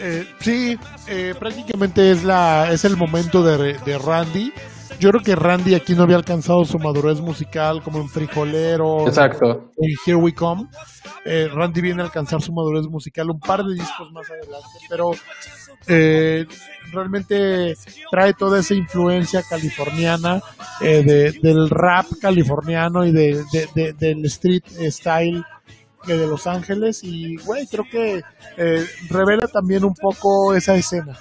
Eh, 0.03 0.26
sí, 0.41 0.78
eh, 1.09 1.35
prácticamente 1.39 2.11
es, 2.11 2.24
la, 2.24 2.72
es 2.72 2.87
el 2.87 2.97
momento 2.97 3.43
de, 3.43 3.74
de, 3.74 3.99
Randy. 3.99 4.51
Yo 4.99 5.11
creo 5.11 5.22
que 5.22 5.37
Randy 5.37 5.74
aquí 5.74 5.95
no 5.95 6.05
había 6.05 6.16
alcanzado 6.16 6.64
su 6.64 6.78
madurez 6.78 7.20
musical 7.20 7.83
como 7.83 8.01
en 8.01 8.09
Frijolero. 8.09 9.07
Exacto. 9.07 9.70
En 9.76 9.95
Here 10.07 10.16
We 10.16 10.33
Come. 10.33 10.68
Eh, 11.26 11.49
Randy 11.53 11.83
viene 11.83 12.01
a 12.01 12.07
alcanzar 12.07 12.41
su 12.41 12.53
madurez 12.53 12.87
musical 12.87 13.31
un 13.31 13.41
par 13.41 13.62
de 13.62 13.74
discos 13.74 14.11
más 14.12 14.31
adelante, 14.31 14.68
pero 14.89 15.11
eh, 15.87 16.47
realmente 16.93 17.76
trae 18.11 18.33
toda 18.33 18.61
esa 18.61 18.74
influencia 18.74 19.43
californiana 19.43 20.41
eh, 20.81 21.33
del 21.43 21.68
rap 21.68 22.07
californiano 22.20 23.05
y 23.05 23.12
de, 23.12 23.45
del 23.99 24.24
street 24.24 24.64
style 24.91 25.45
de 26.07 26.26
Los 26.26 26.46
Ángeles 26.46 27.03
y 27.03 27.36
güey 27.36 27.66
creo 27.66 27.84
que 27.90 28.22
eh, 28.57 28.86
revela 29.09 29.46
también 29.46 29.84
un 29.84 29.94
poco 29.94 30.55
esa 30.55 30.74
escena 30.76 31.18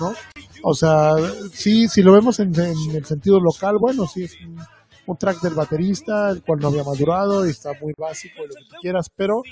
no 0.00 0.14
o 0.62 0.74
sea 0.74 1.12
sí 1.52 1.88
si 1.88 2.02
lo 2.02 2.12
vemos 2.12 2.40
en, 2.40 2.54
el 2.58 3.04
sentido 3.04 3.40
local 3.40 3.76
bueno 3.78 4.06
sí 4.06 4.24
es 4.24 4.36
un, 5.06 5.16
track 5.18 5.42
del 5.42 5.52
baterista 5.52 6.30
el 6.30 6.42
cual 6.42 6.60
no 6.60 6.68
había 6.68 6.84
madurado 6.84 7.46
y 7.46 7.50
está 7.50 7.72
muy 7.80 7.92
básico 7.98 8.46
lo 8.46 8.54
que 8.54 8.76
quieras 8.80 9.08
pero 9.14 9.42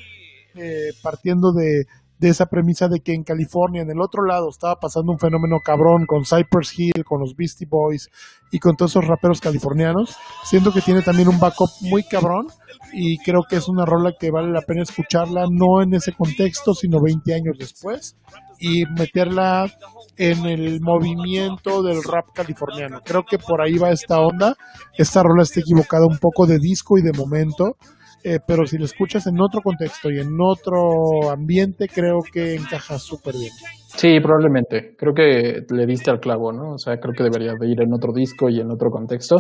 partiendo 1.03 1.53
de 1.53 1.85
de 2.21 2.29
esa 2.29 2.47
premisa 2.47 2.89
de 2.89 3.01
que 3.01 3.14
en 3.14 3.25
California, 3.25 3.81
en 3.81 3.91
el 3.91 4.01
otro 4.01 4.25
lado, 4.25 4.51
estaba 4.51 4.77
pasando 4.77 5.11
un 5.11 5.18
fenómeno 5.18 5.57
cabrón 5.64 6.05
con 6.07 6.25
Cypress 6.25 6.79
Hill, 6.79 7.05
con 7.05 7.21
los 7.21 7.35
Beastie 7.35 7.66
Boys 7.68 8.11
y 8.53 8.59
con 8.59 8.77
todos 8.77 8.93
esos 8.93 9.07
raperos 9.07 9.41
californianos. 9.41 10.16
Siento 10.45 10.71
que 10.71 10.83
tiene 10.83 11.01
también 11.01 11.29
un 11.29 11.41
backup 11.41 11.71
muy 11.81 12.03
cabrón 12.03 12.49
y 12.93 13.16
creo 13.18 13.41
que 13.49 13.57
es 13.57 13.68
una 13.68 13.87
rola 13.87 14.12
que 14.18 14.31
vale 14.31 14.53
la 14.53 14.61
pena 14.61 14.83
escucharla, 14.83 15.47
no 15.51 15.83
en 15.83 15.95
ese 15.95 16.12
contexto, 16.12 16.75
sino 16.75 17.01
20 17.03 17.35
años 17.35 17.57
después 17.59 18.16
y 18.59 18.85
meterla 18.85 19.73
en 20.18 20.45
el 20.45 20.81
movimiento 20.83 21.83
del 21.83 22.03
rap 22.05 22.27
californiano. 22.35 23.01
Creo 23.03 23.25
que 23.25 23.39
por 23.39 23.62
ahí 23.62 23.79
va 23.79 23.91
esta 23.91 24.21
onda. 24.21 24.55
Esta 24.99 25.23
rola 25.23 25.45
está 25.45 25.61
equivocada 25.61 26.05
un 26.07 26.18
poco 26.18 26.47
de 26.47 26.59
disco 26.59 26.99
y 26.99 27.03
de 27.03 27.12
momento 27.12 27.77
eh, 28.23 28.39
pero 28.47 28.66
si 28.66 28.77
lo 28.77 28.85
escuchas 28.85 29.27
en 29.27 29.41
otro 29.41 29.62
contexto 29.62 30.11
y 30.11 30.21
en 30.21 30.37
otro 30.41 31.31
ambiente, 31.31 31.89
creo 31.89 32.21
que 32.21 32.55
encaja 32.55 32.99
súper 32.99 33.35
bien. 33.35 33.53
Sí, 33.97 34.21
probablemente. 34.21 34.95
Creo 34.97 35.14
que 35.14 35.64
le 35.68 35.87
diste 35.87 36.11
al 36.11 36.21
clavo, 36.21 36.53
¿no? 36.53 36.75
O 36.75 36.79
sea, 36.79 36.99
creo 37.01 37.14
que 37.14 37.25
debería 37.25 37.55
de 37.59 37.66
ir 37.66 37.81
en 37.81 37.93
otro 37.93 38.12
disco 38.12 38.49
y 38.49 38.61
en 38.61 38.71
otro 38.71 38.91
contexto. 38.91 39.39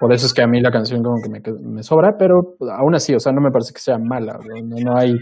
Por 0.00 0.12
eso 0.12 0.26
es 0.26 0.34
que 0.34 0.42
a 0.42 0.46
mí 0.46 0.60
la 0.60 0.70
canción 0.70 1.02
como 1.02 1.20
que 1.22 1.52
me, 1.52 1.82
sobra, 1.82 2.16
pero 2.18 2.56
aún 2.76 2.94
así, 2.94 3.14
o 3.14 3.20
sea, 3.20 3.32
no 3.32 3.40
me 3.40 3.50
parece 3.50 3.72
que 3.72 3.80
sea 3.80 3.98
mala. 3.98 4.38
No, 4.64 4.76
no 4.76 4.96
hay... 4.96 5.14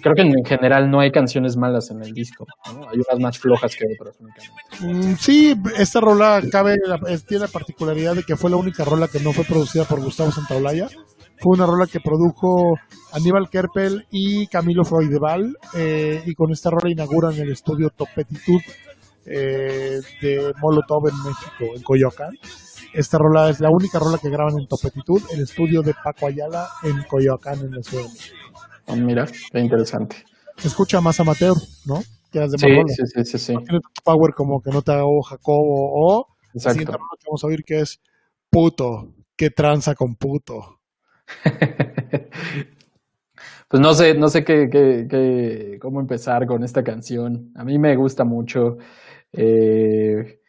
Creo 0.00 0.14
que 0.14 0.22
en 0.22 0.44
general 0.44 0.88
no 0.88 1.00
hay 1.00 1.10
canciones 1.10 1.56
malas 1.56 1.90
en 1.90 2.00
el 2.02 2.12
disco. 2.12 2.46
¿no? 2.72 2.88
Hay 2.88 2.98
unas 2.98 3.20
más 3.20 3.38
flojas 3.38 3.74
que 3.74 3.84
otras 3.86 4.16
únicamente. 4.20 5.10
Mm, 5.10 5.16
sí, 5.16 5.60
esta 5.76 6.00
rola 6.00 6.40
cabe, 6.52 6.76
tiene 7.26 7.44
la 7.44 7.50
particularidad 7.50 8.14
de 8.14 8.22
que 8.22 8.36
fue 8.36 8.50
la 8.50 8.56
única 8.56 8.84
rola 8.84 9.08
que 9.08 9.18
no 9.18 9.32
fue 9.32 9.44
producida 9.44 9.84
por 9.84 10.00
Gustavo 10.00 10.30
Santaolalla 10.30 10.88
fue 11.40 11.56
una 11.56 11.66
rola 11.66 11.86
que 11.86 12.00
produjo 12.00 12.76
Aníbal 13.12 13.48
Kerpel 13.48 14.06
y 14.10 14.46
Camilo 14.46 14.84
Freudeval 14.84 15.56
eh, 15.74 16.22
y 16.26 16.34
con 16.34 16.52
esta 16.52 16.70
rola 16.70 16.90
inauguran 16.90 17.34
el 17.34 17.50
estudio 17.50 17.88
Topetitud 17.90 18.60
eh, 19.24 20.00
de 20.20 20.52
Molotov 20.60 21.08
en 21.08 21.16
México, 21.16 21.76
en 21.76 21.82
Coyoacán. 21.82 22.32
Esta 22.92 23.18
rola 23.18 23.48
es 23.48 23.60
la 23.60 23.70
única 23.70 23.98
rola 23.98 24.18
que 24.18 24.28
graban 24.28 24.58
en 24.58 24.66
Topetitud, 24.66 25.22
el 25.32 25.42
estudio 25.42 25.80
de 25.82 25.94
Paco 25.94 26.26
Ayala 26.26 26.68
en 26.82 27.02
Coyoacán, 27.04 27.60
en 27.60 27.70
la 27.70 27.82
Ciudad 27.82 28.04
de 28.04 28.10
México. 28.10 28.36
Ah, 28.86 28.96
mira, 28.96 29.26
qué 29.52 29.60
interesante. 29.60 30.24
Se 30.56 30.68
escucha 30.68 31.00
más 31.00 31.18
amateur, 31.20 31.56
¿no? 31.86 32.02
Que 32.30 32.40
las 32.40 32.50
de 32.50 32.58
sí, 32.58 32.66
sí, 33.06 33.24
sí, 33.24 33.38
sí, 33.38 33.54
No 33.54 33.62
tiene 33.62 33.80
power 34.04 34.34
como 34.34 34.60
que 34.60 34.70
no 34.70 34.82
te 34.82 34.92
hago 34.92 35.22
Jacobo 35.22 35.90
o... 35.92 36.26
Exacto. 36.52 36.92
vamos 37.26 37.44
a 37.44 37.46
oír 37.46 37.62
que 37.64 37.80
es 37.80 38.00
puto, 38.50 39.14
que 39.36 39.50
tranza 39.50 39.94
con 39.94 40.16
puto. 40.16 40.79
pues 43.68 43.80
no 43.80 43.94
sé, 43.94 44.14
no 44.14 44.28
sé 44.28 44.44
qué, 44.44 44.68
qué, 44.70 45.78
cómo 45.80 46.00
empezar 46.00 46.46
con 46.46 46.64
esta 46.64 46.82
canción. 46.82 47.52
A 47.54 47.64
mí 47.64 47.78
me 47.78 47.96
gusta 47.96 48.24
mucho. 48.24 48.78
Eh, 49.32 50.40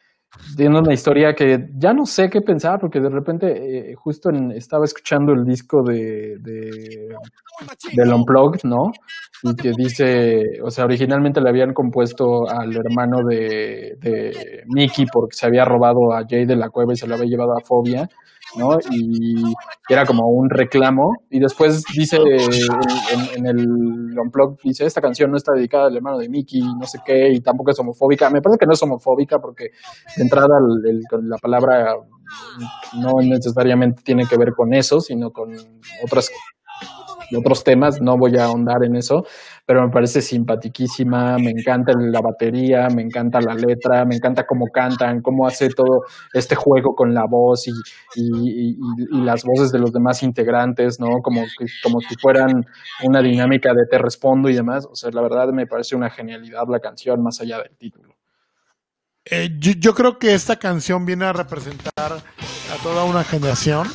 tiene 0.55 0.79
una 0.79 0.93
historia 0.93 1.35
que 1.35 1.69
ya 1.75 1.93
no 1.93 2.05
sé 2.05 2.29
qué 2.29 2.41
pensar, 2.41 2.79
porque 2.79 2.99
de 2.99 3.09
repente 3.09 3.91
eh, 3.91 3.95
justo 3.95 4.29
estaba 4.55 4.85
escuchando 4.85 5.33
el 5.33 5.43
disco 5.43 5.83
de, 5.83 6.37
de 6.39 7.09
del 7.93 8.13
Unplugged, 8.13 8.63
¿no? 8.63 8.91
Y 9.43 9.55
que 9.55 9.73
dice, 9.75 10.61
o 10.63 10.71
sea, 10.71 10.85
originalmente 10.85 11.41
le 11.41 11.49
habían 11.49 11.73
compuesto 11.73 12.49
al 12.49 12.75
hermano 12.75 13.23
de, 13.23 13.97
de 13.99 14.63
Mickey 14.67 15.05
porque 15.11 15.35
se 15.35 15.45
había 15.45 15.65
robado 15.65 16.13
a 16.13 16.25
Jay 16.27 16.45
de 16.45 16.55
la 16.55 16.69
cueva 16.69 16.93
y 16.93 16.97
se 16.97 17.07
lo 17.07 17.15
había 17.15 17.27
llevado 17.29 17.57
a 17.57 17.61
Fobia. 17.61 18.07
¿No? 18.57 18.77
Y 18.91 19.53
era 19.89 20.05
como 20.05 20.27
un 20.27 20.49
reclamo. 20.49 21.11
Y 21.29 21.39
después 21.39 21.83
dice 21.93 22.17
en, 23.35 23.45
el 23.45 23.67
Unplugged, 24.19 24.57
dice, 24.63 24.85
esta 24.85 25.01
canción 25.01 25.31
no 25.31 25.37
está 25.37 25.53
dedicada 25.53 25.87
al 25.87 25.95
hermano 25.95 26.17
de 26.17 26.29
Mickey, 26.29 26.61
no 26.61 26.85
sé 26.85 26.99
qué, 27.05 27.29
y 27.31 27.41
tampoco 27.41 27.71
es 27.71 27.79
homofóbica. 27.79 28.29
Me 28.29 28.41
parece 28.41 28.59
que 28.59 28.65
no 28.65 28.73
es 28.73 28.83
homofóbica 28.83 29.39
porque 29.39 29.69
de 30.15 30.23
entrada 30.23 30.55
la 31.23 31.37
palabra 31.37 31.95
no 32.99 33.13
necesariamente 33.21 34.01
tiene 34.03 34.25
que 34.25 34.37
ver 34.37 34.53
con 34.55 34.73
eso, 34.73 34.99
sino 34.99 35.31
con 35.31 35.51
otras 36.03 36.31
otros 37.37 37.63
temas, 37.63 38.01
no 38.01 38.17
voy 38.17 38.37
a 38.37 38.45
ahondar 38.45 38.83
en 38.83 38.95
eso, 38.95 39.23
pero 39.71 39.87
me 39.87 39.93
parece 39.93 40.21
simpatiquísima, 40.21 41.37
me 41.37 41.51
encanta 41.51 41.93
la 41.97 42.19
batería, 42.19 42.89
me 42.93 43.03
encanta 43.03 43.39
la 43.39 43.53
letra, 43.53 44.03
me 44.03 44.15
encanta 44.15 44.45
cómo 44.45 44.65
cantan, 44.65 45.21
cómo 45.21 45.47
hace 45.47 45.69
todo 45.69 46.01
este 46.33 46.55
juego 46.55 46.93
con 46.93 47.13
la 47.13 47.23
voz 47.25 47.69
y, 47.69 47.71
y, 48.15 48.77
las 49.23 49.45
voces 49.45 49.71
de 49.71 49.79
los 49.79 49.93
demás 49.93 50.23
integrantes, 50.23 50.99
¿no? 50.99 51.21
Como, 51.23 51.45
como 51.81 52.01
si 52.01 52.15
fueran 52.21 52.65
una 53.05 53.21
dinámica 53.21 53.73
de 53.73 53.85
te 53.89 53.97
respondo 53.97 54.49
y 54.49 54.55
demás. 54.55 54.85
O 54.91 54.95
sea, 54.97 55.09
la 55.13 55.21
verdad 55.21 55.47
me 55.53 55.65
parece 55.65 55.95
una 55.95 56.09
genialidad 56.09 56.63
la 56.67 56.81
canción 56.81 57.23
más 57.23 57.39
allá 57.39 57.59
del 57.59 57.77
título. 57.77 58.13
Eh, 59.23 59.51
yo 59.57 59.93
creo 59.93 60.19
que 60.19 60.33
esta 60.33 60.57
canción 60.57 61.05
viene 61.05 61.23
a 61.23 61.31
representar 61.31 62.11
a 62.11 62.83
toda 62.83 63.05
una 63.05 63.23
generación 63.23 63.87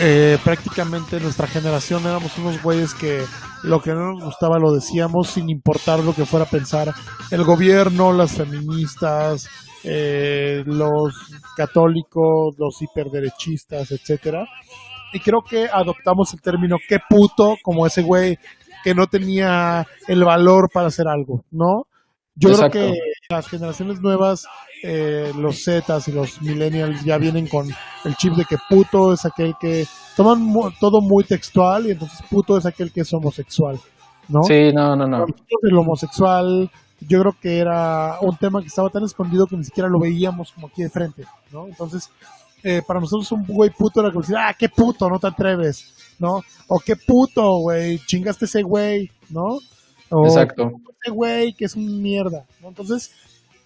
eh, 0.00 0.38
prácticamente 0.44 1.18
nuestra 1.18 1.48
generación 1.48 2.06
éramos 2.06 2.38
unos 2.38 2.62
güeyes 2.62 2.94
que 2.94 3.24
lo 3.62 3.80
que 3.80 3.92
no 3.92 4.12
nos 4.12 4.24
gustaba 4.24 4.58
lo 4.58 4.72
decíamos 4.72 5.30
sin 5.30 5.50
importar 5.50 6.00
lo 6.00 6.14
que 6.14 6.24
fuera 6.24 6.44
a 6.46 6.50
pensar 6.50 6.92
el 7.30 7.44
gobierno, 7.44 8.12
las 8.12 8.32
feministas, 8.32 9.48
eh, 9.84 10.62
los 10.66 11.14
católicos, 11.56 12.54
los 12.58 12.80
hiperderechistas, 12.82 13.90
etcétera. 13.90 14.46
Y 15.12 15.20
creo 15.20 15.42
que 15.42 15.68
adoptamos 15.72 16.32
el 16.34 16.40
término 16.40 16.76
qué 16.88 16.98
puto 17.08 17.56
como 17.62 17.86
ese 17.86 18.02
güey 18.02 18.38
que 18.84 18.94
no 18.94 19.06
tenía 19.06 19.86
el 20.06 20.24
valor 20.24 20.68
para 20.72 20.88
hacer 20.88 21.08
algo, 21.08 21.44
¿no? 21.50 21.86
Yo 22.34 22.52
creo 22.52 22.70
que 22.70 22.94
las 23.30 23.46
generaciones 23.46 24.00
nuevas, 24.00 24.46
eh, 24.82 25.32
los 25.36 25.62
Zetas 25.62 26.08
y 26.08 26.12
los 26.12 26.40
Millennials 26.40 27.04
ya 27.04 27.18
vienen 27.18 27.46
con 27.46 27.68
el 28.06 28.16
chip 28.16 28.32
de 28.32 28.46
que 28.46 28.56
puto 28.70 29.12
es 29.12 29.26
aquel 29.26 29.54
que 29.60 29.86
toman 30.16 30.50
todo 30.80 31.02
muy 31.02 31.24
textual 31.24 31.86
y 31.86 31.90
entonces 31.90 32.20
puto 32.30 32.56
es 32.56 32.64
aquel 32.64 32.90
que 32.90 33.02
es 33.02 33.12
homosexual, 33.12 33.78
¿no? 34.28 34.44
Sí, 34.44 34.72
no, 34.72 34.96
no, 34.96 35.06
no. 35.06 35.26
El 35.60 35.76
homosexual, 35.76 36.70
yo 37.00 37.20
creo 37.20 37.36
que 37.38 37.58
era 37.58 38.16
un 38.22 38.34
tema 38.38 38.62
que 38.62 38.68
estaba 38.68 38.88
tan 38.88 39.04
escondido 39.04 39.46
que 39.46 39.58
ni 39.58 39.64
siquiera 39.64 39.90
lo 39.90 40.00
veíamos 40.00 40.50
como 40.52 40.68
aquí 40.68 40.82
de 40.82 40.88
frente, 40.88 41.26
¿no? 41.52 41.66
Entonces, 41.66 42.10
eh, 42.62 42.80
para 42.86 42.98
nosotros 42.98 43.30
un 43.32 43.44
güey 43.46 43.68
puto 43.68 44.00
era 44.00 44.08
como 44.08 44.22
decir, 44.22 44.36
ah, 44.38 44.54
qué 44.58 44.70
puto, 44.70 45.06
no 45.06 45.18
te 45.18 45.26
atreves, 45.26 46.14
¿no? 46.18 46.40
O 46.66 46.80
qué 46.80 46.96
puto, 46.96 47.58
güey, 47.58 47.98
chingaste 48.06 48.46
ese 48.46 48.62
güey, 48.62 49.10
¿no? 49.28 49.58
Exacto. 50.10 50.72
Ese 51.02 51.10
güey 51.12 51.52
que 51.54 51.64
es 51.64 51.74
un 51.74 52.02
mierda, 52.02 52.46
¿no? 52.60 52.68
Entonces, 52.68 53.12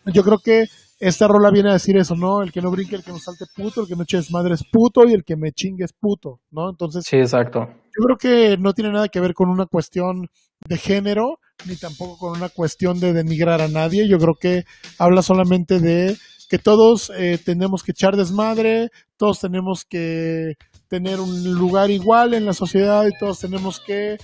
yo 0.06 0.22
creo 0.22 0.38
que 0.38 0.66
esta 0.98 1.26
rola 1.26 1.50
viene 1.50 1.70
a 1.70 1.74
decir 1.74 1.96
eso, 1.96 2.14
¿no? 2.14 2.42
El 2.42 2.52
que 2.52 2.62
no 2.62 2.70
brinque, 2.70 2.94
el 2.94 3.02
que 3.02 3.10
no 3.10 3.18
salte 3.18 3.44
puto, 3.56 3.82
el 3.82 3.88
que 3.88 3.96
no 3.96 4.04
eche 4.04 4.18
desmadre 4.18 4.54
es 4.54 4.62
puto 4.70 5.04
y 5.04 5.12
el 5.12 5.24
que 5.24 5.36
me 5.36 5.50
chingue 5.50 5.84
es 5.84 5.92
puto, 5.92 6.40
¿no? 6.50 6.70
Entonces, 6.70 7.04
sí, 7.04 7.16
exacto. 7.16 7.68
Yo 7.94 8.04
creo 8.04 8.16
que 8.16 8.56
no 8.56 8.72
tiene 8.72 8.92
nada 8.92 9.08
que 9.08 9.20
ver 9.20 9.34
con 9.34 9.48
una 9.48 9.66
cuestión 9.66 10.28
de 10.66 10.78
género, 10.78 11.40
ni 11.66 11.76
tampoco 11.76 12.18
con 12.18 12.38
una 12.38 12.48
cuestión 12.48 13.00
de 13.00 13.12
denigrar 13.12 13.60
a 13.60 13.68
nadie. 13.68 14.08
Yo 14.08 14.18
creo 14.18 14.34
que 14.34 14.64
habla 14.98 15.22
solamente 15.22 15.80
de 15.80 16.16
que 16.52 16.58
todos 16.58 17.10
eh, 17.16 17.38
tenemos 17.42 17.82
que 17.82 17.92
echar 17.92 18.14
desmadre, 18.14 18.90
todos 19.16 19.40
tenemos 19.40 19.86
que 19.88 20.52
tener 20.86 21.18
un 21.18 21.54
lugar 21.54 21.90
igual 21.90 22.34
en 22.34 22.44
la 22.44 22.52
sociedad 22.52 23.06
y 23.06 23.18
todos 23.18 23.40
tenemos 23.40 23.80
que 23.80 24.18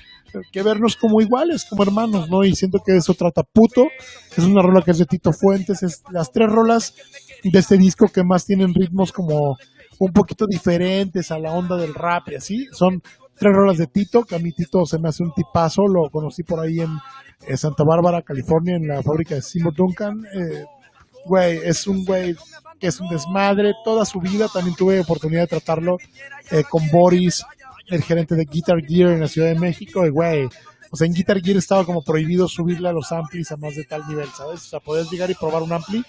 que 0.52 0.62
vernos 0.62 0.96
como 0.96 1.22
iguales, 1.22 1.64
como 1.64 1.84
hermanos, 1.84 2.28
¿no? 2.28 2.44
Y 2.44 2.54
siento 2.54 2.80
que 2.84 2.94
eso 2.98 3.14
trata 3.14 3.44
puto. 3.44 3.86
Es 4.36 4.44
una 4.44 4.60
rola 4.60 4.82
que 4.82 4.90
es 4.90 4.98
de 4.98 5.06
Tito 5.06 5.32
Fuentes. 5.32 5.82
Es 5.82 6.02
las 6.10 6.30
tres 6.30 6.50
rolas 6.50 6.92
de 7.42 7.58
este 7.58 7.78
disco 7.78 8.08
que 8.08 8.22
más 8.22 8.44
tienen 8.44 8.74
ritmos 8.74 9.10
como 9.10 9.56
un 9.98 10.12
poquito 10.12 10.44
diferentes 10.46 11.30
a 11.30 11.38
la 11.38 11.52
onda 11.52 11.78
del 11.78 11.94
rap 11.94 12.28
y 12.28 12.34
así. 12.34 12.66
Son 12.72 13.00
tres 13.38 13.54
rolas 13.54 13.78
de 13.78 13.86
Tito, 13.86 14.24
que 14.24 14.36
a 14.36 14.38
mí 14.38 14.52
Tito 14.52 14.84
se 14.84 14.98
me 14.98 15.08
hace 15.08 15.22
un 15.22 15.32
tipazo. 15.32 15.86
Lo 15.86 16.10
conocí 16.10 16.42
por 16.42 16.60
ahí 16.60 16.80
en, 16.80 16.90
Santa 17.56 17.84
Bárbara, 17.84 18.20
California, 18.20 18.76
en 18.76 18.86
la 18.86 19.02
fábrica 19.02 19.34
de 19.34 19.40
Seymour 19.40 19.74
Duncan. 19.74 20.26
Eh, 20.34 20.66
güey, 21.28 21.60
es 21.62 21.86
un 21.86 22.04
güey 22.04 22.34
que 22.80 22.88
es 22.88 23.00
un 23.00 23.08
desmadre. 23.08 23.74
Toda 23.84 24.04
su 24.04 24.20
vida 24.20 24.48
también 24.48 24.74
tuve 24.74 25.00
oportunidad 25.00 25.42
de 25.42 25.48
tratarlo 25.48 25.98
eh, 26.50 26.64
con 26.68 26.88
Boris 26.90 27.44
el 27.88 28.02
gerente 28.02 28.34
de 28.34 28.44
Guitar 28.44 28.80
Gear 28.86 29.12
en 29.12 29.20
la 29.20 29.28
Ciudad 29.28 29.48
de 29.48 29.58
México, 29.58 30.04
y 30.04 30.10
güey, 30.10 30.48
o 30.90 30.96
sea, 30.96 31.06
en 31.06 31.14
Guitar 31.14 31.40
Gear 31.40 31.56
estaba 31.56 31.84
como 31.84 32.02
prohibido 32.02 32.48
subirle 32.48 32.88
a 32.88 32.92
los 32.92 33.10
amplis 33.12 33.50
a 33.52 33.56
más 33.56 33.74
de 33.76 33.84
tal 33.84 34.06
nivel, 34.06 34.28
¿sabes? 34.28 34.62
O 34.62 34.68
sea, 34.68 34.80
podías 34.80 35.10
llegar 35.10 35.30
y 35.30 35.34
probar 35.34 35.62
un 35.62 35.72
ampli 35.72 36.04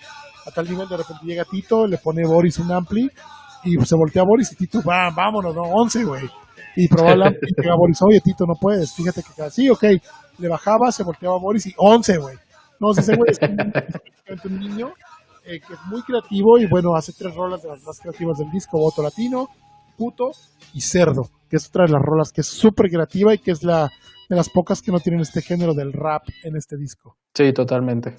a 0.45 0.51
tal 0.51 0.69
nivel, 0.69 0.87
de 0.87 0.97
repente 0.97 1.25
llega 1.25 1.45
Tito, 1.45 1.87
le 1.87 1.97
pone 1.97 2.25
Boris 2.25 2.59
un 2.59 2.71
ampli, 2.71 3.09
y 3.63 3.77
se 3.85 3.95
voltea 3.95 4.23
Boris 4.23 4.51
y 4.53 4.55
Tito, 4.55 4.81
va, 4.83 5.09
vámonos, 5.09 5.55
no, 5.55 5.63
11, 5.63 6.03
güey. 6.03 6.29
Y 6.75 6.87
probaba 6.87 7.13
el 7.13 7.23
ampli 7.23 7.49
y 7.49 7.61
llega 7.61 7.75
Boris, 7.75 8.01
oye, 8.01 8.21
Tito, 8.21 8.45
no 8.45 8.55
puedes, 8.55 8.93
fíjate 8.93 9.23
que 9.23 9.49
sí, 9.49 9.69
ok. 9.69 9.83
Le 10.37 10.47
bajaba, 10.47 10.91
se 10.91 11.03
volteaba 11.03 11.37
Boris 11.37 11.65
y 11.65 11.73
11, 11.75 12.17
güey. 12.17 12.37
No, 12.79 12.91
ese 12.91 13.15
güey 13.15 13.31
es 13.31 13.39
un, 14.45 14.59
niño 14.59 14.93
eh, 15.49 15.59
que 15.59 15.73
es 15.73 15.79
muy 15.89 16.01
creativo 16.03 16.57
y 16.57 16.67
bueno, 16.67 16.95
hace 16.95 17.13
tres 17.13 17.35
rolas 17.35 17.61
de 17.61 17.69
las 17.69 17.83
más 17.83 17.99
creativas 17.99 18.37
del 18.37 18.51
disco, 18.51 18.77
Voto 18.77 19.01
Latino, 19.01 19.47
Puto 19.97 20.31
y 20.73 20.81
Cerdo 20.81 21.23
que 21.49 21.57
es 21.57 21.67
otra 21.67 21.85
de 21.85 21.91
las 21.91 22.01
rolas 22.01 22.31
que 22.31 22.41
es 22.41 22.47
súper 22.47 22.89
creativa 22.89 23.33
y 23.33 23.39
que 23.39 23.51
es 23.51 23.63
la 23.63 23.89
de 24.29 24.35
las 24.35 24.49
pocas 24.49 24.81
que 24.81 24.91
no 24.91 24.99
tienen 24.99 25.21
este 25.21 25.41
género 25.41 25.73
del 25.73 25.91
rap 25.91 26.21
en 26.43 26.55
este 26.55 26.77
disco. 26.77 27.17
Sí, 27.33 27.51
totalmente. 27.51 28.15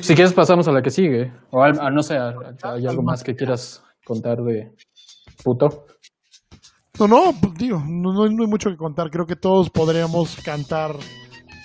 si 0.00 0.14
quieres 0.14 0.32
pasamos 0.32 0.66
a 0.66 0.72
la 0.72 0.82
que 0.82 0.90
sigue, 0.90 1.32
o 1.50 1.62
a, 1.62 1.70
no 1.90 2.02
sé, 2.02 2.16
hay 2.16 2.86
algo 2.86 3.02
más 3.02 3.22
que 3.22 3.36
quieras 3.36 3.84
contar 4.04 4.38
de 4.38 4.74
puto. 5.44 5.86
No, 6.98 7.06
no, 7.06 7.32
digo, 7.56 7.80
no, 7.86 8.12
no, 8.12 8.24
hay 8.24 8.48
mucho 8.48 8.70
que 8.70 8.76
contar. 8.76 9.10
Creo 9.10 9.24
que 9.24 9.36
todos 9.36 9.70
podríamos 9.70 10.36
cantar 10.44 10.96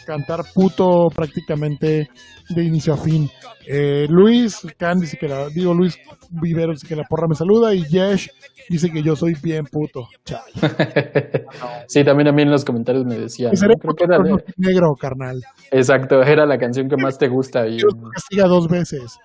cantar 0.07 0.39
puto 0.55 1.09
prácticamente 1.13 2.09
de 2.49 2.63
inicio 2.63 2.93
a 2.93 2.97
fin. 2.97 3.29
Eh, 3.67 4.07
Luis 4.09 4.65
Can 4.77 4.99
dice 4.99 5.17
que 5.17 5.27
la, 5.27 5.49
digo 5.49 5.73
Luis 5.73 5.99
Vivero 6.29 6.71
dice 6.71 6.87
que 6.87 6.95
la 6.95 7.03
porra 7.03 7.27
me 7.27 7.35
saluda 7.35 7.75
y 7.75 7.83
Yesh 7.83 8.31
dice 8.69 8.89
que 8.89 9.03
yo 9.03 9.17
soy 9.17 9.35
bien 9.43 9.65
puto. 9.65 10.07
sí, 11.87 12.03
también 12.05 12.29
a 12.29 12.31
mí 12.31 12.43
en 12.43 12.51
los 12.51 12.63
comentarios 12.63 13.05
me 13.05 13.17
decían. 13.17 13.51
Creo 13.51 13.95
que 13.95 14.03
era 14.05 14.17
negro, 14.55 14.95
carnal. 14.99 15.41
Exacto, 15.71 16.21
era 16.21 16.45
la 16.45 16.57
canción 16.57 16.87
que 16.87 16.95
más 16.95 17.17
te 17.17 17.27
gusta. 17.27 17.67
Y... 17.67 17.79
castiga 18.13 18.47
dos 18.47 18.69
veces. 18.69 19.19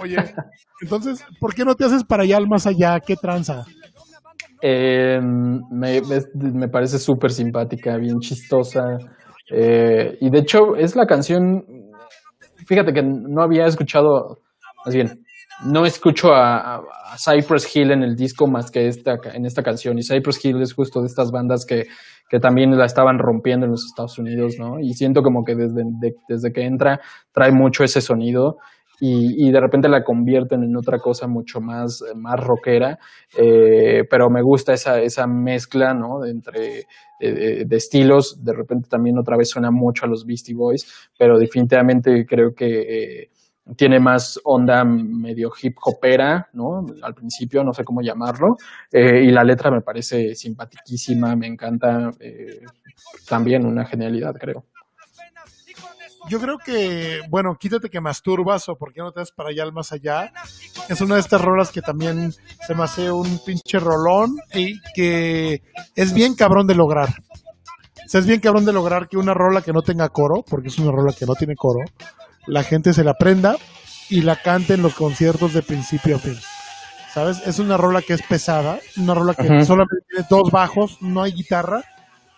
Oye, 0.00 0.16
entonces, 0.80 1.24
¿por 1.40 1.52
qué 1.52 1.64
no 1.64 1.74
te 1.74 1.84
haces 1.84 2.04
para 2.04 2.22
allá 2.22 2.36
al 2.36 2.46
más 2.46 2.66
allá? 2.66 3.00
¿Qué 3.04 3.16
tranza? 3.16 3.64
Eh, 4.60 5.20
me, 5.20 6.00
me, 6.34 6.68
parece 6.68 6.98
súper 6.98 7.30
simpática, 7.30 7.96
bien 7.96 8.18
chistosa. 8.18 8.98
Eh, 9.50 10.18
y 10.20 10.30
de 10.30 10.38
hecho, 10.38 10.76
es 10.76 10.96
la 10.96 11.06
canción. 11.06 11.64
Fíjate 12.66 12.92
que 12.92 13.02
no 13.02 13.42
había 13.42 13.66
escuchado, 13.66 14.38
más 14.84 14.94
bien, 14.94 15.24
no 15.64 15.84
escucho 15.84 16.32
a, 16.32 16.82
Cypress 17.16 17.74
Hill 17.74 17.90
en 17.90 18.02
el 18.02 18.14
disco 18.14 18.46
más 18.46 18.70
que 18.70 18.86
esta, 18.86 19.18
en 19.32 19.46
esta 19.46 19.62
canción. 19.62 19.98
Y 19.98 20.02
Cypress 20.02 20.44
Hill 20.44 20.60
es 20.60 20.74
justo 20.74 21.00
de 21.00 21.06
estas 21.06 21.30
bandas 21.30 21.64
que, 21.66 21.86
que 22.28 22.38
también 22.38 22.76
la 22.76 22.84
estaban 22.84 23.18
rompiendo 23.18 23.64
en 23.64 23.72
los 23.72 23.86
Estados 23.86 24.18
Unidos, 24.18 24.56
¿no? 24.58 24.78
Y 24.78 24.92
siento 24.92 25.22
como 25.22 25.42
que 25.44 25.54
desde, 25.54 25.84
desde 26.28 26.52
que 26.52 26.64
entra 26.64 27.00
trae 27.32 27.50
mucho 27.50 27.82
ese 27.82 28.00
sonido 28.00 28.58
y, 29.00 29.50
de 29.50 29.60
repente 29.60 29.88
la 29.88 30.02
convierten 30.02 30.64
en 30.64 30.76
otra 30.76 30.98
cosa 30.98 31.28
mucho 31.28 31.60
más, 31.60 32.02
más 32.16 32.38
rockera, 32.40 32.98
eh, 33.36 34.04
pero 34.10 34.28
me 34.28 34.42
gusta 34.42 34.72
esa, 34.72 35.00
esa 35.00 35.26
mezcla, 35.26 35.94
¿no? 35.94 36.20
De 36.20 36.30
entre 36.30 36.86
de, 37.20 37.76
estilos, 37.76 38.42
de 38.44 38.52
repente 38.52 38.88
también 38.88 39.18
otra 39.18 39.36
vez 39.36 39.50
suena 39.50 39.70
mucho 39.70 40.04
a 40.04 40.08
los 40.08 40.26
Beastie 40.26 40.54
Boys, 40.54 41.10
pero 41.16 41.38
definitivamente 41.38 42.26
creo 42.26 42.54
que 42.54 43.22
eh, 43.22 43.30
tiene 43.76 44.00
más 44.00 44.40
onda 44.44 44.84
medio 44.84 45.52
hip 45.62 45.76
hopera, 45.84 46.48
¿no? 46.54 46.86
Al 47.02 47.14
principio, 47.14 47.62
no 47.62 47.72
sé 47.72 47.84
cómo 47.84 48.00
llamarlo, 48.00 48.56
eh, 48.90 49.22
y 49.24 49.30
la 49.30 49.44
letra 49.44 49.70
me 49.70 49.82
parece 49.82 50.34
simpaticísima, 50.34 51.36
me 51.36 51.46
encanta, 51.46 52.10
también 53.28 53.64
una 53.66 53.84
genialidad, 53.84 54.34
creo 54.34 54.64
yo 56.28 56.40
creo 56.40 56.58
que, 56.58 57.20
bueno, 57.28 57.56
quítate 57.58 57.90
que 57.90 58.00
masturbas 58.00 58.68
o 58.68 58.76
por 58.76 58.92
qué 58.92 59.00
no 59.00 59.12
te 59.12 59.20
das 59.20 59.32
para 59.32 59.50
allá 59.50 59.62
al 59.62 59.72
más 59.72 59.92
allá. 59.92 60.32
Es 60.88 61.00
una 61.00 61.14
de 61.14 61.20
estas 61.20 61.40
rolas 61.40 61.70
que 61.70 61.82
también 61.82 62.32
se 62.66 62.74
me 62.74 62.84
hace 62.84 63.10
un 63.10 63.40
pinche 63.44 63.78
rolón 63.78 64.36
y 64.54 64.80
que 64.94 65.62
es 65.94 66.12
bien 66.12 66.34
cabrón 66.34 66.66
de 66.66 66.74
lograr. 66.74 67.08
O 67.10 68.08
sea, 68.08 68.20
es 68.20 68.26
bien 68.26 68.40
cabrón 68.40 68.64
de 68.64 68.72
lograr 68.72 69.08
que 69.08 69.16
una 69.16 69.34
rola 69.34 69.62
que 69.62 69.72
no 69.72 69.82
tenga 69.82 70.08
coro, 70.08 70.44
porque 70.48 70.68
es 70.68 70.78
una 70.78 70.92
rola 70.92 71.12
que 71.12 71.26
no 71.26 71.34
tiene 71.34 71.56
coro, 71.56 71.80
la 72.46 72.62
gente 72.62 72.94
se 72.94 73.04
la 73.04 73.12
aprenda 73.12 73.56
y 74.08 74.22
la 74.22 74.36
cante 74.36 74.74
en 74.74 74.82
los 74.82 74.94
conciertos 74.94 75.52
de 75.52 75.62
principio 75.62 76.16
a 76.16 76.18
fin. 76.18 76.38
¿Sabes? 77.12 77.46
Es 77.46 77.58
una 77.58 77.76
rola 77.76 78.00
que 78.02 78.14
es 78.14 78.22
pesada, 78.22 78.78
una 78.96 79.14
rola 79.14 79.34
que 79.34 79.64
solamente 79.64 79.96
tiene 80.08 80.26
dos 80.30 80.50
bajos, 80.50 80.98
no 81.02 81.22
hay 81.22 81.32
guitarra, 81.32 81.82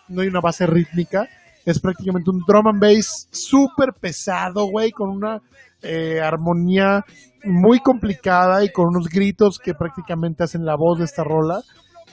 no 0.07 0.21
hay 0.21 0.27
una 0.27 0.41
base 0.41 0.65
rítmica 0.65 1.29
es 1.65 1.79
prácticamente 1.79 2.29
un 2.29 2.41
drum 2.47 2.67
and 2.67 2.81
bass 2.81 3.27
súper 3.31 3.93
pesado, 3.93 4.65
güey, 4.65 4.91
con 4.91 5.09
una 5.09 5.41
eh, 5.81 6.19
armonía 6.21 7.03
muy 7.43 7.79
complicada 7.79 8.63
y 8.63 8.71
con 8.71 8.87
unos 8.87 9.07
gritos 9.07 9.57
que 9.57 9.73
prácticamente 9.73 10.43
hacen 10.43 10.65
la 10.65 10.75
voz 10.75 10.99
de 10.99 11.05
esta 11.05 11.23
rola 11.23 11.61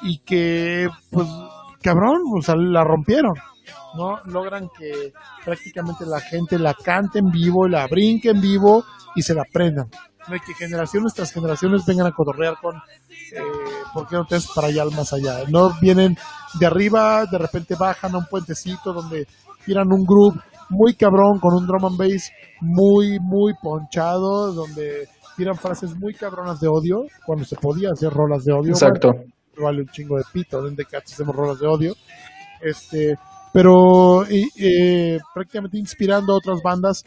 y 0.03 0.19
que, 0.19 0.89
pues, 1.11 1.29
cabrón, 1.83 2.23
o 2.37 2.43
sea, 2.43 2.55
la 2.57 2.85
rompieron. 2.85 3.35
¿no? 3.97 4.21
Logran 4.25 4.69
que 4.79 5.13
prácticamente 5.45 6.07
la 6.07 6.21
gente 6.21 6.59
la 6.59 6.75
cante 6.75 7.19
en 7.19 7.31
vivo, 7.31 7.67
la 7.67 7.87
brinque 7.87 8.31
en 8.31 8.41
vivo 8.41 8.85
y 9.15 9.23
se 9.23 9.35
la 9.35 9.43
aprendan. 9.43 9.89
¿No? 10.29 10.37
que 10.45 10.55
generaciones 10.55 11.15
tras 11.15 11.33
generaciones 11.33 11.85
vengan 11.87 12.07
a 12.07 12.13
cotorrear 12.13 12.57
con 12.61 12.77
eh, 12.77 13.41
¿por 13.93 14.07
qué 14.07 14.17
no 14.17 14.25
te 14.25 14.39
para 14.55 14.69
allá 14.69 14.85
más 14.87 15.13
allá? 15.13 15.45
No 15.49 15.73
vienen 15.81 16.17
de 16.59 16.67
arriba, 16.67 17.27
de 17.27 17.39
repente 17.39 17.75
bajan 17.75 18.15
a 18.15 18.19
un 18.19 18.27
puentecito 18.27 18.93
donde 18.93 19.27
tiran 19.65 19.93
un 19.93 20.05
groove 20.05 20.41
muy 20.71 20.95
cabrón 20.95 21.39
con 21.39 21.55
un 21.55 21.67
drum 21.67 21.85
and 21.87 21.99
bass 21.99 22.31
muy, 22.61 23.19
muy 23.21 23.55
ponchado, 23.61 24.53
donde 24.53 25.09
tiran 25.37 25.57
frases 25.57 25.95
muy 25.95 26.15
cabronas 26.15 26.61
de 26.61 26.69
odio, 26.69 27.05
cuando 27.25 27.45
se 27.45 27.57
podía 27.57 27.91
hacer 27.93 28.13
rolas 28.13 28.45
de 28.45 28.53
odio. 28.53 28.71
Exacto. 28.71 29.13
vale 29.57 29.83
un 29.83 29.89
chingo 29.89 30.17
de 30.17 30.25
pito, 30.33 30.63
de 30.63 30.85
Cats 30.85 31.13
hacemos 31.13 31.35
rolas 31.35 31.59
de 31.61 31.67
odio. 31.67 31.95
Este, 32.61 33.17
pero 33.53 34.25
eh, 34.27 35.19
prácticamente 35.33 35.79
inspirando 35.79 36.33
a 36.33 36.37
otras 36.37 36.61
bandas 36.63 37.05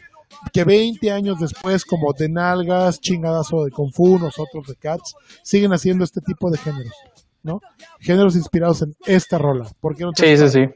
que 0.52 0.64
20 0.64 1.10
años 1.10 1.38
después, 1.38 1.84
como 1.84 2.12
de 2.16 2.28
Nalgas, 2.28 3.00
Chingadazo 3.00 3.64
de 3.64 3.70
Kung 3.70 3.92
Fu, 3.92 4.18
nosotros 4.18 4.66
de 4.68 4.76
Cats, 4.76 5.14
siguen 5.42 5.72
haciendo 5.72 6.04
este 6.04 6.20
tipo 6.20 6.50
de 6.50 6.58
géneros, 6.58 6.94
¿no? 7.42 7.60
Géneros 8.00 8.36
inspirados 8.36 8.82
en 8.82 8.94
esta 9.06 9.38
rola. 9.38 9.68
¿Por 9.80 9.96
qué 9.96 10.04
no 10.04 10.10
sí, 10.14 10.36
sí, 10.36 10.48
sí. 10.48 10.66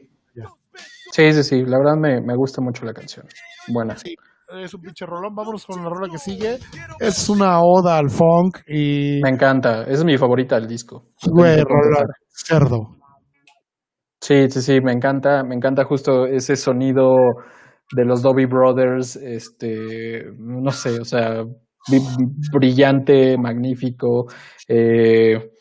Sí, 1.11 1.31
sí, 1.31 1.43
sí. 1.43 1.63
La 1.65 1.77
verdad 1.77 1.95
me, 1.97 2.21
me 2.21 2.35
gusta 2.35 2.61
mucho 2.61 2.85
la 2.85 2.93
canción. 2.93 3.25
Buena. 3.67 3.95
Sí, 3.95 4.15
es 4.63 4.73
un 4.73 4.81
pinche 4.81 5.05
rolón. 5.05 5.33
Vámonos 5.35 5.65
con 5.65 5.83
la 5.83 5.89
rola 5.89 6.09
que 6.11 6.17
sigue. 6.17 6.57
Es 6.99 7.29
una 7.29 7.59
oda 7.61 7.97
al 7.97 8.09
funk 8.09 8.59
y. 8.67 9.19
Me 9.23 9.29
encanta. 9.29 9.83
Es 9.83 10.03
mi 10.03 10.17
favorita 10.17 10.55
del 10.55 10.67
disco. 10.67 11.05
Güey, 11.23 11.61
rola 11.63 12.05
cerdo. 12.27 12.97
Sí, 14.19 14.49
sí, 14.49 14.61
sí. 14.61 14.81
Me 14.81 14.91
encanta. 14.91 15.43
Me 15.43 15.55
encanta 15.55 15.85
justo 15.85 16.25
ese 16.25 16.55
sonido 16.55 17.15
de 17.91 18.05
los 18.05 18.21
Dobby 18.21 18.45
Brothers. 18.45 19.15
Este. 19.15 20.31
No 20.37 20.71
sé, 20.71 20.99
o 20.99 21.05
sea. 21.05 21.45
Brillante, 22.51 23.37
magnífico. 23.37 24.27
Eh 24.67 25.51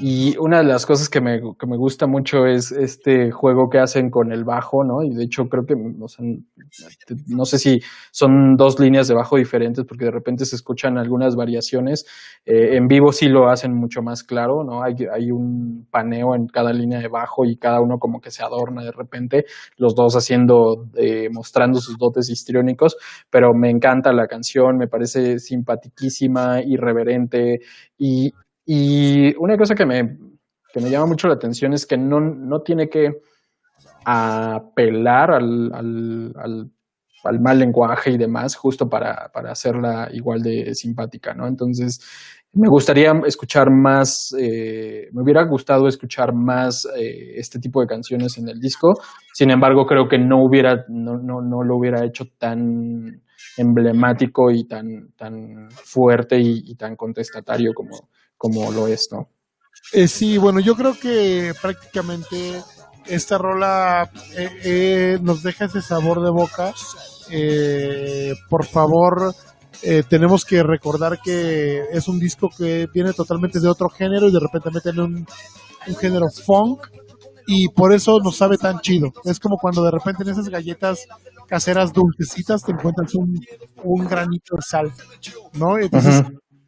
Y 0.00 0.34
una 0.38 0.58
de 0.58 0.64
las 0.64 0.86
cosas 0.86 1.10
que 1.10 1.20
me, 1.20 1.40
que 1.58 1.66
me, 1.66 1.76
gusta 1.76 2.06
mucho 2.06 2.46
es 2.46 2.72
este 2.72 3.30
juego 3.30 3.68
que 3.68 3.78
hacen 3.78 4.08
con 4.08 4.32
el 4.32 4.42
bajo, 4.42 4.82
¿no? 4.82 5.02
Y 5.02 5.14
de 5.14 5.24
hecho 5.24 5.46
creo 5.50 5.66
que, 5.66 5.74
no 5.76 7.44
sé 7.44 7.58
si 7.58 7.80
son 8.10 8.56
dos 8.56 8.80
líneas 8.80 9.08
de 9.08 9.14
bajo 9.14 9.36
diferentes 9.36 9.84
porque 9.84 10.06
de 10.06 10.10
repente 10.10 10.46
se 10.46 10.56
escuchan 10.56 10.96
algunas 10.96 11.36
variaciones. 11.36 12.06
Eh, 12.46 12.76
en 12.76 12.88
vivo 12.88 13.12
sí 13.12 13.28
lo 13.28 13.50
hacen 13.50 13.74
mucho 13.74 14.00
más 14.00 14.22
claro, 14.22 14.64
¿no? 14.64 14.82
Hay, 14.82 14.94
hay 15.12 15.30
un 15.30 15.86
paneo 15.90 16.34
en 16.34 16.46
cada 16.46 16.72
línea 16.72 16.98
de 16.98 17.08
bajo 17.08 17.44
y 17.44 17.58
cada 17.58 17.82
uno 17.82 17.98
como 17.98 18.22
que 18.22 18.30
se 18.30 18.42
adorna 18.42 18.82
de 18.84 18.92
repente, 18.92 19.44
los 19.76 19.94
dos 19.94 20.16
haciendo, 20.16 20.86
eh, 20.96 21.28
mostrando 21.30 21.78
sus 21.80 21.98
dotes 21.98 22.30
histriónicos, 22.30 22.96
pero 23.28 23.52
me 23.52 23.68
encanta 23.68 24.14
la 24.14 24.28
canción, 24.28 24.78
me 24.78 24.88
parece 24.88 25.38
simpatiquísima, 25.38 26.62
irreverente 26.62 27.60
y 27.98 28.32
y 28.66 29.34
una 29.36 29.56
cosa 29.56 29.74
que 29.74 29.86
me, 29.86 30.18
que 30.72 30.80
me 30.80 30.90
llama 30.90 31.06
mucho 31.06 31.28
la 31.28 31.34
atención 31.34 31.72
es 31.72 31.86
que 31.86 31.96
no, 31.96 32.20
no 32.20 32.62
tiene 32.62 32.88
que 32.88 33.20
apelar 34.04 35.30
al, 35.30 35.72
al, 35.74 36.70
al, 37.24 37.40
mal 37.40 37.58
lenguaje 37.58 38.10
y 38.10 38.18
demás, 38.18 38.54
justo 38.54 38.88
para, 38.88 39.30
para, 39.32 39.52
hacerla 39.52 40.08
igual 40.12 40.42
de 40.42 40.74
simpática, 40.74 41.32
¿no? 41.32 41.46
Entonces, 41.46 42.00
me 42.52 42.68
gustaría 42.68 43.12
escuchar 43.26 43.70
más, 43.70 44.34
eh, 44.38 45.08
me 45.12 45.22
hubiera 45.22 45.42
gustado 45.44 45.88
escuchar 45.88 46.32
más 46.32 46.86
eh, 46.96 47.34
este 47.36 47.58
tipo 47.58 47.80
de 47.80 47.86
canciones 47.86 48.38
en 48.38 48.48
el 48.48 48.60
disco, 48.60 48.94
sin 49.32 49.50
embargo, 49.50 49.86
creo 49.86 50.08
que 50.08 50.18
no 50.18 50.44
hubiera, 50.44 50.84
no, 50.88 51.18
no, 51.18 51.40
no 51.40 51.64
lo 51.64 51.76
hubiera 51.76 52.04
hecho 52.04 52.26
tan 52.38 53.23
emblemático 53.56 54.50
y 54.50 54.64
tan, 54.64 55.12
tan 55.16 55.68
fuerte 55.70 56.38
y 56.40 56.74
tan 56.74 56.96
contestatario 56.96 57.72
como, 57.74 58.08
como 58.36 58.70
lo 58.72 58.86
es, 58.88 59.08
¿no? 59.12 59.28
Eh, 59.92 60.08
sí, 60.08 60.38
bueno, 60.38 60.60
yo 60.60 60.74
creo 60.74 60.98
que 60.98 61.52
prácticamente 61.60 62.62
esta 63.06 63.38
rola 63.38 64.10
eh, 64.36 64.50
eh, 64.64 65.18
nos 65.20 65.42
deja 65.42 65.66
ese 65.66 65.82
sabor 65.82 66.22
de 66.22 66.30
boca. 66.30 66.72
por 68.48 68.64
favor, 68.64 69.34
tenemos 70.08 70.44
que 70.44 70.62
recordar 70.62 71.20
que 71.22 71.82
es 71.92 72.08
un 72.08 72.18
disco 72.18 72.48
que 72.56 72.88
viene 72.92 73.12
totalmente 73.12 73.60
de 73.60 73.68
otro 73.68 73.88
género 73.90 74.28
y 74.28 74.32
de 74.32 74.40
repente 74.40 74.70
meten 74.70 75.00
un, 75.00 75.26
un 75.86 75.96
género 75.96 76.26
funk 76.30 76.86
y 77.46 77.68
por 77.68 77.92
eso 77.92 78.18
nos 78.20 78.36
sabe 78.36 78.56
tan 78.56 78.80
chido. 78.80 79.12
Es 79.24 79.38
como 79.38 79.58
cuando 79.58 79.82
de 79.82 79.90
repente 79.90 80.22
en 80.22 80.30
esas 80.30 80.48
galletas 80.48 81.06
caseras 81.46 81.92
dulcecitas 81.92 82.62
te 82.62 82.72
encuentras 82.72 83.14
un, 83.14 83.38
un 83.82 84.06
granito 84.06 84.56
de 84.56 84.62
sal, 84.62 84.92
¿no? 85.54 85.78
Entonces, 85.78 86.24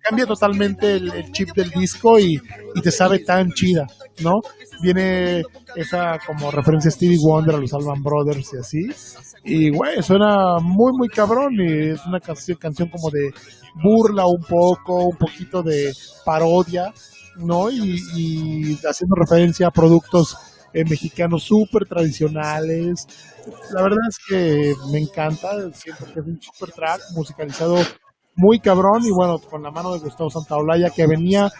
cambia 0.09 0.27
totalmente 0.27 0.95
el, 0.95 1.33
chip 1.33 1.51
del 1.55 1.70
disco 1.70 2.18
y, 2.18 2.41
te 2.83 2.91
sabe 2.91 3.20
tan 3.20 3.51
chida, 3.53 3.87
¿no? 4.22 4.41
Viene 4.81 5.43
esa 5.74 6.18
como 6.24 6.51
referencia 6.51 6.89
a 6.89 6.93
Stevie 6.93 7.18
Wonder, 7.20 7.57
a 7.57 7.59
los 7.59 7.72
Alban 7.72 8.03
Brothers 8.03 8.53
y 8.53 8.59
así. 8.59 8.89
Y, 9.45 9.70
güey, 9.70 10.03
suena 10.03 10.59
muy, 10.61 10.93
muy 10.97 11.09
cabrón 11.09 11.55
y 11.55 11.91
es 11.91 12.07
una 12.07 12.20
canción, 12.20 12.59
canción 12.59 12.89
como 12.89 13.11
de 13.11 13.33
burla 13.83 14.27
un 14.27 14.43
poco, 14.43 15.07
un 15.07 15.16
poquito 15.16 15.62
de 15.62 15.93
parodia, 16.24 16.93
¿no? 17.37 17.70
Y, 17.70 18.79
haciendo 18.89 19.16
referencia 19.16 19.68
a 19.68 19.70
productos 19.70 20.37
eh, 20.73 20.85
mexicanos 20.85 21.45
súper 21.45 21.87
tradicionales. 21.87 23.07
La 23.73 23.83
verdad 23.83 23.99
es 24.09 24.19
que 24.29 24.75
me 24.93 24.99
encanta, 24.99 25.51
siento 25.73 26.05
que 26.07 26.21
es 26.21 26.27
un 26.27 26.41
super 26.41 26.73
track 26.73 27.01
musicalizado 27.14 27.77
muy 28.37 28.59
cabrón 28.61 29.03
y 29.05 29.11
bueno, 29.11 29.39
con 29.39 29.62
la 29.62 29.71
mano 29.71 29.95
de 29.95 30.01
Gustavo 30.01 30.31
Santaolalla 30.31 30.91
que 30.91 31.07
venía 31.07 31.51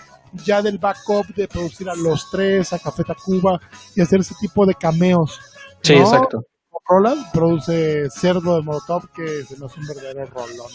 ya 0.45 0.61
del 0.61 0.79
backup 0.79 1.27
de 1.35 1.49
producir 1.49 1.89
a 1.89 1.95
los 1.95 2.29
tres, 2.31 2.73
a 2.73 2.79
Café 2.79 3.05
Tacuba 3.05 3.59
y 3.95 4.03
hacer 4.03 4.21
ese 4.21 4.35
tipo 4.41 4.67
de 4.67 4.75
cameos. 4.75 5.41
Sí, 5.83 5.95
exacto. 5.95 6.41
Roland 6.89 7.33
produce 7.33 8.09
Cerdo 8.11 8.57
de 8.57 8.63
Molotov 8.63 9.09
que 9.11 9.43
se 9.45 9.59
nos 9.59 9.77
un 9.77 9.87
verdadero 9.87 10.27
rolón. 10.27 10.71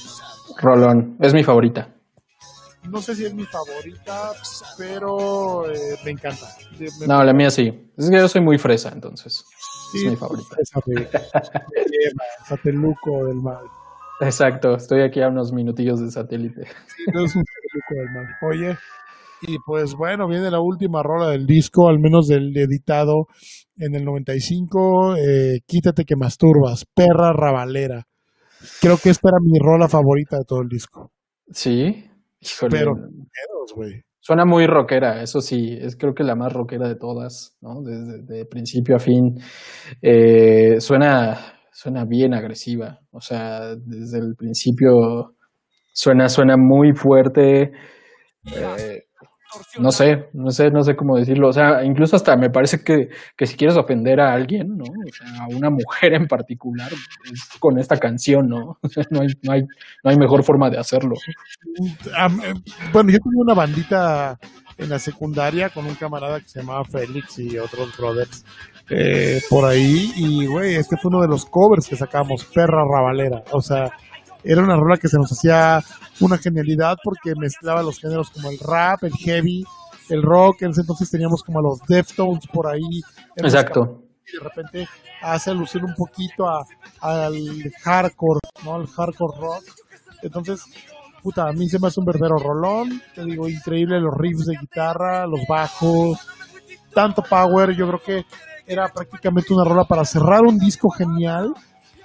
Rolón, 0.57 1.17
es 1.21 1.34
mi 1.34 1.43
favorita. 1.43 1.88
No 2.89 3.01
sé 3.01 3.15
si 3.15 3.25
es 3.25 3.34
mi 3.34 3.45
favorita, 3.45 4.32
pero 4.77 5.69
eh, 5.71 5.97
me 6.03 6.11
encanta. 6.11 6.47
no, 7.07 7.23
la 7.23 7.34
mía 7.34 7.49
sí. 7.51 7.91
Es 7.97 8.09
que 8.09 8.17
yo 8.17 8.27
soy 8.27 8.41
muy 8.41 8.57
fresa, 8.57 8.89
entonces. 8.93 9.45
es 9.95 10.09
mi 10.09 10.15
favorita. 10.15 10.55
Sateluco 12.47 13.25
del 13.27 13.38
mal. 13.38 13.63
Exacto, 14.21 14.75
estoy 14.75 15.01
aquí 15.01 15.21
a 15.21 15.29
unos 15.29 15.51
minutillos 15.51 15.99
de 15.99 16.11
satélite. 16.11 16.67
Oye, 18.41 18.77
y 19.41 19.57
pues 19.65 19.95
bueno, 19.95 20.27
viene 20.27 20.51
la 20.51 20.59
última 20.59 21.01
rola 21.01 21.29
del 21.29 21.47
disco, 21.47 21.89
al 21.89 21.99
menos 21.99 22.27
del 22.27 22.55
editado 22.55 23.27
en 23.77 23.95
el 23.95 24.05
95, 24.05 25.15
eh, 25.15 25.61
Quítate 25.65 26.05
que 26.05 26.15
masturbas, 26.15 26.86
perra 26.93 27.34
rabalera. 27.34 28.07
Creo 28.79 28.97
que 28.97 29.09
esta 29.09 29.29
era 29.29 29.39
mi 29.41 29.57
rola 29.57 29.89
favorita 29.89 30.38
de 30.38 30.45
todo 30.45 30.61
el 30.61 30.69
disco. 30.69 31.11
Sí, 31.51 32.05
Pero, 32.69 32.93
Suena 34.23 34.45
muy 34.45 34.67
rockera, 34.67 35.23
eso 35.23 35.41
sí, 35.41 35.75
es 35.81 35.95
creo 35.97 36.13
que 36.13 36.23
la 36.23 36.35
más 36.35 36.53
rockera 36.53 36.87
de 36.87 36.95
todas, 36.95 37.57
¿no? 37.59 37.81
Desde 37.81 38.21
de 38.21 38.45
principio 38.45 38.95
a 38.95 38.99
fin. 38.99 39.39
Eh, 39.99 40.79
suena 40.79 41.55
suena 41.71 42.05
bien 42.05 42.33
agresiva. 42.33 42.99
O 43.11 43.19
sea, 43.19 43.75
desde 43.75 44.19
el 44.19 44.35
principio 44.35 45.35
suena, 45.93 46.29
suena 46.29 46.55
muy 46.57 46.93
fuerte. 46.93 47.71
Eh, 48.45 49.03
no 49.79 49.91
sé, 49.91 50.29
no 50.33 50.51
sé, 50.51 50.71
no 50.71 50.83
sé 50.83 50.95
cómo 50.95 51.17
decirlo. 51.17 51.49
O 51.49 51.53
sea, 51.53 51.83
incluso 51.83 52.15
hasta 52.15 52.35
me 52.35 52.49
parece 52.49 52.83
que, 52.83 53.09
que 53.35 53.45
si 53.45 53.55
quieres 53.55 53.77
ofender 53.77 54.19
a 54.19 54.33
alguien, 54.33 54.77
¿no? 54.77 54.83
O 54.83 55.13
sea, 55.13 55.43
a 55.43 55.47
una 55.47 55.69
mujer 55.69 56.13
en 56.13 56.27
particular, 56.27 56.91
con 57.59 57.77
esta 57.79 57.97
canción, 57.97 58.47
¿no? 58.47 58.77
O 58.81 58.89
sea, 58.89 59.03
no 59.09 59.21
hay, 59.21 59.27
no 59.43 59.51
hay, 59.53 59.61
no 60.03 60.11
hay 60.11 60.17
mejor 60.17 60.43
forma 60.43 60.69
de 60.69 60.77
hacerlo. 60.77 61.15
Eh, 61.79 62.53
bueno, 62.91 63.11
yo 63.11 63.19
tengo 63.19 63.41
una 63.41 63.53
bandita 63.53 64.37
en 64.77 64.89
la 64.89 64.99
secundaria 64.99 65.69
con 65.69 65.85
un 65.85 65.95
camarada 65.95 66.39
que 66.39 66.49
se 66.49 66.59
llamaba 66.59 66.83
Félix 66.83 67.39
y 67.39 67.57
otros 67.57 67.95
brothers 67.97 68.43
eh, 68.89 69.41
por 69.49 69.65
ahí. 69.65 70.11
Y, 70.15 70.45
güey, 70.47 70.75
este 70.75 70.97
fue 70.97 71.09
uno 71.09 71.21
de 71.21 71.27
los 71.27 71.45
covers 71.45 71.87
que 71.87 71.95
sacamos, 71.95 72.45
Perra 72.45 72.83
Rabalera. 72.85 73.43
O 73.51 73.61
sea, 73.61 73.91
era 74.43 74.61
una 74.61 74.75
rola 74.75 74.97
que 74.97 75.07
se 75.07 75.17
nos 75.17 75.31
hacía 75.31 75.83
una 76.19 76.37
genialidad 76.37 76.97
porque 77.03 77.33
mezclaba 77.35 77.83
los 77.83 77.99
géneros 77.99 78.29
como 78.31 78.49
el 78.49 78.59
rap, 78.59 79.03
el 79.03 79.13
heavy, 79.13 79.63
el 80.09 80.21
rock. 80.23 80.63
En 80.63 80.71
ese 80.71 80.81
entonces 80.81 81.09
teníamos 81.09 81.43
como 81.43 81.59
a 81.59 81.63
los 81.63 81.79
Deftones 81.87 82.47
por 82.47 82.67
ahí. 82.67 83.01
Exacto. 83.35 84.03
Y 84.27 84.37
de 84.37 84.43
repente 84.43 84.87
hace 85.21 85.51
alusión 85.51 85.85
un 85.85 85.95
poquito 85.95 86.45
al 86.99 87.71
hardcore, 87.83 88.39
¿no? 88.63 88.75
Al 88.75 88.87
hardcore 88.87 89.37
rock. 89.39 89.63
Entonces, 90.23 90.63
puta, 91.21 91.47
a 91.47 91.53
mí 91.53 91.69
se 91.69 91.79
me 91.79 91.87
hace 91.87 91.99
un 91.99 92.05
verdadero 92.05 92.37
rolón. 92.37 93.01
Te 93.13 93.23
digo, 93.23 93.47
increíble 93.47 93.99
los 93.99 94.13
riffs 94.17 94.45
de 94.45 94.57
guitarra, 94.57 95.27
los 95.27 95.41
bajos, 95.47 96.19
tanto 96.93 97.23
power. 97.23 97.75
Yo 97.75 97.87
creo 97.87 98.01
que 98.03 98.25
era 98.65 98.87
prácticamente 98.87 99.53
una 99.53 99.65
rola 99.65 99.85
para 99.85 100.05
cerrar 100.05 100.41
un 100.41 100.57
disco 100.57 100.89
genial 100.89 101.53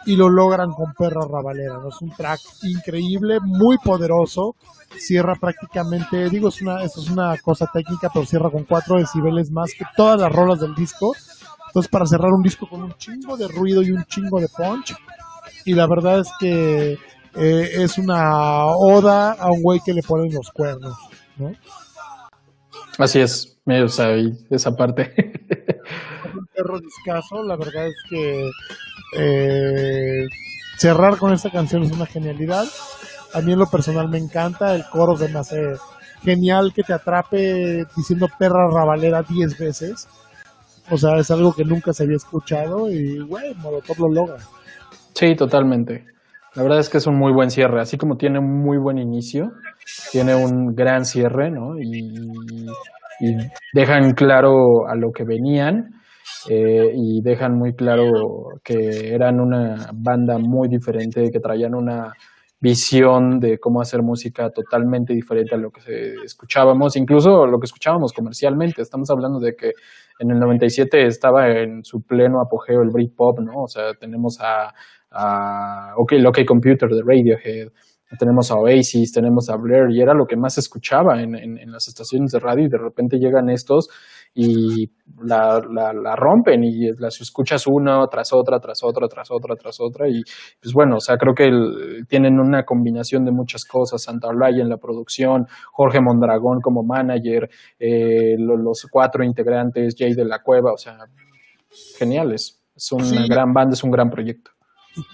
y 0.07 0.17
lo 0.17 0.29
logran 0.29 0.71
con 0.73 0.95
Perra 0.95 1.27
Rabalera. 1.29 1.79
¿no? 1.79 1.89
Es 1.89 2.01
un 2.01 2.11
track 2.11 2.41
increíble, 2.63 3.39
muy 3.43 3.77
poderoso. 3.79 4.55
Cierra 4.97 5.35
prácticamente, 5.35 6.31
digo, 6.31 6.49
es 6.49 6.63
una, 6.63 6.83
es 6.83 6.97
una 7.11 7.37
cosa 7.39 7.69
técnica, 7.73 8.09
pero 8.13 8.25
cierra 8.25 8.51
con 8.51 8.65
4 8.65 8.99
decibeles 8.99 9.51
más 9.51 9.73
que 9.77 9.85
todas 9.97 10.21
las 10.21 10.33
rolas 10.33 10.61
del 10.61 10.75
disco. 10.75 11.13
Entonces, 11.67 11.91
para 11.91 12.07
cerrar 12.07 12.33
un 12.33 12.43
disco 12.43 12.69
con 12.69 12.85
un 12.85 12.95
chingo 12.95 13.37
de 13.37 13.49
ruido 13.49 13.83
y 13.83 13.91
un 13.91 14.05
chingo 14.05 14.41
de 14.41 14.49
punch. 14.49 14.95
Y 15.65 15.75
la 15.75 15.87
verdad 15.89 16.21
es 16.21 16.31
que 16.39 16.93
eh, 17.35 17.71
es 17.83 17.99
una 17.99 18.65
oda 18.67 19.33
a 19.33 19.51
un 19.51 19.63
güey 19.63 19.81
que 19.85 19.93
le 19.93 20.03
ponen 20.03 20.33
los 20.33 20.51
cuernos, 20.53 20.97
¿no? 21.37 21.53
Así 22.99 23.21
es, 23.21 23.59
o 23.67 23.89
sea, 23.89 24.17
esa 24.49 24.75
parte. 24.75 25.13
un 26.35 26.47
perro 26.47 26.81
discazo, 26.81 27.43
la 27.43 27.57
verdad 27.57 27.89
es 27.89 27.97
que 28.09 28.49
eh, 29.15 30.27
cerrar 30.77 31.19
con 31.19 31.33
esta 31.33 31.51
canción 31.51 31.83
es 31.83 31.93
una 31.93 32.07
genialidad. 32.07 32.65
A 33.35 33.41
mí 33.41 33.53
en 33.53 33.59
lo 33.59 33.67
personal 33.67 34.09
me 34.09 34.19
encanta, 34.19 34.75
el 34.75 34.85
coro 34.91 35.17
se 35.17 35.29
me 35.29 35.39
hace 35.39 35.75
genial 36.23 36.73
que 36.75 36.83
te 36.83 36.93
atrape 36.93 37.85
diciendo 37.97 38.27
perra 38.39 38.69
rabalera 38.73 39.23
10 39.23 39.59
veces. 39.59 40.09
O 40.91 40.97
sea, 40.97 41.17
es 41.19 41.31
algo 41.31 41.53
que 41.53 41.65
nunca 41.65 41.93
se 41.93 42.05
había 42.05 42.17
escuchado 42.17 42.91
y, 42.91 43.19
güey, 43.19 43.55
Molotov 43.57 43.99
lo 43.99 44.09
logra. 44.09 44.37
Sí, 45.15 45.35
totalmente. 45.35 46.05
La 46.55 46.63
verdad 46.63 46.79
es 46.79 46.89
que 46.89 46.99
es 46.99 47.07
un 47.07 47.19
muy 47.19 47.33
buen 47.33 47.51
cierre. 47.51 47.81
Así 47.81 47.99
como 47.99 48.17
tiene 48.17 48.39
un 48.39 48.63
muy 48.63 48.79
buen 48.79 48.99
inicio, 48.99 49.51
tiene 50.13 50.35
un 50.35 50.75
gran 50.75 51.05
cierre, 51.05 51.51
¿no? 51.51 51.79
Y, 51.79 51.99
y 53.21 53.37
dejan 53.73 54.13
claro 54.13 54.87
a 54.89 54.95
lo 54.95 55.11
que 55.13 55.25
venían 55.25 55.97
eh, 56.49 56.93
y 56.95 57.21
dejan 57.23 57.57
muy 57.57 57.75
claro 57.75 58.11
que 58.63 59.15
eran 59.15 59.41
una 59.41 59.91
banda 59.95 60.39
muy 60.39 60.69
diferente, 60.69 61.31
que 61.31 61.41
traían 61.41 61.75
una 61.75 62.13
visión 62.61 63.39
de 63.39 63.59
cómo 63.59 63.81
hacer 63.81 64.03
música 64.03 64.51
totalmente 64.51 65.13
diferente 65.13 65.55
a 65.55 65.59
lo 65.59 65.71
que 65.71 66.15
escuchábamos, 66.25 66.97
incluso 66.97 67.47
lo 67.47 67.59
que 67.59 67.67
escuchábamos 67.67 68.13
comercialmente. 68.13 68.83
Estamos 68.83 69.11
hablando 69.11 69.39
de 69.39 69.55
que 69.55 69.73
en 70.19 70.31
el 70.31 70.39
97 70.39 71.07
estaba 71.07 71.49
en 71.51 71.85
su 71.85 72.03
pleno 72.03 72.41
apogeo 72.41 72.83
el 72.83 72.91
Britpop, 72.91 73.41
¿no? 73.41 73.63
O 73.65 73.69
sea, 73.69 73.93
tenemos 73.95 74.39
a, 74.41 74.73
a 75.11 75.95
OK, 75.97 76.15
Computer 76.47 76.89
de 76.89 77.03
Radiohead, 77.03 77.69
tenemos 78.19 78.51
a 78.51 78.55
Oasis, 78.55 79.13
tenemos 79.13 79.51
a 79.51 79.57
Blair, 79.57 79.91
y 79.91 80.01
era 80.01 80.15
lo 80.15 80.27
que 80.27 80.37
más 80.37 80.55
se 80.55 80.61
escuchaba 80.61 81.21
en, 81.21 81.35
en, 81.35 81.73
las 81.73 81.89
estaciones 81.89 82.31
de 82.31 82.39
radio, 82.39 82.67
y 82.67 82.69
de 82.69 82.79
repente 82.79 83.19
llegan 83.19 83.51
estos 83.51 83.89
y 84.33 84.91
la, 85.23 85.61
la, 85.69 86.15
rompen 86.15 86.63
y 86.63 86.93
las 86.99 87.21
escuchas 87.21 87.67
una 87.67 88.07
tras 88.09 88.33
otra, 88.33 88.61
tras 88.61 88.83
otra, 88.85 89.09
tras 89.09 89.31
otra, 89.31 89.57
tras 89.57 89.81
otra, 89.81 90.09
y 90.09 90.23
pues 90.61 90.73
bueno, 90.73 90.97
o 90.97 91.01
sea, 91.01 91.17
creo 91.17 91.35
que 91.35 91.51
tienen 92.07 92.39
una 92.39 92.65
combinación 92.65 93.25
de 93.25 93.33
muchas 93.33 93.65
cosas, 93.65 94.03
Santa 94.03 94.29
Olaya 94.29 94.63
en 94.63 94.69
la 94.69 94.77
producción, 94.77 95.47
Jorge 95.73 96.01
Mondragón 96.01 96.61
como 96.61 96.83
manager, 96.85 97.49
eh, 97.79 98.37
los, 98.39 98.87
cuatro 98.91 99.25
integrantes, 99.25 99.95
Jay 99.99 100.15
de 100.15 100.25
la 100.25 100.41
Cueva, 100.43 100.73
o 100.73 100.77
sea, 100.77 100.99
geniales, 101.99 102.63
es 102.75 102.93
una 102.93 103.27
gran 103.27 103.53
banda, 103.53 103.73
es 103.73 103.83
un 103.83 103.91
gran 103.91 104.11
proyecto 104.11 104.56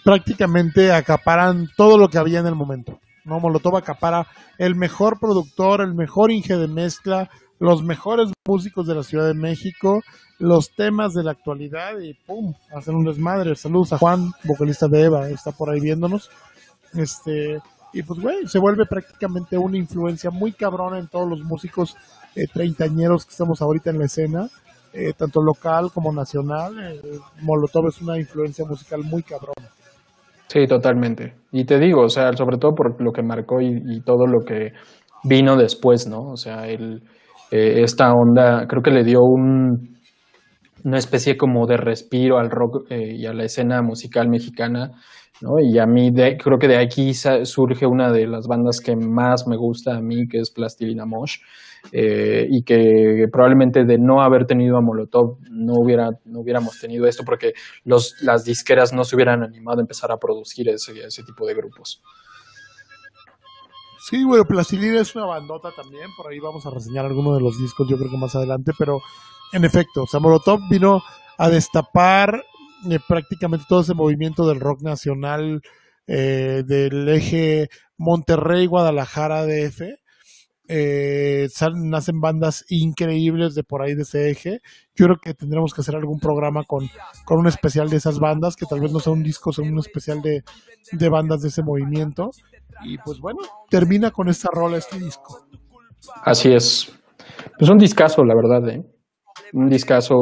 prácticamente 0.05 0.93
acaparan 0.93 1.69
todo 1.77 1.99
lo 1.99 2.09
que 2.09 2.19
había 2.19 2.41
en 2.41 2.47
el 2.47 2.55
momento. 2.55 2.99
¿no? 3.25 3.41
Molotov 3.41 3.77
acapara 3.77 4.27
el 4.59 4.75
mejor 4.75 5.19
productor, 5.19 5.81
el 5.81 5.95
mejor 5.95 6.31
inge 6.31 6.57
de 6.57 6.69
mezcla, 6.69 7.31
los 7.59 7.83
mejores 7.83 8.33
músicos 8.47 8.87
de 8.87 8.95
la 8.95 9.03
Ciudad 9.03 9.27
de 9.27 9.35
México, 9.35 10.03
los 10.39 10.75
temas 10.75 11.15
de 11.15 11.23
la 11.23 11.31
actualidad 11.31 11.99
y 12.01 12.15
¡pum! 12.15 12.55
Hacen 12.75 12.97
un 12.97 13.05
desmadre. 13.05 13.55
Saludos 13.55 13.93
a 13.93 13.99
Juan, 13.99 14.33
vocalista 14.45 14.89
de 14.89 15.03
Eva, 15.03 15.29
está 15.29 15.53
por 15.53 15.71
ahí 15.71 15.81
viéndonos. 15.81 16.31
Este, 16.95 17.61
y 17.93 18.03
pues, 18.03 18.21
güey, 18.21 18.49
se 18.49 18.59
vuelve 18.59 18.87
prácticamente 18.87 19.57
una 19.57 19.77
influencia 19.77 20.31
muy 20.31 20.53
cabrona 20.53 20.99
en 20.99 21.09
todos 21.09 21.29
los 21.29 21.41
músicos 21.43 21.97
eh, 22.35 22.47
treintañeros 22.53 23.25
que 23.25 23.33
estamos 23.33 23.63
ahorita 23.63 23.91
en 23.91 23.99
la 23.99 24.07
escena. 24.07 24.49
Eh, 24.95 25.13
tanto 25.17 25.41
local 25.41 25.91
como 25.93 26.13
nacional. 26.13 26.75
Eh, 26.79 27.19
Molotov 27.41 27.89
es 27.89 28.01
una 28.03 28.19
influencia 28.19 28.65
musical 28.67 29.01
muy 29.03 29.23
cabrona. 29.23 29.71
Sí, 30.49 30.67
totalmente. 30.67 31.35
Y 31.51 31.65
te 31.65 31.79
digo, 31.79 32.03
o 32.03 32.09
sea, 32.11 32.33
sobre 32.35 32.59
todo 32.59 32.75
por 32.75 33.03
lo 33.03 33.11
que 33.11 33.23
marcó 33.23 33.61
y, 33.63 34.03
todo 34.03 34.27
lo 34.27 34.41
que 34.45 34.73
vino 35.25 35.57
después, 35.57 36.07
¿no? 36.07 36.33
O 36.33 36.37
sea, 36.37 36.67
el, 36.67 37.03
eh, 37.51 37.83
esta 37.83 38.13
onda 38.13 38.67
creo 38.67 38.83
que 38.83 38.91
le 38.91 39.03
dio 39.03 39.21
un, 39.23 39.97
una 40.85 40.99
especie 40.99 41.39
como 41.39 41.67
de 41.67 41.79
respiro 41.79 42.39
al 42.39 42.51
rock 42.51 42.85
y 42.91 43.25
a 43.25 43.33
la 43.33 43.45
escena 43.45 43.81
musical 43.81 44.29
mexicana, 44.29 44.91
Y 45.61 45.79
a 45.79 45.87
mí 45.87 46.13
creo 46.13 46.59
que 46.59 46.69
de 46.69 46.79
aquí 46.79 47.13
surge 47.15 47.87
una 47.87 48.13
de 48.13 48.27
las 48.27 48.47
bandas 48.47 48.81
que 48.81 48.95
más 48.97 49.47
me 49.47 49.57
gusta 49.57 49.97
a 49.97 50.01
mí, 50.01 50.29
que 50.29 50.39
es 50.39 50.51
Plastilina 50.51 51.05
Mosh. 51.05 51.39
Eh, 51.91 52.47
y 52.49 52.63
que 52.63 53.27
probablemente 53.33 53.85
de 53.85 53.99
no 53.99 54.23
haber 54.23 54.47
tenido 54.47 54.77
a 54.77 54.81
Molotov 54.81 55.39
no, 55.51 55.75
hubiera, 55.75 56.11
no 56.25 56.39
hubiéramos 56.39 56.79
tenido 56.79 57.07
esto 57.07 57.25
porque 57.25 57.55
los, 57.83 58.15
las 58.23 58.45
disqueras 58.45 58.93
no 58.93 59.03
se 59.03 59.17
hubieran 59.17 59.43
animado 59.43 59.79
a 59.79 59.81
empezar 59.81 60.13
a 60.13 60.17
producir 60.17 60.69
ese, 60.69 60.93
ese 61.05 61.25
tipo 61.25 61.45
de 61.45 61.55
grupos. 61.55 62.01
Sí, 64.09 64.25
bueno, 64.25 64.45
Plastilina 64.45 65.01
es 65.01 65.15
una 65.17 65.27
bandota 65.27 65.71
también, 65.75 66.09
por 66.17 66.31
ahí 66.31 66.39
vamos 66.39 66.65
a 66.67 66.71
reseñar 66.71 67.05
algunos 67.05 67.37
de 67.37 67.43
los 67.43 67.59
discos 67.59 67.89
yo 67.89 67.97
creo 67.97 68.11
que 68.11 68.17
más 68.17 68.37
adelante, 68.37 68.71
pero 68.79 69.01
en 69.53 69.65
efecto, 69.65 70.05
o 70.05 70.07
sea, 70.07 70.21
Molotov 70.21 70.61
vino 70.71 71.03
a 71.37 71.49
destapar 71.51 72.45
eh, 72.91 72.99
prácticamente 73.07 73.67
todo 73.69 73.81
ese 73.81 73.95
movimiento 73.95 74.47
del 74.47 74.61
rock 74.61 74.83
nacional 74.83 75.61
eh, 76.07 76.63
del 76.67 77.09
eje 77.09 77.69
Monterrey-Guadalajara 77.97 79.47
DF 79.47 79.83
eh, 80.69 81.49
nacen 81.75 82.21
bandas 82.21 82.65
increíbles 82.69 83.55
de 83.55 83.63
por 83.63 83.83
ahí 83.83 83.95
de 83.95 84.03
ese 84.03 84.31
eje. 84.31 84.61
Yo 84.95 85.07
creo 85.07 85.17
que 85.23 85.35
tendremos 85.35 85.75
que 85.75 85.83
hacer 85.83 85.97
algún 85.97 86.19
programa 86.19 86.63
con, 86.67 86.89
con 87.25 87.39
un 87.39 87.47
especial 87.47 87.89
de 87.89 87.97
esas 87.97 88.19
bandas, 88.19 88.57
que 88.57 88.67
tal 88.67 88.81
vez 88.81 88.93
no 88.93 89.01
sea 89.01 89.13
un 89.13 89.23
disco, 89.23 89.53
sea 89.53 89.65
un 89.65 89.79
especial 89.79 90.23
de, 90.23 90.43
de 90.93 91.09
bandas 91.09 91.43
de 91.43 91.49
ese 91.49 91.63
movimiento. 91.63 92.31
Y 92.85 92.97
pues 92.99 93.19
bueno, 93.21 93.41
termina 93.69 94.11
con 94.11 94.29
esta 94.29 94.49
rola 94.53 94.79
este 94.79 94.99
disco. 94.99 95.47
Así 96.25 96.53
es. 96.53 96.93
Pues 97.59 97.71
un 97.71 97.79
discazo, 97.79 98.25
la 98.25 98.35
verdad, 98.35 98.69
¿eh? 98.71 98.83
Un 99.53 99.69
discazo 99.69 100.15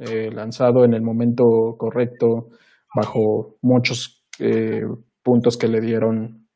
eh, 0.00 0.30
lanzado 0.32 0.84
en 0.84 0.94
el 0.94 1.02
momento 1.02 1.76
correcto, 1.78 2.48
bajo 2.94 3.56
muchos 3.62 4.24
eh, 4.38 4.82
puntos 5.22 5.56
que 5.56 5.68
le 5.68 5.80
dieron 5.80 6.48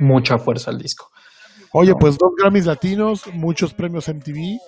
mucha 0.00 0.38
fuerza 0.38 0.70
al 0.70 0.78
disco. 0.78 1.08
Oye, 1.72 1.94
pues 1.98 2.16
dos 2.18 2.30
Grammys 2.38 2.66
latinos, 2.66 3.24
muchos 3.32 3.74
premios 3.74 4.08
MTV, 4.08 4.58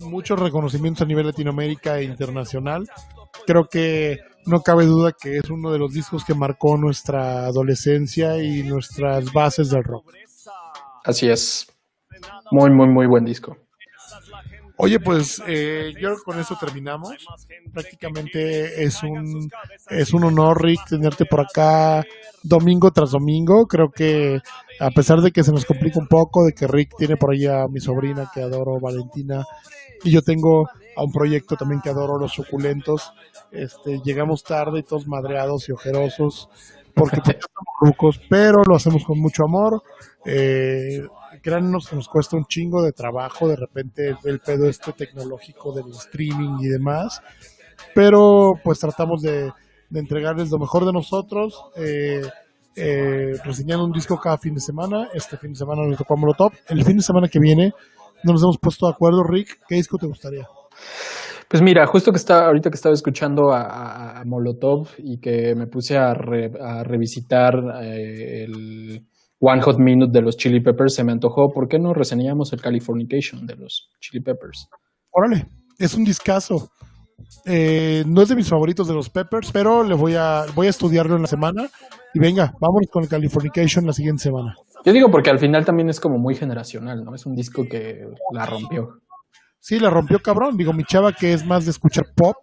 muchos 0.00 0.38
reconocimientos 0.38 1.02
a 1.02 1.06
nivel 1.06 1.26
Latinoamérica 1.26 1.98
e 1.98 2.04
internacional. 2.04 2.88
Creo 3.46 3.68
que 3.68 4.18
no 4.46 4.60
cabe 4.60 4.86
duda 4.86 5.12
que 5.12 5.38
es 5.38 5.50
uno 5.50 5.70
de 5.70 5.78
los 5.78 5.92
discos 5.92 6.24
que 6.24 6.34
marcó 6.34 6.76
nuestra 6.76 7.46
adolescencia 7.46 8.42
y 8.42 8.62
nuestras 8.62 9.32
bases 9.32 9.70
del 9.70 9.84
rock. 9.84 10.12
Así 11.04 11.28
es. 11.28 11.66
Muy, 12.50 12.70
muy, 12.70 12.88
muy 12.88 13.06
buen 13.06 13.24
disco. 13.24 13.56
Oye, 14.82 14.98
pues 14.98 15.40
eh, 15.46 15.94
yo 16.00 16.16
con 16.24 16.40
eso 16.40 16.56
terminamos. 16.58 17.12
Prácticamente 17.72 18.82
es 18.82 19.00
un 19.04 19.48
es 19.88 20.12
un 20.12 20.24
honor, 20.24 20.60
Rick, 20.60 20.88
tenerte 20.88 21.24
por 21.24 21.42
acá 21.42 22.04
domingo 22.42 22.90
tras 22.90 23.12
domingo. 23.12 23.68
Creo 23.68 23.92
que 23.92 24.40
a 24.80 24.90
pesar 24.90 25.20
de 25.20 25.30
que 25.30 25.44
se 25.44 25.52
nos 25.52 25.66
complica 25.66 26.00
un 26.00 26.08
poco, 26.08 26.44
de 26.44 26.52
que 26.52 26.66
Rick 26.66 26.96
tiene 26.98 27.16
por 27.16 27.30
ahí 27.30 27.46
a 27.46 27.68
mi 27.68 27.78
sobrina 27.78 28.28
que 28.34 28.42
adoro, 28.42 28.80
Valentina, 28.80 29.44
y 30.02 30.10
yo 30.10 30.20
tengo 30.20 30.68
a 30.96 31.04
un 31.04 31.12
proyecto 31.12 31.56
también 31.56 31.80
que 31.80 31.90
adoro, 31.90 32.18
los 32.18 32.32
suculentos. 32.32 33.12
Este, 33.52 34.00
llegamos 34.04 34.42
tarde 34.42 34.80
y 34.80 34.82
todos 34.82 35.06
madreados 35.06 35.68
y 35.68 35.72
ojerosos 35.72 36.48
porque 36.92 37.20
pues, 37.24 37.36
estamos 37.36 37.74
rucos, 37.80 38.20
pero 38.28 38.64
lo 38.64 38.74
hacemos 38.74 39.04
con 39.04 39.20
mucho 39.20 39.44
amor. 39.44 39.80
Eh, 40.24 41.06
créanos 41.42 41.92
nos 41.92 42.08
cuesta 42.08 42.36
un 42.36 42.46
chingo 42.46 42.82
de 42.82 42.92
trabajo 42.92 43.48
de 43.48 43.56
repente 43.56 44.16
el, 44.24 44.40
pedo 44.40 44.68
este 44.68 44.92
tecnológico 44.92 45.72
del 45.72 45.90
streaming 45.90 46.58
y 46.60 46.68
demás, 46.68 47.20
pero 47.94 48.52
pues 48.62 48.78
tratamos 48.78 49.22
de, 49.22 49.52
entregarles 49.92 50.50
lo 50.50 50.58
mejor 50.58 50.86
de 50.86 50.92
nosotros, 50.92 51.64
eh, 51.76 52.22
eh, 52.76 53.32
reseñando 53.44 53.84
un 53.84 53.92
disco 53.92 54.18
cada 54.18 54.38
fin 54.38 54.54
de 54.54 54.60
semana, 54.60 55.08
este 55.12 55.36
fin 55.36 55.52
de 55.52 55.58
semana 55.58 55.82
nos 55.86 55.98
tocó 55.98 56.16
Molotov, 56.16 56.52
el 56.68 56.82
fin 56.84 56.96
de 56.96 57.02
semana 57.02 57.28
que 57.28 57.38
viene 57.38 57.72
no 58.24 58.32
nos 58.32 58.42
hemos 58.42 58.58
puesto 58.58 58.86
de 58.86 58.92
acuerdo, 58.92 59.22
Rick, 59.24 59.60
¿qué 59.68 59.74
disco 59.74 59.98
te 59.98 60.06
gustaría? 60.06 60.46
Pues 61.48 61.62
mira, 61.62 61.86
justo 61.86 62.12
que 62.12 62.16
estaba, 62.16 62.46
ahorita 62.46 62.70
que 62.70 62.76
estaba 62.76 62.94
escuchando 62.94 63.52
a, 63.52 64.22
Molotov 64.24 64.88
y 64.98 65.18
que 65.18 65.54
me 65.54 65.66
puse 65.66 65.98
a, 65.98 66.14
revisitar 66.14 67.54
eh, 67.82 68.44
el, 68.44 69.06
One 69.44 69.60
Hot 69.62 69.76
Minute 69.76 70.12
de 70.12 70.22
los 70.22 70.36
Chili 70.36 70.60
Peppers 70.60 70.94
se 70.94 71.02
me 71.02 71.10
antojó. 71.10 71.52
¿Por 71.52 71.66
qué 71.66 71.80
no 71.80 71.92
reseñamos 71.92 72.52
el 72.52 72.60
Californication 72.60 73.44
de 73.44 73.56
los 73.56 73.90
Chili 74.00 74.22
Peppers? 74.22 74.68
Órale, 75.10 75.48
es 75.80 75.94
un 75.94 76.04
discazo. 76.04 76.70
Eh, 77.44 78.04
no 78.06 78.22
es 78.22 78.28
de 78.28 78.36
mis 78.36 78.48
favoritos 78.48 78.86
de 78.86 78.94
los 78.94 79.10
Peppers, 79.10 79.50
pero 79.50 79.82
le 79.82 79.96
voy 79.96 80.14
a, 80.14 80.44
voy 80.54 80.68
a 80.68 80.70
estudiarlo 80.70 81.16
en 81.16 81.22
la 81.22 81.28
semana. 81.28 81.68
Y 82.14 82.20
venga, 82.20 82.52
vámonos 82.60 82.88
con 82.88 83.02
el 83.02 83.08
Californication 83.08 83.84
la 83.84 83.92
siguiente 83.92 84.22
semana. 84.22 84.54
Yo 84.84 84.92
digo 84.92 85.10
porque 85.10 85.30
al 85.30 85.40
final 85.40 85.64
también 85.64 85.88
es 85.88 85.98
como 85.98 86.18
muy 86.18 86.36
generacional, 86.36 87.02
¿no? 87.04 87.12
Es 87.12 87.26
un 87.26 87.34
disco 87.34 87.64
que 87.68 88.06
la 88.32 88.46
rompió. 88.46 89.00
Sí, 89.58 89.80
la 89.80 89.90
rompió 89.90 90.20
cabrón. 90.20 90.56
Digo, 90.56 90.72
mi 90.72 90.84
chava 90.84 91.12
que 91.12 91.32
es 91.32 91.44
más 91.44 91.64
de 91.64 91.72
escuchar 91.72 92.04
pop, 92.14 92.36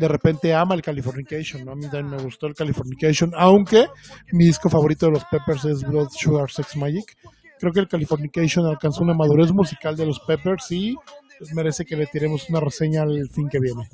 de 0.00 0.08
repente 0.08 0.54
ama 0.54 0.74
el 0.74 0.80
Californication, 0.80 1.62
¿no? 1.62 1.72
A 1.72 1.74
mí 1.74 1.82
también 1.82 2.08
me 2.08 2.22
gustó 2.22 2.46
el 2.46 2.54
Californication, 2.54 3.32
aunque 3.36 3.86
mi 4.32 4.46
disco 4.46 4.70
favorito 4.70 5.06
de 5.06 5.12
los 5.12 5.24
Peppers 5.26 5.66
es 5.66 5.82
Blood 5.82 6.08
Sugar 6.18 6.50
Sex 6.50 6.74
Magic. 6.76 7.16
Creo 7.58 7.70
que 7.70 7.80
el 7.80 7.86
Californication 7.88 8.64
alcanzó 8.64 9.02
una 9.02 9.12
madurez 9.12 9.52
musical 9.52 9.94
de 9.94 10.06
los 10.06 10.18
Peppers 10.20 10.72
y 10.72 10.96
pues, 11.38 11.52
merece 11.52 11.84
que 11.84 11.96
le 11.96 12.06
tiremos 12.06 12.48
una 12.48 12.60
reseña 12.60 13.02
al 13.02 13.28
fin 13.28 13.46
que 13.50 13.58
viene. 13.60 13.86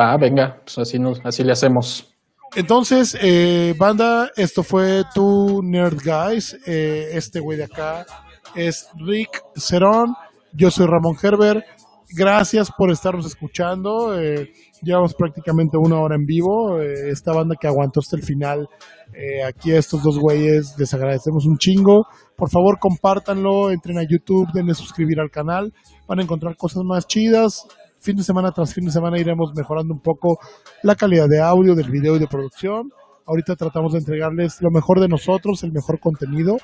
Va, 0.00 0.16
venga, 0.16 0.58
pues 0.64 0.78
así, 0.78 0.98
nos, 0.98 1.20
así 1.22 1.44
le 1.44 1.52
hacemos. 1.52 2.08
Entonces, 2.56 3.16
eh, 3.20 3.74
banda, 3.76 4.30
esto 4.34 4.62
fue 4.62 5.04
tu 5.14 5.62
Nerd 5.62 5.98
Guys. 6.02 6.56
Eh, 6.66 7.10
este 7.12 7.40
güey 7.40 7.58
de 7.58 7.64
acá 7.64 8.06
es 8.54 8.88
Rick 8.96 9.42
Cerón. 9.54 10.14
Yo 10.54 10.70
soy 10.70 10.86
Ramón 10.86 11.16
Herbert. 11.22 11.62
Gracias 12.08 12.70
por 12.70 12.90
estarnos 12.90 13.26
escuchando. 13.26 14.18
Eh, 14.18 14.50
Llevamos 14.82 15.14
prácticamente 15.14 15.76
una 15.76 16.00
hora 16.00 16.16
en 16.16 16.24
vivo. 16.24 16.80
Eh, 16.80 17.10
esta 17.10 17.32
banda 17.32 17.54
que 17.60 17.68
aguantó 17.68 18.00
hasta 18.00 18.16
el 18.16 18.22
final. 18.22 18.68
Eh, 19.14 19.44
aquí 19.44 19.72
a 19.72 19.78
estos 19.78 20.02
dos 20.02 20.18
güeyes 20.18 20.74
les 20.78 20.92
agradecemos 20.92 21.46
un 21.46 21.56
chingo. 21.56 22.06
Por 22.36 22.50
favor, 22.50 22.78
compártanlo, 22.80 23.70
entren 23.70 23.98
a 23.98 24.02
YouTube, 24.02 24.50
denle 24.52 24.74
suscribir 24.74 25.20
al 25.20 25.30
canal. 25.30 25.72
Van 26.08 26.18
a 26.18 26.22
encontrar 26.22 26.56
cosas 26.56 26.82
más 26.84 27.06
chidas. 27.06 27.66
Fin 28.00 28.16
de 28.16 28.24
semana 28.24 28.50
tras 28.50 28.74
fin 28.74 28.84
de 28.84 28.90
semana 28.90 29.20
iremos 29.20 29.52
mejorando 29.54 29.94
un 29.94 30.00
poco 30.00 30.38
la 30.82 30.96
calidad 30.96 31.28
de 31.28 31.40
audio, 31.40 31.76
del 31.76 31.88
video 31.88 32.16
y 32.16 32.18
de 32.18 32.26
producción. 32.26 32.90
Ahorita 33.24 33.54
tratamos 33.54 33.92
de 33.92 34.00
entregarles 34.00 34.60
lo 34.60 34.70
mejor 34.72 34.98
de 34.98 35.06
nosotros, 35.06 35.62
el 35.62 35.72
mejor 35.72 36.00
contenido. 36.00 36.56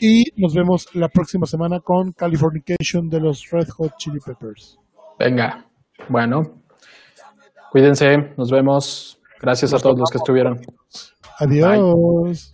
Y 0.00 0.24
nos 0.36 0.54
vemos 0.54 0.88
la 0.94 1.08
próxima 1.08 1.46
semana 1.46 1.78
con 1.78 2.10
Californication 2.10 3.08
de 3.08 3.20
los 3.20 3.48
Red 3.52 3.68
Hot 3.76 3.92
Chili 3.98 4.18
Peppers. 4.18 4.78
Venga, 5.18 5.64
bueno. 6.08 6.61
Cuídense, 7.72 8.34
nos 8.36 8.50
vemos. 8.50 9.18
Gracias 9.40 9.72
a 9.72 9.78
todos 9.78 9.98
los 9.98 10.10
que 10.10 10.18
estuvieron. 10.18 10.60
Adiós. 11.38 12.52